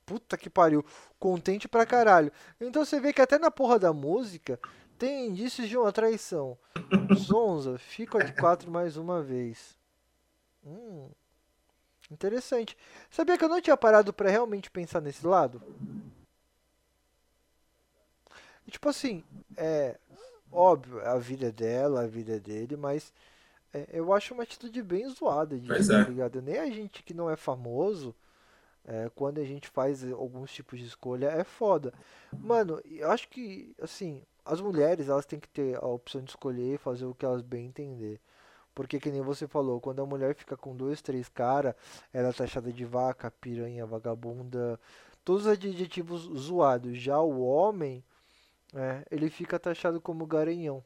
Puta 0.05 0.37
que 0.37 0.49
pariu. 0.49 0.85
Contente 1.19 1.67
pra 1.67 1.85
caralho. 1.85 2.31
Então 2.59 2.85
você 2.85 3.01
vê 3.01 3.11
que 3.11 3.21
até 3.21 3.37
na 3.37 3.51
porra 3.51 3.77
da 3.77 3.91
música 3.91 4.57
tem 5.01 5.29
indícios 5.29 5.67
de 5.67 5.75
uma 5.75 5.91
traição. 5.91 6.55
Zonza, 7.15 7.79
fica 7.79 8.23
de 8.23 8.33
quatro 8.33 8.69
mais 8.69 8.97
uma 8.97 9.19
vez. 9.23 9.75
Hum, 10.63 11.09
interessante. 12.11 12.77
Sabia 13.09 13.35
que 13.35 13.43
eu 13.43 13.49
não 13.49 13.59
tinha 13.59 13.75
parado 13.75 14.13
pra 14.13 14.29
realmente 14.29 14.69
pensar 14.69 15.01
nesse 15.01 15.25
lado? 15.25 15.59
E, 18.67 18.69
tipo 18.69 18.87
assim, 18.87 19.23
é 19.57 19.97
óbvio, 20.51 21.03
a 21.03 21.17
vida 21.17 21.47
é 21.47 21.51
dela, 21.51 22.03
a 22.03 22.07
vida 22.07 22.35
é 22.35 22.39
dele, 22.39 22.77
mas 22.77 23.11
é, 23.73 23.87
eu 23.93 24.13
acho 24.13 24.35
uma 24.35 24.43
atitude 24.43 24.83
bem 24.83 25.09
zoada 25.09 25.59
Pois 25.65 25.79
disso, 25.79 25.89
tá 25.89 26.01
é. 26.01 26.03
ligado? 26.03 26.43
Nem 26.43 26.59
a 26.59 26.69
gente 26.69 27.01
que 27.01 27.15
não 27.15 27.27
é 27.27 27.35
famoso, 27.35 28.13
é, 28.85 29.09
quando 29.15 29.39
a 29.39 29.43
gente 29.43 29.67
faz 29.67 30.03
alguns 30.11 30.53
tipos 30.53 30.77
de 30.77 30.85
escolha, 30.85 31.25
é 31.25 31.43
foda. 31.43 31.91
Mano, 32.31 32.79
eu 32.85 33.09
acho 33.09 33.27
que, 33.29 33.75
assim, 33.81 34.21
as 34.45 34.59
mulheres, 34.59 35.09
elas 35.09 35.25
têm 35.25 35.39
que 35.39 35.47
ter 35.47 35.77
a 35.77 35.87
opção 35.87 36.21
de 36.21 36.29
escolher 36.29 36.75
e 36.75 36.77
fazer 36.77 37.05
o 37.05 37.13
que 37.13 37.25
elas 37.25 37.41
bem 37.41 37.67
entender. 37.67 38.19
Porque 38.73 38.99
que 38.99 39.11
nem 39.11 39.21
você 39.21 39.47
falou, 39.47 39.81
quando 39.81 40.01
a 40.01 40.05
mulher 40.05 40.33
fica 40.33 40.55
com 40.55 40.75
dois, 40.75 41.01
três 41.01 41.27
caras, 41.27 41.75
ela 42.13 42.29
é 42.29 42.33
taxada 42.33 42.71
de 42.71 42.85
vaca, 42.85 43.29
piranha, 43.29 43.85
vagabunda, 43.85 44.79
todos 45.25 45.45
os 45.45 45.51
adjetivos 45.51 46.21
zoados. 46.39 46.97
Já 46.97 47.19
o 47.19 47.41
homem, 47.41 48.03
é, 48.73 49.05
ele 49.11 49.29
fica 49.29 49.59
taxado 49.59 49.99
como 49.99 50.25
garanhão. 50.25 50.83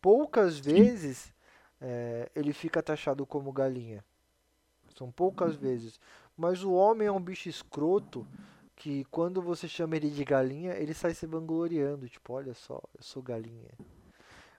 Poucas 0.00 0.58
vezes 0.58 1.32
é, 1.80 2.28
ele 2.34 2.52
fica 2.52 2.82
taxado 2.82 3.24
como 3.24 3.52
galinha. 3.52 4.04
São 4.96 5.10
poucas 5.10 5.54
vezes. 5.54 6.00
Mas 6.36 6.62
o 6.62 6.72
homem 6.72 7.06
é 7.06 7.12
um 7.12 7.20
bicho 7.20 7.48
escroto 7.48 8.26
que 8.76 9.04
quando 9.06 9.40
você 9.40 9.66
chama 9.66 9.96
ele 9.96 10.10
de 10.10 10.24
galinha, 10.24 10.74
ele 10.74 10.92
sai 10.92 11.14
se 11.14 11.26
vangloriando. 11.26 12.08
Tipo, 12.08 12.34
olha 12.34 12.54
só, 12.54 12.80
eu 12.94 13.02
sou 13.02 13.22
galinha. 13.22 13.70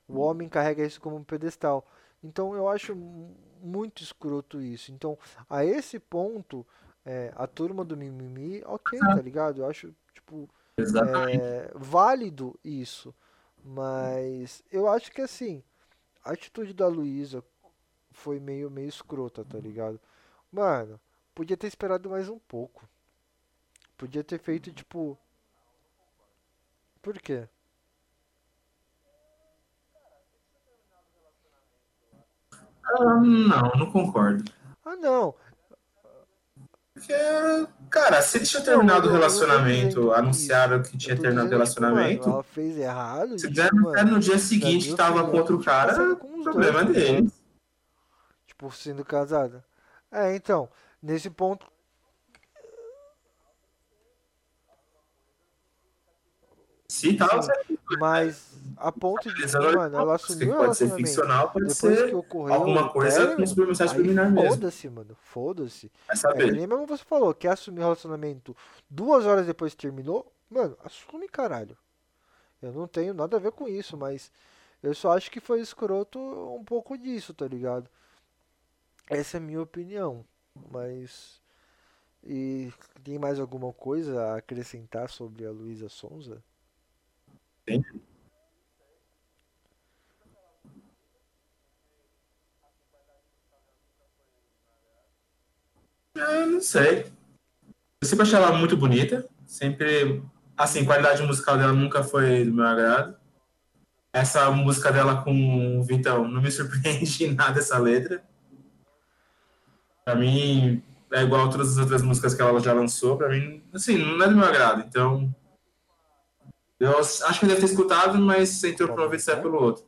O 0.07 0.19
homem 0.19 0.49
carrega 0.49 0.83
isso 0.83 0.99
como 0.99 1.15
um 1.15 1.23
pedestal. 1.23 1.85
Então 2.23 2.55
eu 2.55 2.67
acho 2.67 2.95
muito 2.95 4.01
escroto 4.01 4.59
isso. 4.59 4.91
Então, 4.91 5.17
a 5.47 5.63
esse 5.63 5.99
ponto, 5.99 6.65
é, 7.05 7.31
a 7.35 7.45
turma 7.45 7.85
do 7.85 7.95
mimimi, 7.95 8.63
ok, 8.65 8.99
tá 8.99 9.21
ligado? 9.21 9.61
Eu 9.61 9.69
acho, 9.69 9.93
tipo, 10.13 10.49
é, 10.77 11.71
válido 11.75 12.59
isso. 12.63 13.13
Mas 13.63 14.63
eu 14.71 14.87
acho 14.87 15.11
que 15.11 15.21
assim, 15.21 15.63
a 16.23 16.31
atitude 16.31 16.73
da 16.73 16.87
Luísa 16.87 17.43
foi 18.11 18.39
meio, 18.39 18.71
meio 18.71 18.87
escrota, 18.87 19.45
tá 19.45 19.59
ligado? 19.59 19.99
Mano, 20.51 20.99
podia 21.35 21.57
ter 21.57 21.67
esperado 21.67 22.09
mais 22.09 22.29
um 22.29 22.39
pouco. 22.39 22.87
Podia 23.97 24.23
ter 24.23 24.39
feito, 24.39 24.71
tipo. 24.71 25.17
Por 27.01 27.19
quê? 27.19 27.47
Ah, 32.83 33.15
não, 33.15 33.71
não 33.75 33.91
concordo. 33.91 34.51
Ah, 34.85 34.95
não. 34.95 35.33
Porque, 36.93 37.13
cara, 37.89 38.21
se 38.21 38.37
eles 38.37 38.49
tinham 38.49 38.63
terminado 38.63 39.07
o 39.07 39.11
relacionamento, 39.11 40.11
anunciaram 40.13 40.81
que 40.81 40.97
tinha 40.97 41.15
terminado 41.15 41.47
o 41.47 41.51
relacionamento. 41.51 42.21
Mano, 42.21 42.33
ela 42.33 42.43
fez 42.43 42.77
errado. 42.77 43.37
Se 43.37 43.49
der 43.49 43.71
no 43.71 44.19
dia 44.19 44.39
seguinte 44.39 44.89
que 44.89 44.95
tava 44.95 45.29
com 45.29 45.37
outro 45.37 45.63
cara, 45.63 46.13
o 46.13 46.43
problema 46.43 46.83
dois, 46.83 46.95
dele. 46.95 47.31
Tipo, 48.47 48.71
sendo 48.71 49.05
casada. 49.05 49.63
É, 50.11 50.35
então, 50.35 50.69
nesse 51.01 51.29
ponto. 51.29 51.67
Se 56.89 57.13
tal, 57.15 57.41
mas 57.99 58.57
a 58.77 58.91
ponto 58.91 59.33
de 59.33 59.45
que, 59.45 59.57
mano, 59.57 59.97
ela 59.97 60.15
assumiu 60.15 60.55
pode 60.55 60.77
ser 60.77 60.89
ficcional, 60.93 61.49
pode 61.49 61.67
depois 61.67 61.97
ser 61.97 62.09
que 62.09 62.15
ocorreu 62.15 62.53
alguma 62.53 62.89
coisa 62.89 63.35
com 63.35 63.45
submensagem 63.45 63.95
subliminar 63.95 64.31
mesmo. 64.31 64.49
Foda-se, 64.51 64.89
mano, 64.89 65.17
foda-se. 65.21 65.91
É, 66.35 66.51
nem 66.51 66.65
mesmo 66.65 66.87
você 66.87 67.03
falou, 67.03 67.33
quer 67.33 67.49
assumir 67.49 67.81
relacionamento 67.81 68.55
duas 68.89 69.25
horas 69.25 69.45
depois 69.45 69.73
que 69.73 69.81
terminou, 69.81 70.31
mano, 70.49 70.77
assume, 70.83 71.27
caralho. 71.27 71.77
Eu 72.61 72.71
não 72.71 72.87
tenho 72.87 73.13
nada 73.13 73.35
a 73.37 73.39
ver 73.39 73.51
com 73.51 73.67
isso, 73.67 73.97
mas 73.97 74.31
eu 74.81 74.93
só 74.93 75.15
acho 75.15 75.29
que 75.29 75.39
foi 75.39 75.59
escroto 75.59 76.19
um 76.19 76.63
pouco 76.63 76.97
disso, 76.97 77.33
tá 77.33 77.47
ligado? 77.47 77.89
Essa 79.09 79.37
é 79.37 79.39
a 79.39 79.43
minha 79.43 79.61
opinião, 79.61 80.25
mas. 80.71 81.41
E 82.23 82.71
tem 83.03 83.17
mais 83.17 83.39
alguma 83.39 83.71
coisa 83.71 84.21
a 84.21 84.37
acrescentar 84.37 85.09
sobre 85.09 85.45
a 85.45 85.51
Luísa 85.51 85.87
Sonza? 85.87 86.43
Tem. 87.67 87.83
Eu 96.15 96.47
não 96.47 96.61
sei. 96.61 97.11
Eu 98.01 98.07
sempre 98.07 98.23
achei 98.23 98.37
ela 98.37 98.57
muito 98.57 98.77
bonita. 98.77 99.27
Sempre. 99.45 100.23
Assim, 100.57 100.85
qualidade 100.85 101.21
musical 101.23 101.57
dela 101.57 101.73
nunca 101.73 102.03
foi 102.03 102.45
do 102.45 102.53
meu 102.53 102.65
agrado. 102.65 103.17
Essa 104.13 104.49
música 104.49 104.91
dela 104.91 105.21
com 105.21 105.77
o 105.77 105.83
Vitão 105.83 106.25
não 106.25 106.41
me 106.41 106.49
surpreende 106.49 107.25
em 107.25 107.33
nada 107.33 107.59
essa 107.59 107.77
letra. 107.77 108.23
Pra 110.05 110.15
mim, 110.15 110.81
é 111.11 111.21
igual 111.21 111.47
a 111.47 111.51
todas 111.51 111.71
as 111.73 111.77
outras 111.77 112.01
músicas 112.01 112.33
que 112.33 112.41
ela 112.41 112.61
já 112.61 112.71
lançou. 112.71 113.17
Pra 113.17 113.27
mim, 113.27 113.61
assim, 113.73 113.97
não 113.97 114.23
é 114.23 114.29
do 114.29 114.37
meu 114.37 114.45
agrado. 114.45 114.85
Então. 114.87 115.35
Eu 116.79 116.99
acho 116.99 117.39
que 117.39 117.45
eu 117.45 117.49
deve 117.49 117.61
ter 117.61 117.67
escutado, 117.67 118.19
mas 118.19 118.63
entrou 118.63 118.89
por 118.89 118.99
um 118.99 119.03
ouvido 119.03 119.19
e 119.19 119.23
saiu 119.23 119.41
pelo 119.41 119.61
outro. 119.61 119.83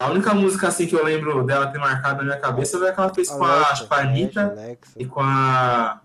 A 0.00 0.10
única 0.10 0.32
música 0.32 0.68
assim 0.68 0.86
que 0.86 0.94
eu 0.94 1.04
lembro 1.04 1.44
dela 1.44 1.66
ter 1.66 1.78
marcado 1.78 2.18
na 2.18 2.24
minha 2.24 2.38
cabeça 2.38 2.78
foi 2.78 2.88
aquela 2.88 3.10
que 3.10 3.18
ela 3.20 3.26
fez 3.26 3.30
com 3.30 3.44
a, 3.44 3.62
acho 3.62 3.88
com 3.88 3.94
a 3.94 3.98
Anitta 3.98 4.42
Alexa. 4.52 4.92
e 4.96 5.06
com 5.06 5.20
a. 5.20 6.00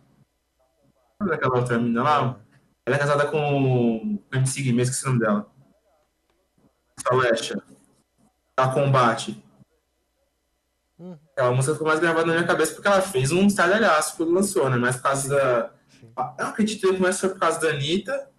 Qual 1.19 1.31
é 1.31 1.35
aquela 1.35 1.57
outra 1.57 1.77
menina 1.77 2.01
lá? 2.01 2.39
Ela 2.85 2.95
é 2.95 2.99
casada 2.99 3.27
com 3.27 3.37
o 3.37 4.19
MC 4.31 4.63
Guimê, 4.63 4.81
esqueci 4.81 5.05
o 5.05 5.09
nome 5.09 5.19
dela. 5.19 5.47
Celeste. 7.07 7.55
A 8.57 8.67
Combate. 8.67 9.43
Hum. 10.99 11.15
Aquela 11.31 11.51
música 11.51 11.73
ficou 11.73 11.87
mais 11.87 11.99
gravada 11.99 12.25
na 12.25 12.33
minha 12.33 12.47
cabeça 12.47 12.73
porque 12.73 12.87
ela 12.87 13.01
fez 13.01 13.31
um 13.31 13.45
estardalhaço 13.45 14.17
quando 14.17 14.33
lançou, 14.33 14.69
né? 14.71 14.77
Mas 14.77 14.95
por 14.95 15.03
causa 15.03 15.29
da. 15.29 15.71
Eu 16.39 16.47
acredito 16.47 16.91
que 16.91 16.99
mais 16.99 17.19
foi 17.19 17.29
por 17.29 17.39
causa 17.39 17.59
da 17.59 17.69
Anitta. 17.69 18.32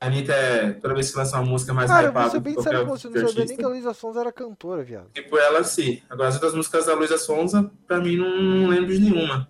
A 0.00 0.06
Anitta 0.06 0.32
é, 0.32 0.72
toda 0.72 0.94
vez 0.94 1.10
que 1.10 1.18
lança 1.18 1.36
uma 1.36 1.44
música 1.44 1.74
mais 1.74 1.90
Cara, 1.90 2.08
hypada 2.08 2.30
você 2.30 2.38
do 2.38 2.40
bem 2.40 2.54
que 2.54 2.62
sabe 2.62 2.76
qualquer 2.76 2.84
que 2.84 3.02
você 3.02 3.08
não 3.20 3.28
sabia 3.28 3.44
nem 3.44 3.56
que 3.56 3.64
a 3.64 3.68
Luísa 3.68 3.92
Sonza 3.92 4.20
era 4.20 4.32
cantora, 4.32 4.82
viado. 4.82 5.10
Por 5.28 5.38
ela, 5.38 5.62
sim. 5.62 6.02
Agora, 6.08 6.28
as 6.30 6.34
outras 6.36 6.54
músicas 6.54 6.86
da 6.86 6.94
Luísa 6.94 7.18
Sonza, 7.18 7.70
pra 7.86 7.98
mim, 8.00 8.16
não, 8.16 8.40
não 8.40 8.68
lembro 8.68 8.92
de 8.92 8.98
nenhuma. 8.98 9.46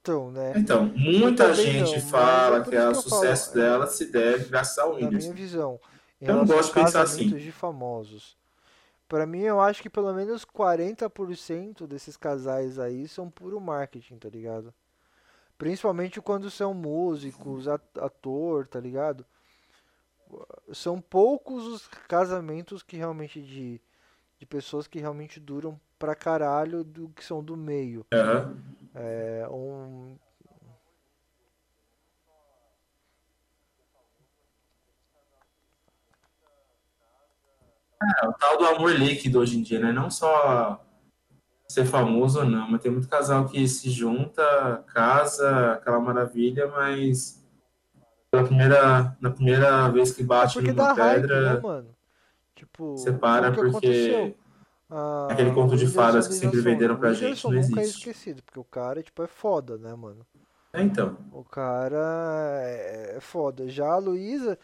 Então, 0.00 0.30
né? 0.30 0.52
Então, 0.56 0.84
muita 0.94 1.54
gente 1.54 1.94
não, 1.94 2.00
fala 2.08 2.58
mas 2.58 2.68
é 2.68 2.70
que 2.70 2.76
o 2.76 2.80
eu 2.80 2.94
sucesso 2.94 3.50
falo, 3.52 3.58
é. 3.60 3.64
dela 3.64 3.86
se 3.86 4.06
deve 4.06 4.44
graças 4.50 4.78
ao 4.78 4.90
Na 4.90 4.96
minha 4.96 5.08
Whindersson. 5.08 5.32
visão, 5.32 5.80
Eu 6.20 6.36
não 6.36 6.46
gosto 6.46 6.68
de 6.68 6.74
pensar 6.74 7.02
assim. 7.02 7.28
de 7.28 7.50
famosos. 7.52 8.36
Pra 9.08 9.26
mim, 9.26 9.40
eu 9.42 9.60
acho 9.60 9.80
que 9.82 9.88
pelo 9.88 10.12
menos 10.12 10.44
40% 10.44 11.86
desses 11.86 12.16
casais 12.16 12.78
aí 12.78 13.06
são 13.08 13.30
puro 13.30 13.60
marketing, 13.60 14.16
tá 14.18 14.28
ligado? 14.28 14.74
Principalmente 15.56 16.20
quando 16.20 16.50
são 16.50 16.74
músicos, 16.74 17.68
at- 17.68 17.98
ator, 17.98 18.66
tá 18.66 18.80
ligado? 18.80 19.24
São 20.72 21.00
poucos 21.00 21.64
os 21.66 21.86
casamentos 22.08 22.82
que 22.82 22.96
realmente 22.96 23.40
de, 23.40 23.80
de 24.38 24.46
pessoas 24.46 24.86
que 24.86 24.98
realmente 24.98 25.38
duram 25.38 25.80
pra 25.98 26.14
caralho 26.14 26.82
do 26.82 27.08
que 27.10 27.24
são 27.24 27.42
do 27.42 27.56
meio. 27.56 28.04
Aham. 28.12 28.56
É 28.94 29.46
um. 29.50 30.16
É 38.22 38.26
o 38.28 38.32
tal 38.34 38.58
do 38.58 38.66
amor 38.66 38.92
líquido 38.92 39.38
hoje 39.38 39.56
em 39.58 39.62
dia, 39.62 39.78
né? 39.80 39.92
Não 39.92 40.10
só 40.10 40.83
ser 41.74 41.84
famoso 41.84 42.40
ou 42.40 42.46
não, 42.46 42.70
mas 42.70 42.80
tem 42.80 42.90
muito 42.92 43.08
casal 43.08 43.46
que 43.46 43.66
se 43.66 43.90
junta, 43.90 44.84
casa, 44.92 45.72
aquela 45.72 45.98
maravilha, 45.98 46.68
mas 46.68 47.44
pela 48.30 48.44
primeira, 48.44 49.16
na 49.20 49.30
primeira 49.30 49.88
vez 49.88 50.12
que 50.12 50.22
É 50.22 50.26
bate 50.26 50.54
porque 50.54 50.72
dá 50.72 50.94
numa 50.94 50.94
hype, 50.94 51.20
né, 51.22 51.56
pedra? 51.56 51.86
Tipo, 52.54 52.96
separa 52.96 53.52
porque. 53.52 54.36
Ah, 54.88 55.28
aquele 55.30 55.52
conto 55.52 55.76
de 55.76 55.86
fadas 55.88 56.28
que 56.28 56.34
sempre 56.34 56.60
venderam 56.60 56.96
pra 56.96 57.12
gente 57.12 57.42
não 57.44 57.52
nunca 57.52 57.80
é 57.80 57.82
existe. 57.82 57.98
esquecido, 57.98 58.42
porque 58.42 58.60
o 58.60 58.64
cara, 58.64 59.02
tipo, 59.02 59.22
é 59.22 59.26
foda, 59.26 59.76
né, 59.76 59.92
mano? 59.94 60.24
É, 60.72 60.82
então. 60.82 61.16
O 61.32 61.42
cara 61.42 62.60
é 62.62 63.14
é 63.16 63.20
foda. 63.20 63.68
Já 63.68 63.92
a 63.92 63.98
Luísa, 63.98 64.58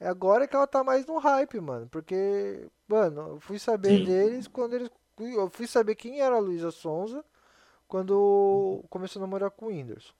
é 0.00 0.06
agora 0.08 0.46
que 0.46 0.54
ela 0.54 0.66
tá 0.66 0.84
mais 0.84 1.06
no 1.06 1.18
hype, 1.18 1.60
mano. 1.60 1.88
Porque, 1.90 2.68
mano, 2.86 3.32
eu 3.32 3.40
fui 3.40 3.58
saber 3.58 3.98
Sim. 3.98 4.04
deles 4.04 4.46
quando 4.46 4.74
eles. 4.74 4.90
Eu 5.24 5.50
fui 5.50 5.66
saber 5.66 5.94
quem 5.94 6.20
era 6.20 6.36
a 6.36 6.40
Luísa 6.40 6.70
Sonza 6.70 7.24
quando 7.86 8.84
começou 8.90 9.20
a 9.20 9.24
namorar 9.24 9.50
com 9.50 9.66
o 9.66 9.68
Whindersson. 9.68 10.12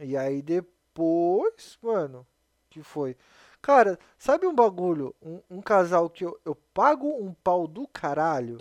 E 0.00 0.16
aí 0.16 0.42
depois, 0.42 1.78
mano, 1.82 2.26
que 2.68 2.82
foi? 2.82 3.16
Cara, 3.62 3.98
sabe 4.18 4.46
um 4.46 4.54
bagulho? 4.54 5.14
Um, 5.22 5.40
um 5.50 5.62
casal 5.62 6.10
que 6.10 6.24
eu, 6.24 6.38
eu 6.44 6.54
pago 6.74 7.06
um 7.08 7.32
pau 7.32 7.66
do 7.66 7.86
caralho. 7.88 8.58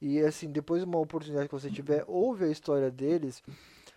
E 0.00 0.20
assim, 0.20 0.50
depois 0.50 0.82
uma 0.82 0.98
oportunidade 0.98 1.48
que 1.48 1.54
você 1.54 1.70
tiver, 1.70 2.04
ouve 2.06 2.44
a 2.44 2.48
história 2.50 2.90
deles. 2.90 3.42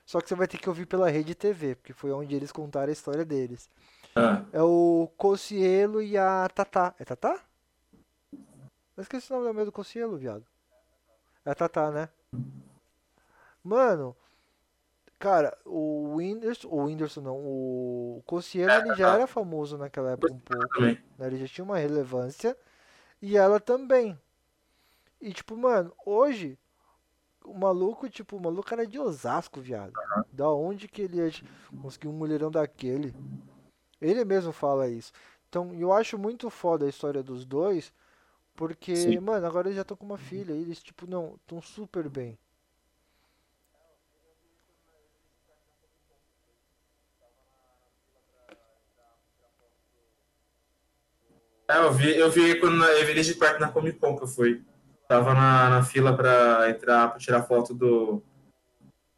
Só 0.05 0.19
que 0.21 0.27
você 0.27 0.35
vai 0.35 0.47
ter 0.47 0.57
que 0.57 0.69
ouvir 0.69 0.85
pela 0.85 1.09
Rede 1.09 1.35
TV, 1.35 1.75
porque 1.75 1.93
foi 1.93 2.11
onde 2.11 2.35
eles 2.35 2.51
contaram 2.51 2.89
a 2.89 2.93
história 2.93 3.23
deles. 3.25 3.69
Ah, 4.15 4.43
É 4.51 4.61
o 4.61 5.09
Cocielo 5.17 6.01
e 6.01 6.17
a 6.17 6.47
Tatá. 6.53 6.95
É 6.99 7.05
Tatá? 7.05 7.39
Eu 8.99 9.03
esqueci 9.03 9.31
o 9.31 9.35
nome 9.35 9.47
da 9.47 9.53
mulher 9.53 9.65
do 9.65 9.71
Cocielo, 9.71 10.17
viado. 10.17 10.45
É 11.45 11.51
a 11.51 11.55
Tatá, 11.55 11.89
né? 11.89 12.09
Mano, 13.63 14.13
Cara, 15.17 15.57
o 15.65 16.15
Whindersson, 16.15 16.67
o 16.67 16.83
Whindersson 16.83 17.21
não, 17.21 17.37
o 17.37 18.21
Cossiano 18.25 18.73
ele 18.87 18.95
já 18.95 19.13
era 19.13 19.25
famoso 19.25 19.77
naquela 19.77 20.11
época 20.11 20.33
um 20.33 20.39
pouco, 20.39 20.81
né? 20.81 20.97
Ele 21.19 21.37
já 21.37 21.47
tinha 21.47 21.63
uma 21.63 21.77
relevância 21.77 22.57
e 23.21 23.37
ela 23.37 23.57
também. 23.57 24.19
E 25.21 25.31
tipo, 25.31 25.55
mano, 25.55 25.93
hoje 26.05 26.59
o 27.45 27.53
maluco, 27.53 28.09
tipo, 28.09 28.35
o 28.35 28.41
maluco 28.41 28.73
era 28.73 28.85
de 28.85 28.99
Osasco, 28.99 29.61
viado. 29.61 29.93
Da 30.29 30.49
onde 30.49 30.89
que 30.89 31.03
ele 31.03 31.17
ia 31.17 31.31
conseguir 31.81 32.09
um 32.09 32.13
mulherão 32.13 32.51
daquele? 32.51 33.15
Ele 34.01 34.25
mesmo 34.25 34.51
fala 34.51 34.89
isso. 34.89 35.13
Então, 35.47 35.73
eu 35.73 35.93
acho 35.93 36.17
muito 36.17 36.49
foda 36.49 36.85
a 36.85 36.89
história 36.89 37.23
dos 37.23 37.45
dois, 37.45 37.93
porque, 38.59 38.93
Sim. 38.93 39.19
mano, 39.21 39.47
agora 39.47 39.67
eles 39.69 39.77
já 39.77 39.83
estão 39.83 39.95
com 39.95 40.05
uma 40.05 40.17
filha, 40.17 40.51
e 40.51 40.61
eles, 40.61 40.83
tipo, 40.83 41.07
não, 41.09 41.35
estão 41.35 41.61
super 41.61 42.09
bem. 42.09 42.37
É, 51.69 51.77
eu 51.77 51.93
vi, 51.93 52.17
eu 52.17 52.29
vi 52.29 52.59
quando 52.59 52.75
na- 52.75 52.87
eu 52.87 53.05
vi 53.05 53.11
eles 53.11 53.27
de 53.27 53.35
perto 53.35 53.61
na 53.61 53.71
Comic 53.71 53.97
Con 53.97 54.17
que 54.17 54.23
eu 54.23 54.27
fui. 54.27 54.61
Tava 55.07 55.33
na, 55.33 55.69
na 55.69 55.83
fila 55.83 56.13
pra 56.17 56.69
entrar, 56.69 57.11
pra 57.11 57.17
tirar 57.17 57.43
foto 57.43 57.73
do, 57.73 58.21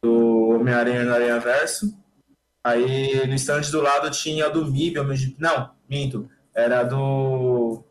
do 0.00 0.50
Homem-Aranha 0.50 1.02
no 1.02 1.14
Aranha 1.14 1.40
Verso. 1.40 1.98
Aí 2.62 3.26
no 3.26 3.34
stand 3.34 3.62
do 3.72 3.80
lado 3.80 4.08
tinha 4.12 4.46
a 4.46 4.48
do 4.48 4.64
MIB, 4.66 5.34
não, 5.36 5.74
minto, 5.88 6.30
era 6.54 6.84
do 6.84 7.82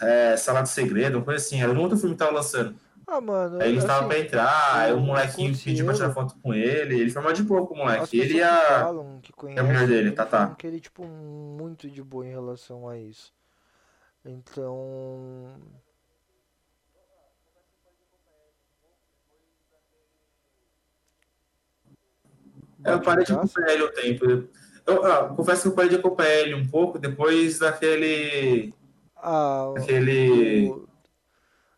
é, 0.00 0.36
Sala 0.36 0.62
do 0.62 0.68
Segredo, 0.68 1.18
uma 1.18 1.24
coisa 1.24 1.44
assim, 1.44 1.62
era 1.62 1.72
um 1.72 1.80
outro 1.80 1.96
filme 1.96 2.14
que 2.14 2.18
tava 2.18 2.32
lançando. 2.32 2.74
Ah, 3.06 3.20
mano, 3.20 3.60
Aí 3.60 3.70
eles 3.70 3.82
estavam 3.82 4.08
assim, 4.08 4.08
pra 4.08 4.18
entrar, 4.26 4.76
aí 4.76 4.92
o 4.92 4.98
o 4.98 5.00
molequinho 5.00 5.56
pediu 5.56 5.84
pra 5.84 5.94
tirar 5.94 6.10
foto 6.10 6.36
com 6.40 6.54
ele, 6.54 7.00
ele 7.00 7.10
foi 7.10 7.22
mal 7.22 7.32
de 7.32 7.42
boa 7.42 7.66
com 7.66 7.74
o 7.74 7.78
as 7.78 7.82
moleque. 7.82 8.20
Ele 8.20 8.34
que 8.34 8.36
e 8.36 8.42
a. 8.42 8.88
que 9.20 9.32
mulher 9.42 9.54
conhecem 9.54 9.86
dele, 9.86 9.94
ele, 9.94 10.12
Tatá. 10.12 10.38
falam 10.38 10.54
que 10.54 10.66
ele, 10.66 10.80
tipo, 10.80 11.04
muito 11.04 11.90
de 11.90 12.02
boa 12.02 12.24
em 12.24 12.30
relação 12.30 12.88
a 12.88 12.96
isso. 12.96 13.32
Então, 14.24 15.56
É, 22.84 22.92
Eu 22.92 23.00
parei 23.00 23.24
de 23.24 23.32
acompanhar 23.32 23.72
ele 23.72 23.84
um 23.84 23.92
tempo. 23.92 24.48
Eu 24.86 25.06
ah, 25.06 25.28
confesso 25.28 25.62
que 25.62 25.68
eu 25.68 25.72
parei 25.72 25.90
de 25.90 25.96
acompanhar 25.96 26.34
ele 26.40 26.54
um 26.54 26.66
pouco 26.66 26.98
depois 26.98 27.58
daquele. 27.58 28.72
Ah, 29.22 29.72
Daquele. 29.76 30.68
o- 30.70 30.88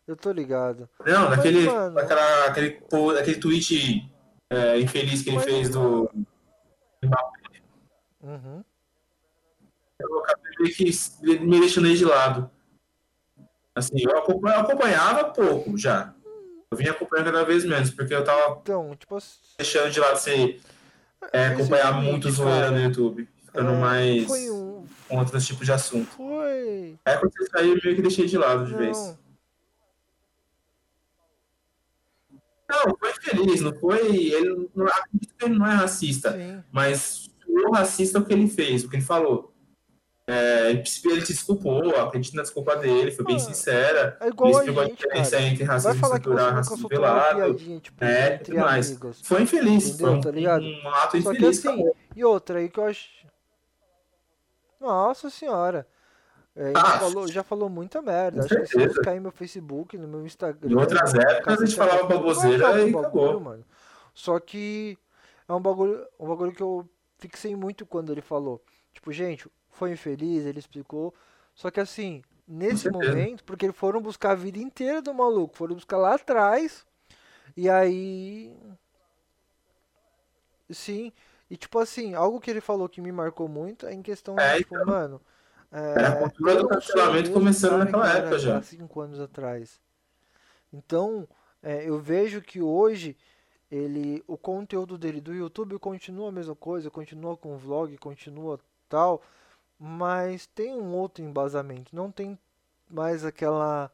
eu 0.07 0.15
tô 0.15 0.31
ligado. 0.31 0.89
Não, 1.05 1.29
Mas, 1.29 1.37
daquele. 1.37 1.65
mano- 1.65 1.95
Daquela, 1.95 2.45
aquele, 2.45 2.81
aquele 3.19 3.39
tweet 3.39 4.11
é, 4.49 4.79
infeliz 4.79 5.21
que 5.21 5.29
ele 5.29 5.37
Mas, 5.37 5.45
fez 5.45 5.69
do. 5.69 6.09
Uhum. 8.21 8.63
Eu 9.99 10.19
acabei 10.19 10.71
que 10.73 10.85
me 11.41 11.59
deixando 11.59 11.87
ele 11.87 11.97
de 11.97 12.05
lado. 12.05 12.49
Assim, 13.75 13.95
eu 14.03 14.17
acompanhava, 14.17 15.25
pouco 15.31 15.77
já. 15.77 16.13
Eu 16.71 16.77
vinha 16.77 16.91
acompanhando 16.91 17.25
cada 17.31 17.43
vez 17.45 17.63
menos, 17.65 17.91
porque 17.91 18.13
eu 18.13 18.23
tava 18.23 18.59
Então, 18.61 18.95
tipo, 18.95 19.15
assim, 19.15 19.37
deixando 19.57 19.91
de 19.91 19.99
lado 19.99 20.17
sem 20.17 20.59
é, 21.31 21.47
acompanhar 21.47 21.93
muito 22.01 22.29
zoeira 22.29 22.69
no 22.71 22.79
YouTube. 22.79 23.27
Ficando 23.53 23.71
é, 23.71 23.77
mais 23.77 24.25
foi 24.25 24.49
um, 24.49 24.85
com 25.07 25.17
outros 25.19 25.45
tipos 25.45 25.65
de 25.65 25.71
assunto. 25.71 26.09
foi, 26.11 26.95
Aí 27.05 27.17
quando 27.17 27.31
você 27.33 27.45
saiu, 27.51 27.75
eu 27.75 27.81
meio 27.83 27.95
que 27.95 28.01
deixei 28.01 28.25
de 28.25 28.37
lado 28.37 28.65
de 28.65 28.73
vez. 28.75 28.97
não, 28.97 29.17
Não, 32.87 32.97
foi 32.97 33.13
feliz, 33.13 33.61
não 33.61 33.73
foi. 33.75 34.15
Ele 34.17 34.69
não 34.75 34.87
acredito 34.87 35.35
que 35.37 35.45
ele 35.45 35.55
não 35.57 35.67
é 35.67 35.75
racista, 35.75 36.31
sim, 36.33 36.63
mas 36.71 37.29
o 37.47 37.71
racista 37.71 38.17
é 38.17 38.21
o 38.21 38.25
que 38.25 38.33
ele 38.33 38.47
fez, 38.47 38.83
o 38.83 38.89
que 38.89 38.95
ele 38.95 39.03
falou. 39.03 39.51
É, 40.25 40.69
ele 40.71 40.85
se 40.85 41.01
desculpou, 41.33 41.95
acredito 41.99 42.33
na 42.35 42.43
desculpa 42.43 42.77
dele, 42.77 43.11
foi 43.11 43.25
bem 43.25 43.35
Ah, 43.35 43.39
sincera. 43.39 44.17
é 44.21 44.29
igual 44.29 44.49
Ele 44.49 44.57
a 44.57 44.61
explicou 44.61 44.81
a 44.81 44.85
gente, 44.87 44.97
diferença 44.97 45.31
cara. 45.31 45.43
entre 45.43 45.63
racismo 45.65 45.99
que 45.99 46.05
estrutural 46.15 46.47
e 46.47 46.51
racismo 46.53 46.87
velado. 46.87 47.35
piadinha, 47.35 47.79
tipo, 47.81 48.03
É, 48.05 48.37
tudo 48.37 48.57
mais. 48.57 48.87
amigos. 48.89 49.21
Foi 49.21 49.41
infeliz, 49.41 49.89
Entendeu? 49.89 50.07
foi 50.07 50.15
um, 50.15 50.21
Tá 50.21 50.29
um 50.59 50.89
ato 50.93 51.21
Só 51.21 51.31
que 51.31 51.37
infeliz. 51.37 51.59
assim, 51.59 51.67
acabou. 51.67 51.95
e 52.15 52.23
outra 52.23 52.59
aí 52.59 52.69
que 52.69 52.79
eu 52.79 52.85
acho. 52.85 53.09
Nossa 54.83 55.29
senhora. 55.29 55.87
É, 56.55 56.71
Ah, 56.75 56.99
falou, 56.99 57.27
já 57.27 57.41
falou 57.41 57.69
muita 57.69 58.01
merda. 58.01 58.43
Acho 58.45 58.49
que 58.55 58.65
se 58.67 58.71
certeza. 58.73 58.93
buscar 58.93 59.11
aí 59.11 59.19
meu 59.19 59.31
Facebook, 59.31 59.97
no 59.97 60.07
meu 60.07 60.25
Instagram. 60.25 60.69
Em 60.69 60.75
outras 60.75 61.13
no 61.13 61.21
épocas, 61.21 61.61
a 61.61 61.65
gente 61.65 61.75
falava 61.75 62.03
baboseira 62.05 62.57
e 62.81 62.91
bagulho, 62.91 62.99
acabou. 62.99 63.39
mano. 63.39 63.65
Só 64.13 64.39
que 64.39 64.97
é 65.47 65.53
um 65.53 65.61
bagulho, 65.61 66.05
um 66.19 66.27
bagulho 66.27 66.51
que 66.51 66.61
eu 66.61 66.87
fixei 67.17 67.55
muito 67.55 67.85
quando 67.85 68.11
ele 68.11 68.21
falou. 68.21 68.61
Tipo, 68.93 69.11
gente, 69.11 69.49
foi 69.71 69.93
infeliz, 69.93 70.45
ele 70.45 70.59
explicou. 70.59 71.13
Só 71.55 71.71
que 71.71 71.79
assim, 71.79 72.21
nesse 72.47 72.83
certeza. 72.83 73.11
momento, 73.13 73.43
porque 73.43 73.65
eles 73.65 73.75
foram 73.77 73.99
buscar 74.01 74.31
a 74.31 74.35
vida 74.35 74.59
inteira 74.59 75.01
do 75.01 75.13
maluco, 75.13 75.55
foram 75.57 75.73
buscar 75.75 75.97
lá 75.97 76.13
atrás. 76.15 76.85
E 77.57 77.67
aí. 77.69 78.55
Sim. 80.69 81.11
E 81.53 81.57
tipo 81.57 81.79
assim, 81.79 82.15
algo 82.15 82.39
que 82.41 82.49
ele 82.51 82.61
falou 82.61 82.89
que 82.89 82.99
me 83.01 83.11
marcou 83.11 83.47
muito 83.47 83.85
é 83.85 83.93
em 83.93 84.01
questão 84.01 84.39
É, 84.39 84.41
de, 84.41 84.55
tipo, 84.55 84.75
então. 84.75 84.85
mano. 84.87 85.21
Era 85.93 86.09
a 86.09 86.11
É, 86.11 86.15
cultura 86.15 86.55
do 86.55 86.67
cancelamento 86.67 87.31
começando 87.31 87.79
naquela 87.79 88.09
época 88.13 88.39
já. 88.39 88.63
cinco 88.63 89.01
anos 89.01 89.19
atrás. 89.19 89.79
Então, 90.71 91.27
é, 91.61 91.87
eu 91.89 91.99
vejo 91.99 92.41
que 92.41 92.61
hoje 92.61 93.17
ele, 93.71 94.23
o 94.27 94.37
conteúdo 94.37 94.97
dele 94.97 95.21
do 95.21 95.33
YouTube 95.33 95.79
continua 95.79 96.29
a 96.29 96.33
mesma 96.33 96.55
coisa, 96.55 96.91
continua 96.91 97.37
com 97.37 97.57
vlog, 97.57 97.97
continua 97.97 98.59
tal, 98.89 99.23
mas 99.79 100.47
tem 100.47 100.75
um 100.75 100.93
outro 100.95 101.23
embasamento, 101.23 101.95
não 101.95 102.11
tem 102.11 102.39
mais 102.89 103.25
aquela, 103.25 103.91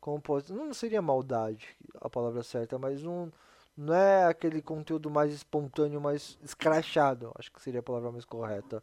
como 0.00 0.20
pode, 0.20 0.52
não 0.52 0.74
seria 0.74 1.02
maldade 1.02 1.76
a 2.00 2.10
palavra 2.10 2.42
certa, 2.42 2.78
mas 2.78 3.02
não, 3.02 3.32
não 3.76 3.94
é 3.94 4.26
aquele 4.26 4.60
conteúdo 4.62 5.10
mais 5.10 5.32
espontâneo, 5.32 6.00
mais 6.00 6.38
escrachado, 6.42 7.32
acho 7.38 7.50
que 7.50 7.62
seria 7.62 7.80
a 7.80 7.82
palavra 7.82 8.12
mais 8.12 8.24
correta. 8.24 8.82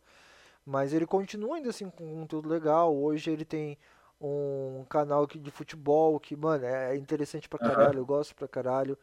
Mas 0.65 0.93
ele 0.93 1.05
continua 1.05 1.55
ainda 1.57 1.69
assim 1.69 1.89
com 1.89 2.21
conteúdo 2.21 2.49
legal. 2.49 2.95
Hoje 2.95 3.31
ele 3.31 3.45
tem 3.45 3.77
um 4.21 4.85
canal 4.89 5.23
aqui 5.23 5.39
de 5.39 5.51
futebol 5.51 6.19
que, 6.19 6.35
mano, 6.35 6.65
é 6.65 6.95
interessante 6.95 7.47
pra 7.49 7.59
caralho, 7.59 7.99
eu 7.99 8.05
gosto 8.05 8.35
pra 8.35 8.47
caralho. 8.47 8.97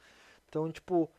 Então, 0.49 0.71
tipo, 0.71 1.11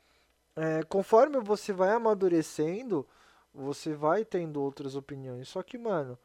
é, 0.55 0.84
conforme 0.84 1.39
você 1.39 1.74
vai 1.74 1.89
amadurecendo, 1.91 3.07
você 3.53 3.93
vai 3.93 4.24
tendo 4.24 4.61
outras 4.61 4.95
opiniões. 4.95 5.47
Só 5.49 5.63
que, 5.63 5.78
mano, 5.78 6.18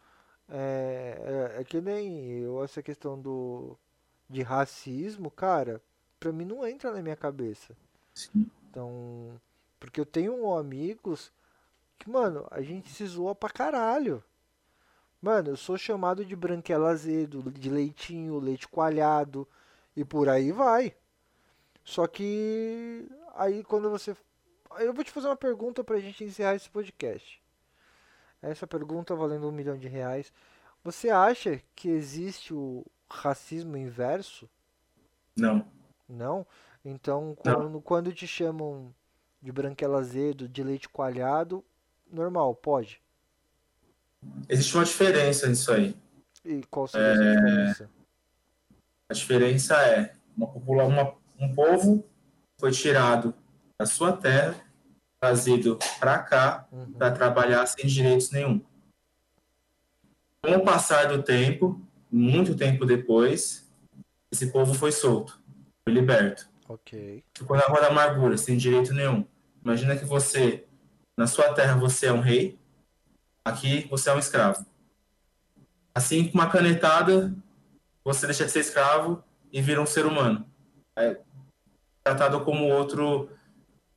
é, 0.48 1.52
é, 1.56 1.60
é 1.60 1.64
que 1.64 1.80
nem 1.80 2.30
eu, 2.40 2.62
essa 2.62 2.82
questão 2.82 3.20
do 3.20 3.76
de 4.28 4.42
racismo, 4.42 5.30
cara, 5.30 5.82
pra 6.18 6.32
mim 6.32 6.44
não 6.46 6.66
entra 6.66 6.90
na 6.92 7.02
minha 7.02 7.16
cabeça. 7.16 7.76
Sim. 8.14 8.50
Então, 8.70 9.40
porque 9.78 10.00
eu 10.00 10.06
tenho 10.06 10.54
amigos 10.54 11.32
que, 11.98 12.10
mano, 12.10 12.46
a 12.50 12.62
gente 12.62 12.90
se 12.90 13.06
zoa 13.06 13.34
pra 13.34 13.50
caralho. 13.50 14.22
Mano, 15.20 15.50
eu 15.50 15.56
sou 15.56 15.78
chamado 15.78 16.24
de 16.24 16.34
branquela 16.34 16.90
azedo, 16.90 17.50
de 17.52 17.70
leitinho, 17.70 18.40
leite 18.40 18.66
coalhado 18.66 19.46
e 19.96 20.04
por 20.04 20.28
aí 20.28 20.50
vai. 20.50 20.94
Só 21.84 22.06
que 22.06 23.08
aí 23.34 23.62
quando 23.62 23.88
você. 23.90 24.16
Eu 24.78 24.92
vou 24.92 25.04
te 25.04 25.10
fazer 25.10 25.28
uma 25.28 25.36
pergunta 25.36 25.84
pra 25.84 26.00
gente 26.00 26.24
encerrar 26.24 26.54
esse 26.54 26.68
podcast. 26.70 27.40
Essa 28.40 28.66
pergunta 28.66 29.14
valendo 29.14 29.48
um 29.48 29.52
milhão 29.52 29.76
de 29.76 29.86
reais. 29.86 30.32
Você 30.82 31.10
acha 31.10 31.62
que 31.76 31.88
existe 31.88 32.52
o 32.52 32.84
racismo 33.08 33.76
inverso? 33.76 34.48
Não. 35.36 35.64
Não? 36.08 36.46
Então, 36.84 37.36
Não. 37.44 37.54
quando, 37.54 37.80
quando 37.80 38.12
te 38.12 38.26
chamam 38.26 38.94
de 39.40 39.52
branquela 39.52 39.98
azedo, 39.98 40.48
de 40.48 40.62
leite 40.62 40.88
coalhado, 40.88 41.64
normal, 42.10 42.54
pode. 42.54 43.00
Existe 44.48 44.74
uma 44.76 44.84
diferença 44.84 45.48
nisso 45.48 45.72
aí. 45.72 45.96
E 46.44 46.62
qual 46.64 46.86
seria 46.86 47.08
essa 47.08 47.34
diferença? 47.34 47.90
A 49.08 49.14
diferença 49.14 49.76
é 49.86 50.14
uma 50.36 50.48
popula- 50.48 50.84
uma- 50.84 51.14
um 51.38 51.54
povo 51.54 52.04
foi 52.58 52.70
tirado 52.72 53.34
da 53.78 53.86
sua 53.86 54.16
terra, 54.16 54.54
trazido 55.20 55.78
para 56.00 56.18
cá 56.20 56.66
Uhum. 56.72 56.92
para 56.92 57.12
trabalhar 57.12 57.66
sem 57.66 57.86
direitos 57.86 58.30
nenhum. 58.30 58.60
Com 60.44 60.50
o 60.56 60.64
passar 60.64 61.06
do 61.06 61.22
tempo, 61.22 61.80
muito 62.10 62.56
tempo 62.56 62.84
depois, 62.84 63.72
esse 64.32 64.50
povo 64.50 64.74
foi 64.74 64.90
solto, 64.90 65.40
foi 65.84 65.94
liberto. 65.94 66.50
Ok. 66.72 67.22
Ficou 67.36 67.54
na 67.54 67.64
rua 67.64 67.82
da 67.82 67.88
amargura, 67.88 68.38
sem 68.38 68.56
direito 68.56 68.94
nenhum. 68.94 69.26
Imagina 69.62 69.94
que 69.94 70.06
você, 70.06 70.64
na 71.14 71.26
sua 71.26 71.52
terra, 71.52 71.76
você 71.76 72.06
é 72.06 72.12
um 72.12 72.20
rei, 72.20 72.58
aqui 73.44 73.86
você 73.90 74.08
é 74.08 74.14
um 74.14 74.18
escravo. 74.18 74.64
Assim, 75.94 76.26
com 76.26 76.38
uma 76.38 76.48
canetada, 76.48 77.30
você 78.02 78.24
deixa 78.24 78.46
de 78.46 78.52
ser 78.52 78.60
escravo 78.60 79.22
e 79.52 79.60
vira 79.60 79.82
um 79.82 79.86
ser 79.86 80.06
humano. 80.06 80.46
É 80.96 81.20
tratado 82.02 82.42
como 82.42 82.66
outro, 82.68 83.28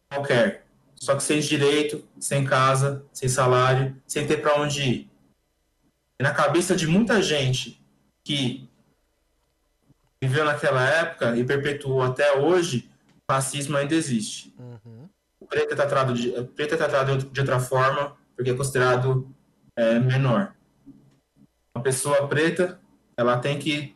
qualquer. 0.09 0.65
Só 0.95 1.15
que 1.15 1.23
sem 1.23 1.39
direito, 1.39 2.05
sem 2.19 2.43
casa, 2.43 3.05
sem 3.13 3.29
salário, 3.29 3.95
sem 4.05 4.27
ter 4.27 4.41
para 4.41 4.59
onde 4.59 4.81
ir. 4.81 5.09
E 6.19 6.23
na 6.23 6.33
cabeça 6.33 6.75
de 6.75 6.87
muita 6.87 7.21
gente 7.21 7.81
que 8.21 8.64
viveu 10.27 10.45
naquela 10.45 10.83
época 10.87 11.35
e 11.35 11.43
perpetuou 11.43 12.01
até 12.01 12.37
hoje, 12.37 12.89
o 13.27 13.33
racismo 13.33 13.77
ainda 13.77 13.95
existe. 13.95 14.53
Uhum. 14.57 15.09
O 15.39 15.45
preto 15.45 15.73
é 15.73 15.75
tratado 15.75 16.13
de, 16.13 16.31
preto 16.55 16.73
é 16.75 16.77
tratado 16.77 17.17
de 17.17 17.39
outra 17.39 17.59
forma, 17.59 18.15
porque 18.35 18.51
é 18.51 18.55
considerado 18.55 19.29
é, 19.75 19.99
menor. 19.99 20.53
Uma 21.75 21.83
pessoa 21.83 22.27
preta, 22.27 22.79
ela 23.17 23.37
tem 23.37 23.59
que 23.59 23.95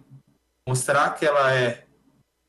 mostrar 0.67 1.11
que 1.15 1.25
ela 1.25 1.53
é 1.53 1.85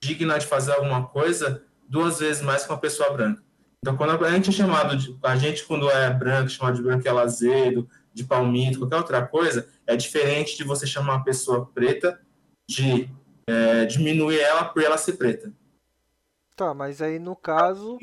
digna 0.03 0.39
de 0.39 0.47
fazer 0.47 0.72
alguma 0.72 1.07
coisa 1.07 1.62
duas 1.89 2.18
vezes 2.20 2.43
mais 2.43 2.64
que 2.64 2.70
uma 2.70 2.78
pessoa 2.78 3.11
branca. 3.11 3.43
Então, 3.83 3.97
quando 3.97 4.24
a 4.24 4.31
gente 4.31 4.51
é 4.51 4.53
chamado 4.53 4.97
de, 4.97 5.16
a 5.22 5.37
gente 5.37 5.64
quando 5.64 5.91
é 5.91 6.11
branco, 6.11 6.51
chamado 6.51 6.76
de 6.76 6.83
branquelo 6.83 7.18
azedo, 7.18 7.89
de 8.12 8.24
palmito, 8.24 8.78
qualquer 8.78 8.97
outra 8.97 9.26
coisa, 9.26 9.68
é 9.87 9.97
diferente 9.97 10.57
de 10.57 10.64
você 10.64 10.87
chamar 10.87 11.16
uma 11.16 11.24
pessoa 11.24 11.66
preta 11.66 12.20
de 12.68 13.09
é, 13.51 13.84
diminuir 13.86 14.40
ela 14.40 14.64
por 14.64 14.82
ela 14.82 14.96
ser 14.96 15.14
preta. 15.14 15.53
Tá, 16.57 16.74
mas 16.74 17.01
aí 17.01 17.18
no 17.18 17.34
caso, 17.34 17.98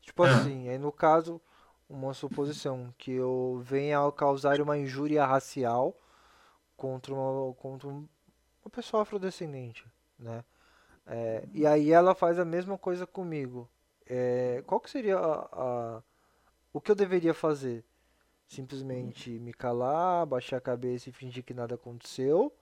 tipo 0.00 0.22
ah. 0.22 0.30
assim, 0.30 0.68
aí 0.68 0.78
no 0.78 0.92
caso, 0.92 1.40
uma 1.88 2.14
suposição 2.14 2.94
que 2.96 3.12
eu 3.12 3.60
venha 3.64 4.06
a 4.06 4.12
causar 4.12 4.60
uma 4.60 4.78
injúria 4.78 5.24
racial 5.24 5.96
contra 6.76 7.12
uma, 7.14 7.54
contra 7.54 7.88
uma 7.88 8.08
pessoa 8.70 9.02
afrodescendente, 9.02 9.84
né? 10.18 10.44
É, 11.06 11.44
e 11.52 11.66
aí 11.66 11.92
ela 11.92 12.14
faz 12.14 12.38
a 12.38 12.44
mesma 12.44 12.78
coisa 12.78 13.06
comigo. 13.06 13.68
É, 14.06 14.62
qual 14.66 14.80
que 14.80 14.90
seria 14.90 15.18
a, 15.18 15.48
a, 15.52 16.02
o 16.72 16.80
que 16.80 16.90
eu 16.90 16.94
deveria 16.94 17.34
fazer? 17.34 17.84
Simplesmente 18.46 19.30
me 19.30 19.52
calar, 19.52 20.26
baixar 20.26 20.58
a 20.58 20.60
cabeça 20.60 21.08
e 21.08 21.12
fingir 21.12 21.44
que 21.44 21.54
nada 21.54 21.74
aconteceu? 21.74 22.52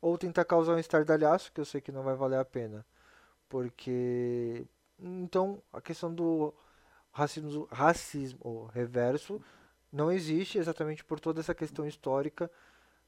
Ou 0.00 0.16
tentar 0.16 0.44
causar 0.44 0.74
um 0.74 0.78
estardalhaço, 0.78 1.52
que 1.52 1.60
eu 1.60 1.64
sei 1.64 1.80
que 1.80 1.92
não 1.92 2.02
vai 2.02 2.14
valer 2.14 2.38
a 2.38 2.44
pena? 2.44 2.84
Porque. 3.48 4.64
Então, 5.00 5.62
a 5.72 5.80
questão 5.80 6.12
do 6.12 6.52
racismo, 7.12 7.68
racismo 7.70 8.70
reverso 8.72 9.40
não 9.92 10.12
existe 10.12 10.58
exatamente 10.58 11.04
por 11.04 11.18
toda 11.18 11.40
essa 11.40 11.54
questão 11.54 11.86
histórica 11.86 12.50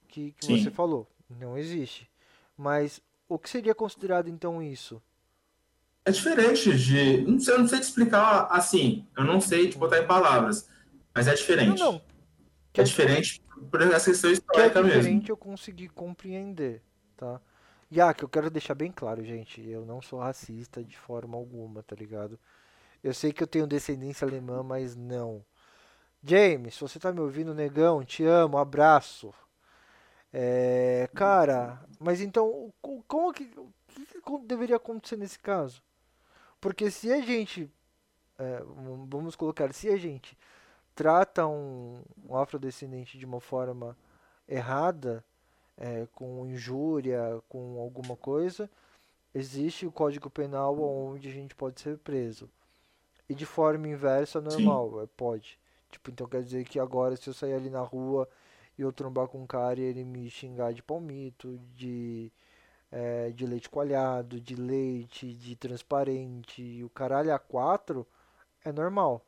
que, 0.09 0.33
que 0.33 0.47
você 0.47 0.71
falou. 0.71 1.07
Não 1.29 1.57
existe. 1.57 2.11
Mas 2.57 3.01
o 3.29 3.39
que 3.39 3.49
seria 3.49 3.75
considerado 3.75 4.29
então 4.29 4.63
isso? 4.63 5.01
É 6.05 6.11
diferente 6.11 6.77
de. 6.77 7.23
Não 7.23 7.39
sei, 7.39 7.55
eu 7.55 7.59
não 7.59 7.69
sei 7.69 7.79
te 7.79 7.85
explicar 7.85 8.49
assim. 8.51 9.07
Eu 9.17 9.25
não 9.25 9.41
sei 9.41 9.69
te 9.69 9.79
botar 9.79 9.99
em 9.99 10.07
palavras. 10.07 10.69
Mas 11.15 11.29
é 11.29 11.35
diferente. 11.35 11.79
Não, 11.79 11.93
não. 11.93 12.03
Que 12.73 12.81
é 12.81 12.85
diferente 12.85 13.43
por 13.71 13.83
essa 13.83 14.11
questão 14.11 14.31
histórica 14.31 14.71
que 14.71 14.79
é 14.79 14.83
diferente 14.83 15.21
mesmo. 15.21 15.33
eu 15.33 15.37
consegui 15.37 15.89
compreender, 15.89 16.83
tá? 17.17 17.41
E 17.91 18.01
ah, 18.01 18.15
que 18.15 18.25
eu 18.25 18.29
quero 18.29 18.51
deixar 18.51 18.75
bem 18.75 18.93
claro, 18.93 19.25
gente. 19.25 19.69
Eu 19.69 19.85
não 19.85 20.01
sou 20.01 20.21
racista 20.21 20.83
de 20.83 20.97
forma 20.97 21.37
alguma, 21.37 21.83
tá 21.83 21.97
ligado? 21.97 22.39
Eu 23.03 23.13
sei 23.13 23.33
que 23.33 23.43
eu 23.43 23.47
tenho 23.47 23.67
descendência 23.67 24.27
alemã, 24.27 24.63
mas 24.63 24.95
não. 24.95 25.45
James, 26.23 26.75
se 26.75 26.81
você 26.81 26.99
tá 26.99 27.13
me 27.13 27.21
ouvindo, 27.21 27.55
negão, 27.55 28.05
te 28.05 28.25
amo, 28.25 28.59
abraço. 28.59 29.35
É, 30.33 31.09
cara, 31.15 31.85
mas 31.99 32.21
então, 32.21 32.73
como 33.09 33.33
que, 33.33 33.51
o 33.57 34.39
que 34.39 34.47
deveria 34.47 34.77
acontecer 34.77 35.17
nesse 35.17 35.39
caso? 35.39 35.83
Porque 36.61 36.91
se 36.91 37.13
a 37.13 37.21
gente, 37.21 37.69
é, 38.39 38.63
vamos 39.09 39.35
colocar, 39.35 39.73
se 39.73 39.89
a 39.89 39.97
gente 39.97 40.39
trata 40.95 41.47
um, 41.47 42.03
um 42.29 42.37
afrodescendente 42.37 43.19
de 43.19 43.25
uma 43.25 43.41
forma 43.41 43.97
errada, 44.49 45.25
é, 45.77 46.07
com 46.15 46.47
injúria, 46.47 47.41
com 47.49 47.81
alguma 47.81 48.17
coisa, 48.17 48.71
existe 49.35 49.87
o 49.87 49.93
Código 49.93 50.29
Penal 50.29 50.79
onde 50.81 51.29
a 51.29 51.33
gente 51.33 51.55
pode 51.55 51.81
ser 51.81 51.99
preso. 51.99 52.51
E 53.29 53.35
de 53.35 53.47
forma 53.47 53.89
inversa, 53.89 54.41
normal, 54.41 55.03
é, 55.03 55.07
pode. 55.17 55.59
Tipo, 55.91 56.11
então 56.11 56.27
quer 56.27 56.43
dizer 56.43 56.65
que 56.65 56.79
agora 56.79 57.17
se 57.17 57.29
eu 57.29 57.35
sair 57.35 57.55
ali 57.55 57.71
na 57.71 57.81
rua 57.81 58.29
e 58.77 58.83
eu 58.83 58.93
trombar 58.93 59.29
com 59.29 59.43
um 59.43 59.47
cara 59.47 59.81
e 59.81 59.85
ele 59.85 60.05
me 60.05 60.29
xingar 60.29 60.73
de 60.73 60.83
palmito, 60.83 61.59
de 61.75 62.33
é, 62.91 63.31
de 63.31 63.47
leite 63.47 63.69
coalhado, 63.71 64.41
de 64.41 64.57
leite, 64.57 65.33
de 65.35 65.55
transparente, 65.55 66.83
o 66.83 66.91
caralho 66.91 67.33
a 67.33 67.39
quatro, 67.39 68.07
é 68.65 68.73
normal. 68.73 69.25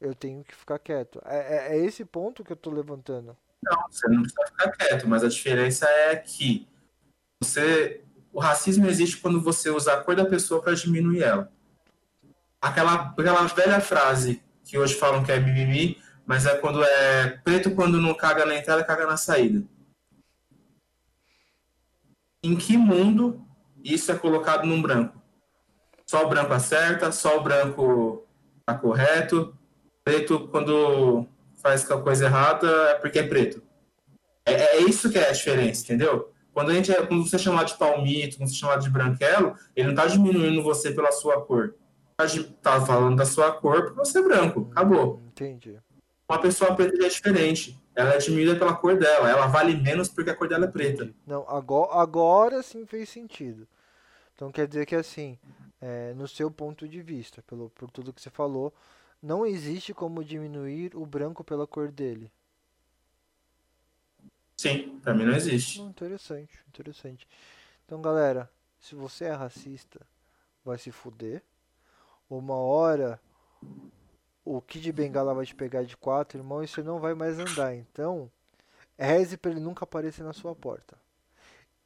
Eu 0.00 0.14
tenho 0.14 0.44
que 0.44 0.54
ficar 0.54 0.78
quieto. 0.78 1.20
É, 1.24 1.36
é, 1.36 1.76
é, 1.76 1.84
esse 1.84 2.04
ponto 2.04 2.44
que 2.44 2.52
eu 2.52 2.56
tô 2.56 2.70
levantando. 2.70 3.36
Não, 3.62 3.84
você 3.90 4.08
não 4.08 4.22
precisa 4.22 4.46
ficar 4.46 4.70
quieto, 4.72 5.08
mas 5.08 5.24
a 5.24 5.28
diferença 5.28 5.88
é 5.88 6.16
que 6.16 6.68
você. 7.42 8.04
O 8.32 8.40
racismo 8.40 8.86
existe 8.86 9.16
quando 9.16 9.40
você 9.40 9.70
usa 9.70 9.94
a 9.94 10.00
cor 10.00 10.14
da 10.14 10.24
pessoa 10.24 10.62
para 10.62 10.74
diminuir 10.74 11.22
ela. 11.22 11.50
Aquela, 12.60 13.14
aquela 13.16 13.46
velha 13.46 13.80
frase 13.80 14.42
que 14.64 14.78
hoje 14.78 14.94
falam 14.94 15.24
que 15.24 15.32
é 15.32 15.40
mimimi, 15.40 16.00
mas 16.26 16.46
é 16.46 16.56
quando 16.56 16.82
é 16.84 17.30
preto 17.42 17.74
quando 17.74 18.00
não 18.00 18.14
caga 18.14 18.44
na 18.44 18.56
entrada, 18.56 18.84
caga 18.84 19.06
na 19.06 19.16
saída 19.16 19.64
em 22.42 22.56
que 22.56 22.76
mundo 22.76 23.44
isso 23.82 24.10
é 24.12 24.18
colocado 24.18 24.66
num 24.66 24.80
branco? 24.80 25.20
Só 26.06 26.24
o 26.24 26.28
branco 26.28 26.52
acerta, 26.52 27.12
só 27.12 27.38
o 27.38 27.42
branco 27.42 28.26
está 28.60 28.74
correto, 28.74 29.56
preto 30.08 30.48
quando 30.48 31.26
faz 31.56 31.88
a 31.90 32.00
coisa 32.00 32.24
errada 32.24 32.66
é 32.90 32.94
porque 32.94 33.18
é 33.18 33.26
preto. 33.26 33.62
É, 34.46 34.52
é, 34.52 34.80
isso 34.80 35.10
que 35.10 35.18
é 35.18 35.28
a 35.28 35.32
diferença, 35.32 35.84
entendeu? 35.84 36.32
Quando, 36.54 36.70
a 36.70 36.74
gente 36.74 36.90
é, 36.90 37.06
quando 37.06 37.28
você 37.28 37.36
é 37.36 37.38
chamado 37.38 37.66
de 37.66 37.76
palmito, 37.76 38.38
quando 38.38 38.48
você 38.48 38.54
é 38.54 38.58
chamado 38.58 38.82
de 38.82 38.88
branquelo, 38.88 39.54
ele 39.76 39.88
não 39.88 39.94
está 39.94 40.06
diminuindo 40.06 40.62
você 40.62 40.90
pela 40.92 41.12
sua 41.12 41.42
cor. 41.42 41.74
Está 42.20 42.80
falando 42.80 43.16
da 43.16 43.26
sua 43.26 43.52
cor 43.52 43.84
porque 43.84 43.98
você 43.98 44.18
é 44.18 44.22
branco. 44.22 44.68
Acabou. 44.72 45.22
Entendi. 45.28 45.78
Uma 46.26 46.40
pessoa 46.40 46.74
preta 46.74 47.04
é 47.04 47.08
diferente 47.08 47.78
ela 47.98 48.14
é 48.14 48.18
diminuída 48.18 48.54
pela 48.56 48.76
cor 48.76 48.96
dela. 48.96 49.28
Ela 49.28 49.48
vale 49.48 49.74
menos 49.74 50.08
porque 50.08 50.30
a 50.30 50.34
cor 50.34 50.48
dela 50.48 50.66
é 50.66 50.70
preta. 50.70 51.12
Não, 51.26 51.44
agora, 51.48 52.00
agora 52.00 52.62
sim 52.62 52.86
fez 52.86 53.08
sentido. 53.08 53.66
Então 54.34 54.52
quer 54.52 54.68
dizer 54.68 54.86
que 54.86 54.94
assim, 54.94 55.36
é, 55.80 56.14
no 56.14 56.28
seu 56.28 56.48
ponto 56.48 56.86
de 56.86 57.02
vista, 57.02 57.42
pelo, 57.42 57.70
por 57.70 57.90
tudo 57.90 58.12
que 58.12 58.22
você 58.22 58.30
falou, 58.30 58.72
não 59.22 59.46
existe 59.46 59.92
como 59.92 60.24
diminuir 60.24 60.96
o 60.96 61.04
branco 61.04 61.42
pela 61.42 61.66
cor 61.66 61.90
dele. 61.90 62.30
Sim, 64.56 64.98
pra 65.00 65.14
mim 65.14 65.24
não 65.24 65.34
existe. 65.34 65.80
interessante, 65.80 66.58
interessante. 66.68 67.26
Então 67.84 68.02
galera, 68.02 68.50
se 68.80 68.94
você 68.94 69.26
é 69.26 69.32
racista, 69.32 70.00
vai 70.64 70.78
se 70.78 70.90
fuder. 70.90 71.42
Uma 72.28 72.54
hora 72.56 73.20
o 74.48 74.62
Kid 74.62 74.90
Bengala 74.92 75.34
vai 75.34 75.44
te 75.44 75.54
pegar 75.54 75.84
de 75.84 75.94
quatro, 75.94 76.38
irmão, 76.38 76.64
e 76.64 76.68
você 76.68 76.82
não 76.82 76.98
vai 76.98 77.12
mais 77.12 77.38
andar. 77.38 77.74
Então, 77.74 78.30
reze 78.98 79.36
para 79.36 79.50
ele 79.50 79.60
nunca 79.60 79.84
aparecer 79.84 80.22
na 80.22 80.32
sua 80.32 80.54
porta. 80.54 80.96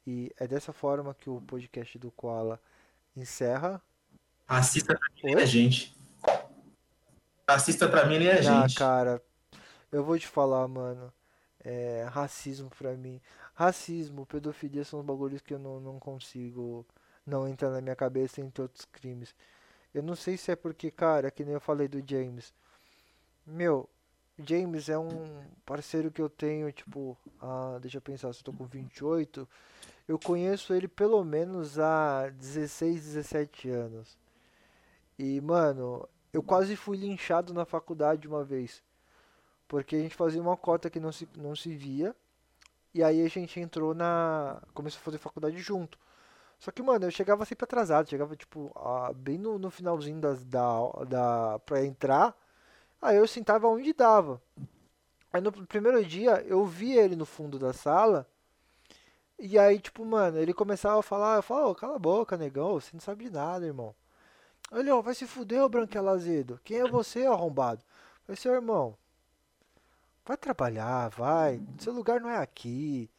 E 0.07 0.33
é 0.37 0.47
dessa 0.47 0.72
forma 0.72 1.12
que 1.14 1.28
o 1.28 1.41
podcast 1.41 1.99
do 1.99 2.12
Koala 2.12 2.61
encerra. 3.16 3.83
Assista 4.47 4.97
pra 4.97 5.09
mim, 5.24 5.35
né, 5.35 5.45
gente? 5.45 5.93
Assista 7.55 7.88
pra 7.88 8.07
mim, 8.07 8.18
né, 8.18 8.42
gente? 8.42 8.76
Ah, 8.76 8.78
cara, 8.78 9.22
eu 9.90 10.05
vou 10.05 10.18
te 10.18 10.26
falar, 10.26 10.66
mano. 10.68 11.12
É, 11.64 12.07
racismo 12.11 12.70
pra 12.70 12.94
mim. 12.94 13.20
Racismo, 13.55 14.26
pedofilia 14.26 14.84
são 14.84 15.00
os 15.00 15.07
bagulhos 15.07 15.40
que 15.40 15.55
eu 15.55 15.59
não, 15.59 15.80
não 15.80 15.98
consigo. 15.98 16.84
Não 17.24 17.46
entra 17.46 17.70
na 17.70 17.80
minha 17.80 17.94
cabeça 17.94 18.40
entre 18.40 18.62
outros 18.62 18.84
crimes. 18.84 19.34
Eu 19.94 20.03
não 20.03 20.16
sei 20.16 20.36
se 20.36 20.50
é 20.50 20.57
porque, 20.57 20.90
cara, 20.90 21.30
que 21.30 21.44
nem 21.44 21.55
eu 21.55 21.61
falei 21.61 21.86
do 21.86 22.03
James. 22.05 22.53
Meu, 23.46 23.88
James 24.38 24.88
é 24.88 24.98
um 24.98 25.44
parceiro 25.64 26.11
que 26.11 26.20
eu 26.20 26.28
tenho, 26.28 26.72
tipo, 26.72 27.16
ah, 27.40 27.78
deixa 27.80 27.98
eu 27.98 28.03
pensar, 28.03 28.32
se 28.32 28.40
eu 28.40 28.44
tô 28.44 28.53
com 28.53 28.64
28, 28.64 29.48
eu 30.09 30.18
conheço 30.18 30.72
ele 30.74 30.88
pelo 30.88 31.22
menos 31.24 31.78
há 31.78 32.28
16, 32.30 33.05
17 33.05 33.68
anos. 33.68 34.18
E, 35.18 35.40
mano, 35.40 36.09
eu 36.33 36.43
quase 36.43 36.76
fui 36.76 36.97
linchado 36.97 37.53
na 37.53 37.64
faculdade 37.64 38.26
uma 38.28 38.45
vez. 38.45 38.83
Porque 39.68 39.97
a 39.97 40.01
gente 40.01 40.14
fazia 40.14 40.41
uma 40.41 40.57
cota 40.57 40.91
que 40.91 41.01
não 41.01 41.12
se, 41.12 41.28
não 41.37 41.55
se 41.57 41.74
via. 41.74 42.14
E 42.95 43.03
aí 43.03 43.24
a 43.24 43.28
gente 43.28 43.59
entrou 43.61 43.95
na. 43.95 44.62
Começou 44.74 45.01
a 45.01 45.03
fazer 45.03 45.18
faculdade 45.18 45.59
junto. 45.59 45.99
Só 46.59 46.70
que, 46.70 46.83
mano, 46.83 47.07
eu 47.07 47.11
chegava 47.11 47.45
sempre 47.45 47.64
atrasado, 47.64 48.09
chegava, 48.09 48.37
tipo, 48.37 48.70
a, 48.76 49.12
bem 49.12 49.37
no, 49.39 49.59
no 49.59 49.70
finalzinho 49.70 50.20
das, 50.20 50.45
da, 50.45 50.91
da, 51.09 51.59
pra 51.61 51.85
entrar, 51.85 52.37
aí 53.01 53.16
eu 53.16 53.26
sentava 53.26 53.66
onde 53.66 53.93
dava. 53.93 54.41
Aí 55.33 55.41
no 55.41 55.51
primeiro 55.66 56.05
dia, 56.05 56.43
eu 56.47 56.64
vi 56.64 56.93
ele 56.97 57.16
no 57.16 57.26
fundo 57.26 57.59
da 57.59 57.72
sala, 57.72 58.28
e 59.39 59.59
aí, 59.59 59.80
tipo, 59.80 60.05
mano, 60.05 60.39
ele 60.39 60.55
começava 60.55 61.01
a 61.01 61.03
falar, 61.03 61.37
eu 61.37 61.43
falava, 61.43 61.68
oh, 61.70 61.74
cala 61.74 61.97
a 61.97 61.99
boca, 61.99 62.37
negão, 62.37 62.74
você 62.74 62.91
não 62.93 63.01
sabe 63.01 63.24
de 63.24 63.30
nada, 63.33 63.66
irmão. 63.66 63.93
Olha, 64.73 64.99
vai 65.03 65.14
se 65.14 65.27
fuder, 65.27 65.62
ô 65.62 65.68
Branquela 65.68 66.12
Azedo. 66.12 66.59
Quem 66.64 66.79
é 66.79 66.87
você, 66.87 67.27
arrombado? 67.27 67.83
Vai 68.27 68.37
seu 68.37 68.55
irmão. 68.55 68.97
Vai 70.25 70.37
trabalhar, 70.37 71.11
vai. 71.11 71.61
Seu 71.79 71.93
lugar 71.93 72.20
não 72.20 72.31
é 72.31 72.39
aqui. 72.39 73.11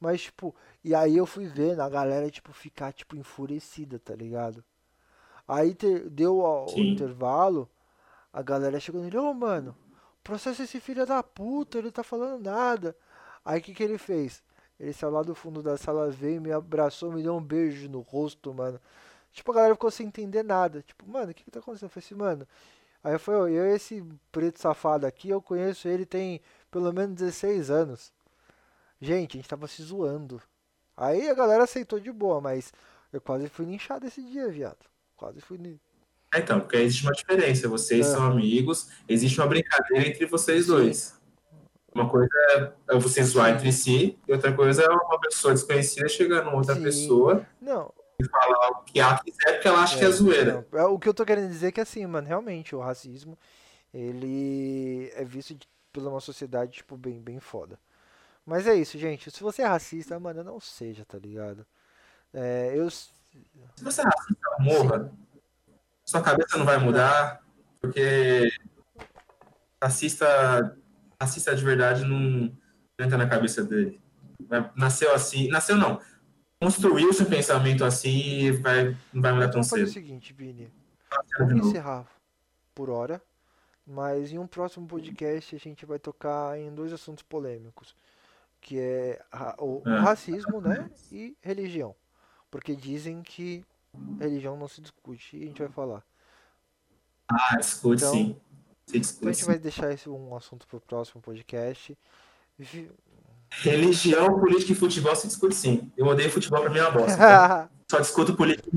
Mas, 0.00 0.22
tipo, 0.22 0.54
e 0.82 0.94
aí 0.94 1.16
eu 1.16 1.26
fui 1.26 1.46
vendo 1.46 1.80
a 1.80 1.88
galera, 1.88 2.30
tipo, 2.30 2.52
ficar, 2.52 2.92
tipo, 2.92 3.14
enfurecida, 3.14 3.98
tá 3.98 4.14
ligado? 4.14 4.64
Aí 5.46 5.74
te, 5.74 6.00
deu 6.10 6.38
o 6.38 6.66
Sim. 6.68 6.92
intervalo, 6.92 7.68
a 8.32 8.42
galera 8.42 8.80
chegou 8.80 9.02
nele, 9.02 9.18
ô 9.18 9.34
mano, 9.34 9.76
processa 10.24 10.62
esse 10.62 10.80
filho 10.80 11.06
da 11.06 11.22
puta, 11.22 11.78
ele 11.78 11.92
tá 11.92 12.02
falando 12.02 12.42
nada. 12.42 12.96
Aí 13.44 13.60
o 13.60 13.62
que 13.62 13.74
que 13.74 13.82
ele 13.82 13.98
fez? 13.98 14.42
Ele 14.80 14.92
saiu 14.92 15.12
lá 15.12 15.22
do 15.22 15.34
fundo 15.34 15.62
da 15.62 15.76
sala, 15.76 16.10
veio, 16.10 16.40
me 16.40 16.52
abraçou, 16.52 17.12
me 17.12 17.22
deu 17.22 17.36
um 17.36 17.42
beijo 17.42 17.88
no 17.88 18.00
rosto, 18.00 18.52
mano. 18.54 18.80
Tipo, 19.32 19.52
a 19.52 19.54
galera 19.54 19.74
ficou 19.74 19.90
sem 19.90 20.06
entender 20.06 20.42
nada. 20.42 20.82
Tipo, 20.82 21.08
mano, 21.10 21.30
o 21.30 21.34
que 21.34 21.44
que 21.44 21.50
tá 21.50 21.60
acontecendo? 21.60 21.88
Eu 21.88 21.90
falei 21.90 22.04
assim, 22.06 22.14
mano. 22.14 22.48
Aí 23.04 23.18
foi 23.18 23.34
eu, 23.34 23.48
eu 23.48 23.74
esse 23.74 24.04
preto 24.30 24.60
safado 24.60 25.06
aqui, 25.06 25.28
eu 25.28 25.42
conheço 25.42 25.88
ele 25.88 26.06
tem 26.06 26.40
pelo 26.70 26.92
menos 26.92 27.16
16 27.16 27.68
anos. 27.70 28.12
Gente, 29.00 29.36
a 29.36 29.40
gente 29.40 29.48
tava 29.48 29.66
se 29.66 29.82
zoando. 29.82 30.40
Aí 30.96 31.28
a 31.28 31.34
galera 31.34 31.64
aceitou 31.64 31.98
de 31.98 32.12
boa, 32.12 32.40
mas 32.40 32.72
eu 33.12 33.20
quase 33.20 33.48
fui 33.48 33.64
linchado 33.64 34.06
esse 34.06 34.22
dia, 34.22 34.48
viado. 34.48 34.78
Quase 35.16 35.40
fui. 35.40 35.58
É, 36.32 36.38
Então, 36.38 36.60
porque 36.60 36.76
existe 36.76 37.02
uma 37.02 37.12
diferença. 37.12 37.68
Vocês 37.68 38.06
são 38.06 38.22
Aham. 38.22 38.32
amigos, 38.32 38.88
existe 39.08 39.40
uma 39.40 39.48
brincadeira 39.48 40.06
entre 40.08 40.24
vocês 40.26 40.66
Sim. 40.66 40.70
dois. 40.72 41.20
Uma 41.94 42.08
coisa 42.08 42.28
é- 42.52 42.72
é 42.94 42.98
você 42.98 43.22
zoar 43.22 43.50
entre 43.50 43.70
si, 43.72 44.18
e 44.26 44.32
outra 44.32 44.54
coisa 44.54 44.82
é 44.82 44.88
uma 44.88 45.20
pessoa 45.20 45.52
desconhecida 45.52 46.08
chegando 46.08 46.48
em 46.50 46.54
outra 46.54 46.74
Sim. 46.76 46.82
pessoa 46.84 47.46
Não, 47.60 47.92
e 48.22 48.28
falar 48.28 48.68
o 48.70 48.82
que 48.84 49.00
ela 49.00 49.18
quiser 49.18 49.52
porque 49.54 49.68
ela 49.68 49.82
acha 49.82 49.98
que 49.98 50.04
é 50.04 50.10
zoeira. 50.10 50.66
não, 50.70 50.78
é, 50.78 50.84
o 50.84 50.98
que 50.98 51.08
eu 51.08 51.14
tô 51.14 51.24
querendo 51.24 51.48
dizer 51.48 51.68
é 51.68 51.72
que 51.72 51.80
assim, 51.80 52.06
mano, 52.06 52.26
realmente 52.26 52.74
o 52.74 52.80
racismo, 52.80 53.38
ele 53.92 55.10
é 55.14 55.24
visto 55.24 55.54
de- 55.54 55.68
pela 55.92 56.08
uma 56.10 56.20
sociedade, 56.20 56.72
tipo, 56.72 56.96
bem, 56.96 57.20
bem 57.20 57.38
foda. 57.38 57.78
Mas 58.46 58.66
é 58.66 58.74
isso, 58.74 58.98
gente. 58.98 59.30
Se 59.30 59.42
você 59.42 59.62
é 59.62 59.66
racista, 59.66 60.18
mano, 60.18 60.42
não 60.42 60.58
seja, 60.58 61.04
tá 61.04 61.18
ligado? 61.18 61.66
É, 62.32 62.72
eu. 62.74 62.90
Se 62.90 63.10
você 63.80 64.00
é 64.00 64.04
racista, 64.04 64.56
morra. 64.58 65.12
Sua 66.04 66.20
cabeça 66.22 66.58
não 66.58 66.64
vai 66.64 66.78
mudar, 66.78 67.40
porque 67.80 68.48
racista, 69.82 70.76
racista 71.20 71.54
de 71.54 71.64
verdade 71.64 72.04
não, 72.04 72.18
não 72.18 73.06
entra 73.06 73.16
na 73.16 73.28
cabeça 73.28 73.62
dele. 73.62 74.00
Nasceu 74.76 75.14
assim, 75.14 75.48
nasceu 75.48 75.76
não. 75.76 76.00
Construiu 76.62 77.12
seu 77.12 77.26
pensamento 77.26 77.84
assim 77.84 78.10
e 78.44 78.50
vai, 78.52 78.96
não 79.12 79.20
vai 79.22 79.32
mudar 79.32 79.46
tão 79.46 79.54
Vamos 79.54 79.70
fazer 79.70 79.82
o 79.82 79.86
cedo. 79.86 79.94
seguinte, 79.94 80.32
Vini. 80.32 80.66
De 80.66 81.38
Vamos 81.38 81.66
encerrar 81.66 82.06
por 82.74 82.88
hora, 82.88 83.20
mas 83.86 84.32
em 84.32 84.38
um 84.38 84.46
próximo 84.46 84.86
podcast 84.86 85.54
a 85.54 85.58
gente 85.58 85.84
vai 85.84 85.98
tocar 85.98 86.58
em 86.58 86.72
dois 86.74 86.92
assuntos 86.92 87.22
polêmicos, 87.22 87.94
que 88.60 88.78
é 88.78 89.20
o, 89.58 89.82
o 89.84 89.88
É. 89.88 89.98
racismo, 90.00 90.60
né, 90.60 90.90
e 91.10 91.36
religião, 91.42 91.94
porque 92.50 92.74
dizem 92.76 93.22
que 93.22 93.64
religião 94.18 94.56
não 94.56 94.68
se 94.68 94.80
discute 94.80 95.36
e 95.36 95.42
a 95.42 95.46
gente 95.46 95.58
vai 95.60 95.68
falar. 95.70 96.02
Ah, 97.28 97.56
discute 97.58 98.02
Então- 98.02 98.12
sim. 98.14 98.36
Se 98.86 98.96
Então 98.96 98.98
a 98.98 99.00
discute 99.00 99.26
gente 99.26 99.36
sim. 99.40 99.46
vai 99.46 99.58
deixar 99.58 99.92
esse 99.92 100.08
um 100.08 100.34
assunto 100.36 100.66
pro 100.66 100.80
próximo 100.80 101.20
podcast. 101.22 101.96
Religião, 103.60 104.40
política 104.40 104.72
e 104.72 104.74
futebol 104.74 105.14
se 105.14 105.26
discute 105.26 105.54
sim. 105.54 105.92
Eu 105.96 106.06
odeio 106.06 106.30
futebol 106.30 106.62
pra 106.62 106.70
mim 106.70 106.78
é 106.78 106.82
uma 106.82 106.90
bosta. 106.90 107.12
então 107.12 107.68
Só 107.90 108.00
discuto 108.00 108.34
política. 108.34 108.70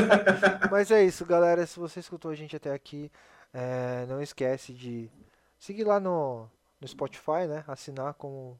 Mas 0.70 0.90
é 0.90 1.04
isso, 1.04 1.26
galera. 1.26 1.66
Se 1.66 1.78
você 1.78 2.00
escutou 2.00 2.30
a 2.30 2.34
gente 2.34 2.56
até 2.56 2.72
aqui, 2.72 3.12
é, 3.52 4.06
não 4.08 4.22
esquece 4.22 4.72
de 4.72 5.10
seguir 5.58 5.84
lá 5.84 6.00
no, 6.00 6.48
no 6.80 6.88
Spotify, 6.88 7.46
né? 7.46 7.64
Assinar 7.68 8.14
como 8.14 8.58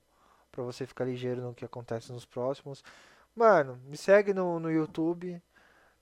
para 0.52 0.62
você 0.62 0.86
ficar 0.86 1.06
ligeiro 1.06 1.40
no 1.40 1.54
que 1.54 1.64
acontece 1.64 2.12
nos 2.12 2.26
próximos. 2.26 2.84
Mano, 3.34 3.78
me 3.86 3.96
segue 3.96 4.34
no, 4.34 4.60
no 4.60 4.70
YouTube. 4.70 5.40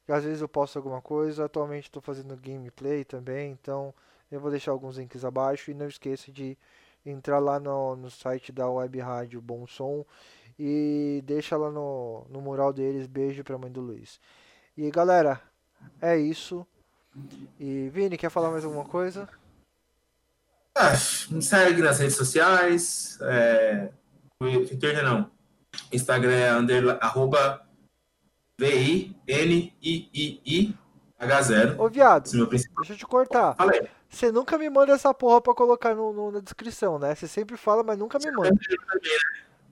que 0.05 0.13
às 0.13 0.25
vezes 0.25 0.41
eu 0.41 0.49
posto 0.49 0.77
alguma 0.77 1.01
coisa. 1.01 1.45
Atualmente 1.45 1.85
estou 1.85 2.03
fazendo 2.03 2.37
gameplay 2.37 3.05
também, 3.05 3.53
então 3.53 3.95
eu 4.31 4.41
vou 4.41 4.51
deixar 4.51 4.73
alguns 4.73 4.97
links 4.99 5.25
abaixo 5.25 5.71
e 5.71 5.75
não 5.75 5.87
esqueça 5.87 6.33
de 6.33 6.59
entrar 7.05 7.39
lá 7.39 7.59
no, 7.61 7.97
no 7.97 8.11
site 8.11 8.51
da 8.53 8.69
Web 8.69 8.99
Rádio 9.01 9.41
Bom 9.41 9.67
Som 9.67 10.05
e 10.59 11.23
deixa 11.27 11.57
lá 11.57 11.71
no, 11.71 12.27
no 12.31 12.41
mural 12.41 12.73
deles 12.73 13.07
beijo 13.07 13.43
pra 13.45 13.59
mãe 13.59 13.71
do 13.71 13.81
Luiz. 13.81 14.21
E 14.77 14.91
galera, 14.91 15.41
é 16.01 16.17
isso. 16.17 16.67
E 17.61 17.89
Vini, 17.91 18.17
quer 18.17 18.31
falar 18.31 18.51
mais 18.51 18.65
alguma 18.65 18.85
coisa? 18.85 19.29
Ah, 20.77 20.93
me 21.31 21.41
segue 21.43 21.81
nas 21.83 21.99
redes 22.01 22.17
sociais. 22.17 23.19
É, 23.23 23.91
Twitter 24.41 25.03
não. 25.05 25.31
Instagram 25.93 26.33
é 26.33 26.57
underla- 26.57 26.99
arroba 27.01 27.65
V-I-N-I-I-I-H0. 30.45 31.79
Ô 31.79 31.89
viado, 31.89 32.29
é 32.29 32.47
deixa 32.47 32.69
eu 32.93 32.97
te 32.97 33.07
cortar. 33.07 33.55
Fala 33.57 33.73
aí. 33.73 33.89
Você 34.15 34.33
nunca 34.33 34.57
me 34.59 34.69
manda 34.71 34.93
essa 34.93 35.13
porra 35.13 35.41
pra 35.41 35.55
colocar 35.55 35.95
no, 35.95 36.13
no- 36.13 36.31
na 36.33 36.41
descrição, 36.41 36.99
né? 36.99 37.15
Você 37.15 37.27
sempre 37.29 37.57
fala, 37.57 37.83
mas 37.83 37.99
nunca 37.99 38.19
me 38.19 38.31
manda. 38.31 38.59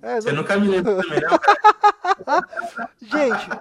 É, 0.02 0.20
Você 0.20 0.32
nunca 0.32 0.56
me 0.58 0.68
lembra 0.68 0.96
também, 1.00 1.20
cara? 1.20 1.40
Gente, 3.00 3.60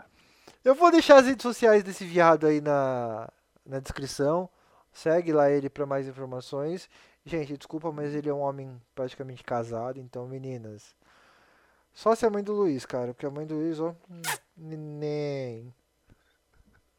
eu 0.64 0.76
vou 0.76 0.92
deixar 0.92 1.18
as 1.18 1.28
redes 1.28 1.44
sociais 1.44 1.84
desse 1.84 2.06
viado 2.06 2.48
aí 2.48 2.62
na, 2.62 3.30
na 3.66 3.80
descrição. 3.80 4.50
Segue 4.94 5.32
lá 5.34 5.50
ele 5.50 5.70
pra 5.70 5.86
mais 5.86 6.08
informações. 6.08 6.90
Gente, 7.26 7.58
desculpa, 7.58 7.92
mas 7.92 8.16
ele 8.16 8.30
é 8.30 8.34
um 8.34 8.42
homem 8.42 8.82
praticamente 8.96 9.44
casado, 9.44 10.00
então 10.00 10.28
meninas. 10.28 10.96
Só 11.94 12.16
se 12.16 12.26
é 12.26 12.28
a 12.28 12.32
mãe 12.32 12.44
do 12.44 12.54
Luiz, 12.54 12.86
cara, 12.86 13.14
porque 13.14 13.26
a 13.26 13.32
mãe 13.32 13.46
do 13.46 13.56
Luiz, 13.56 13.80
ó, 13.80 13.96
hum, 14.10 14.22
neném. 14.58 15.74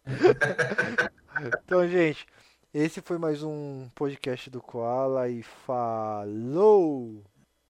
Então, 1.64 1.86
gente, 1.88 2.26
esse 2.74 3.02
foi 3.02 3.18
mais 3.18 3.42
um 3.42 3.86
podcast 3.94 4.48
do 4.48 4.60
Koala 4.62 5.28
e 5.28 5.42
falou! 5.42 7.22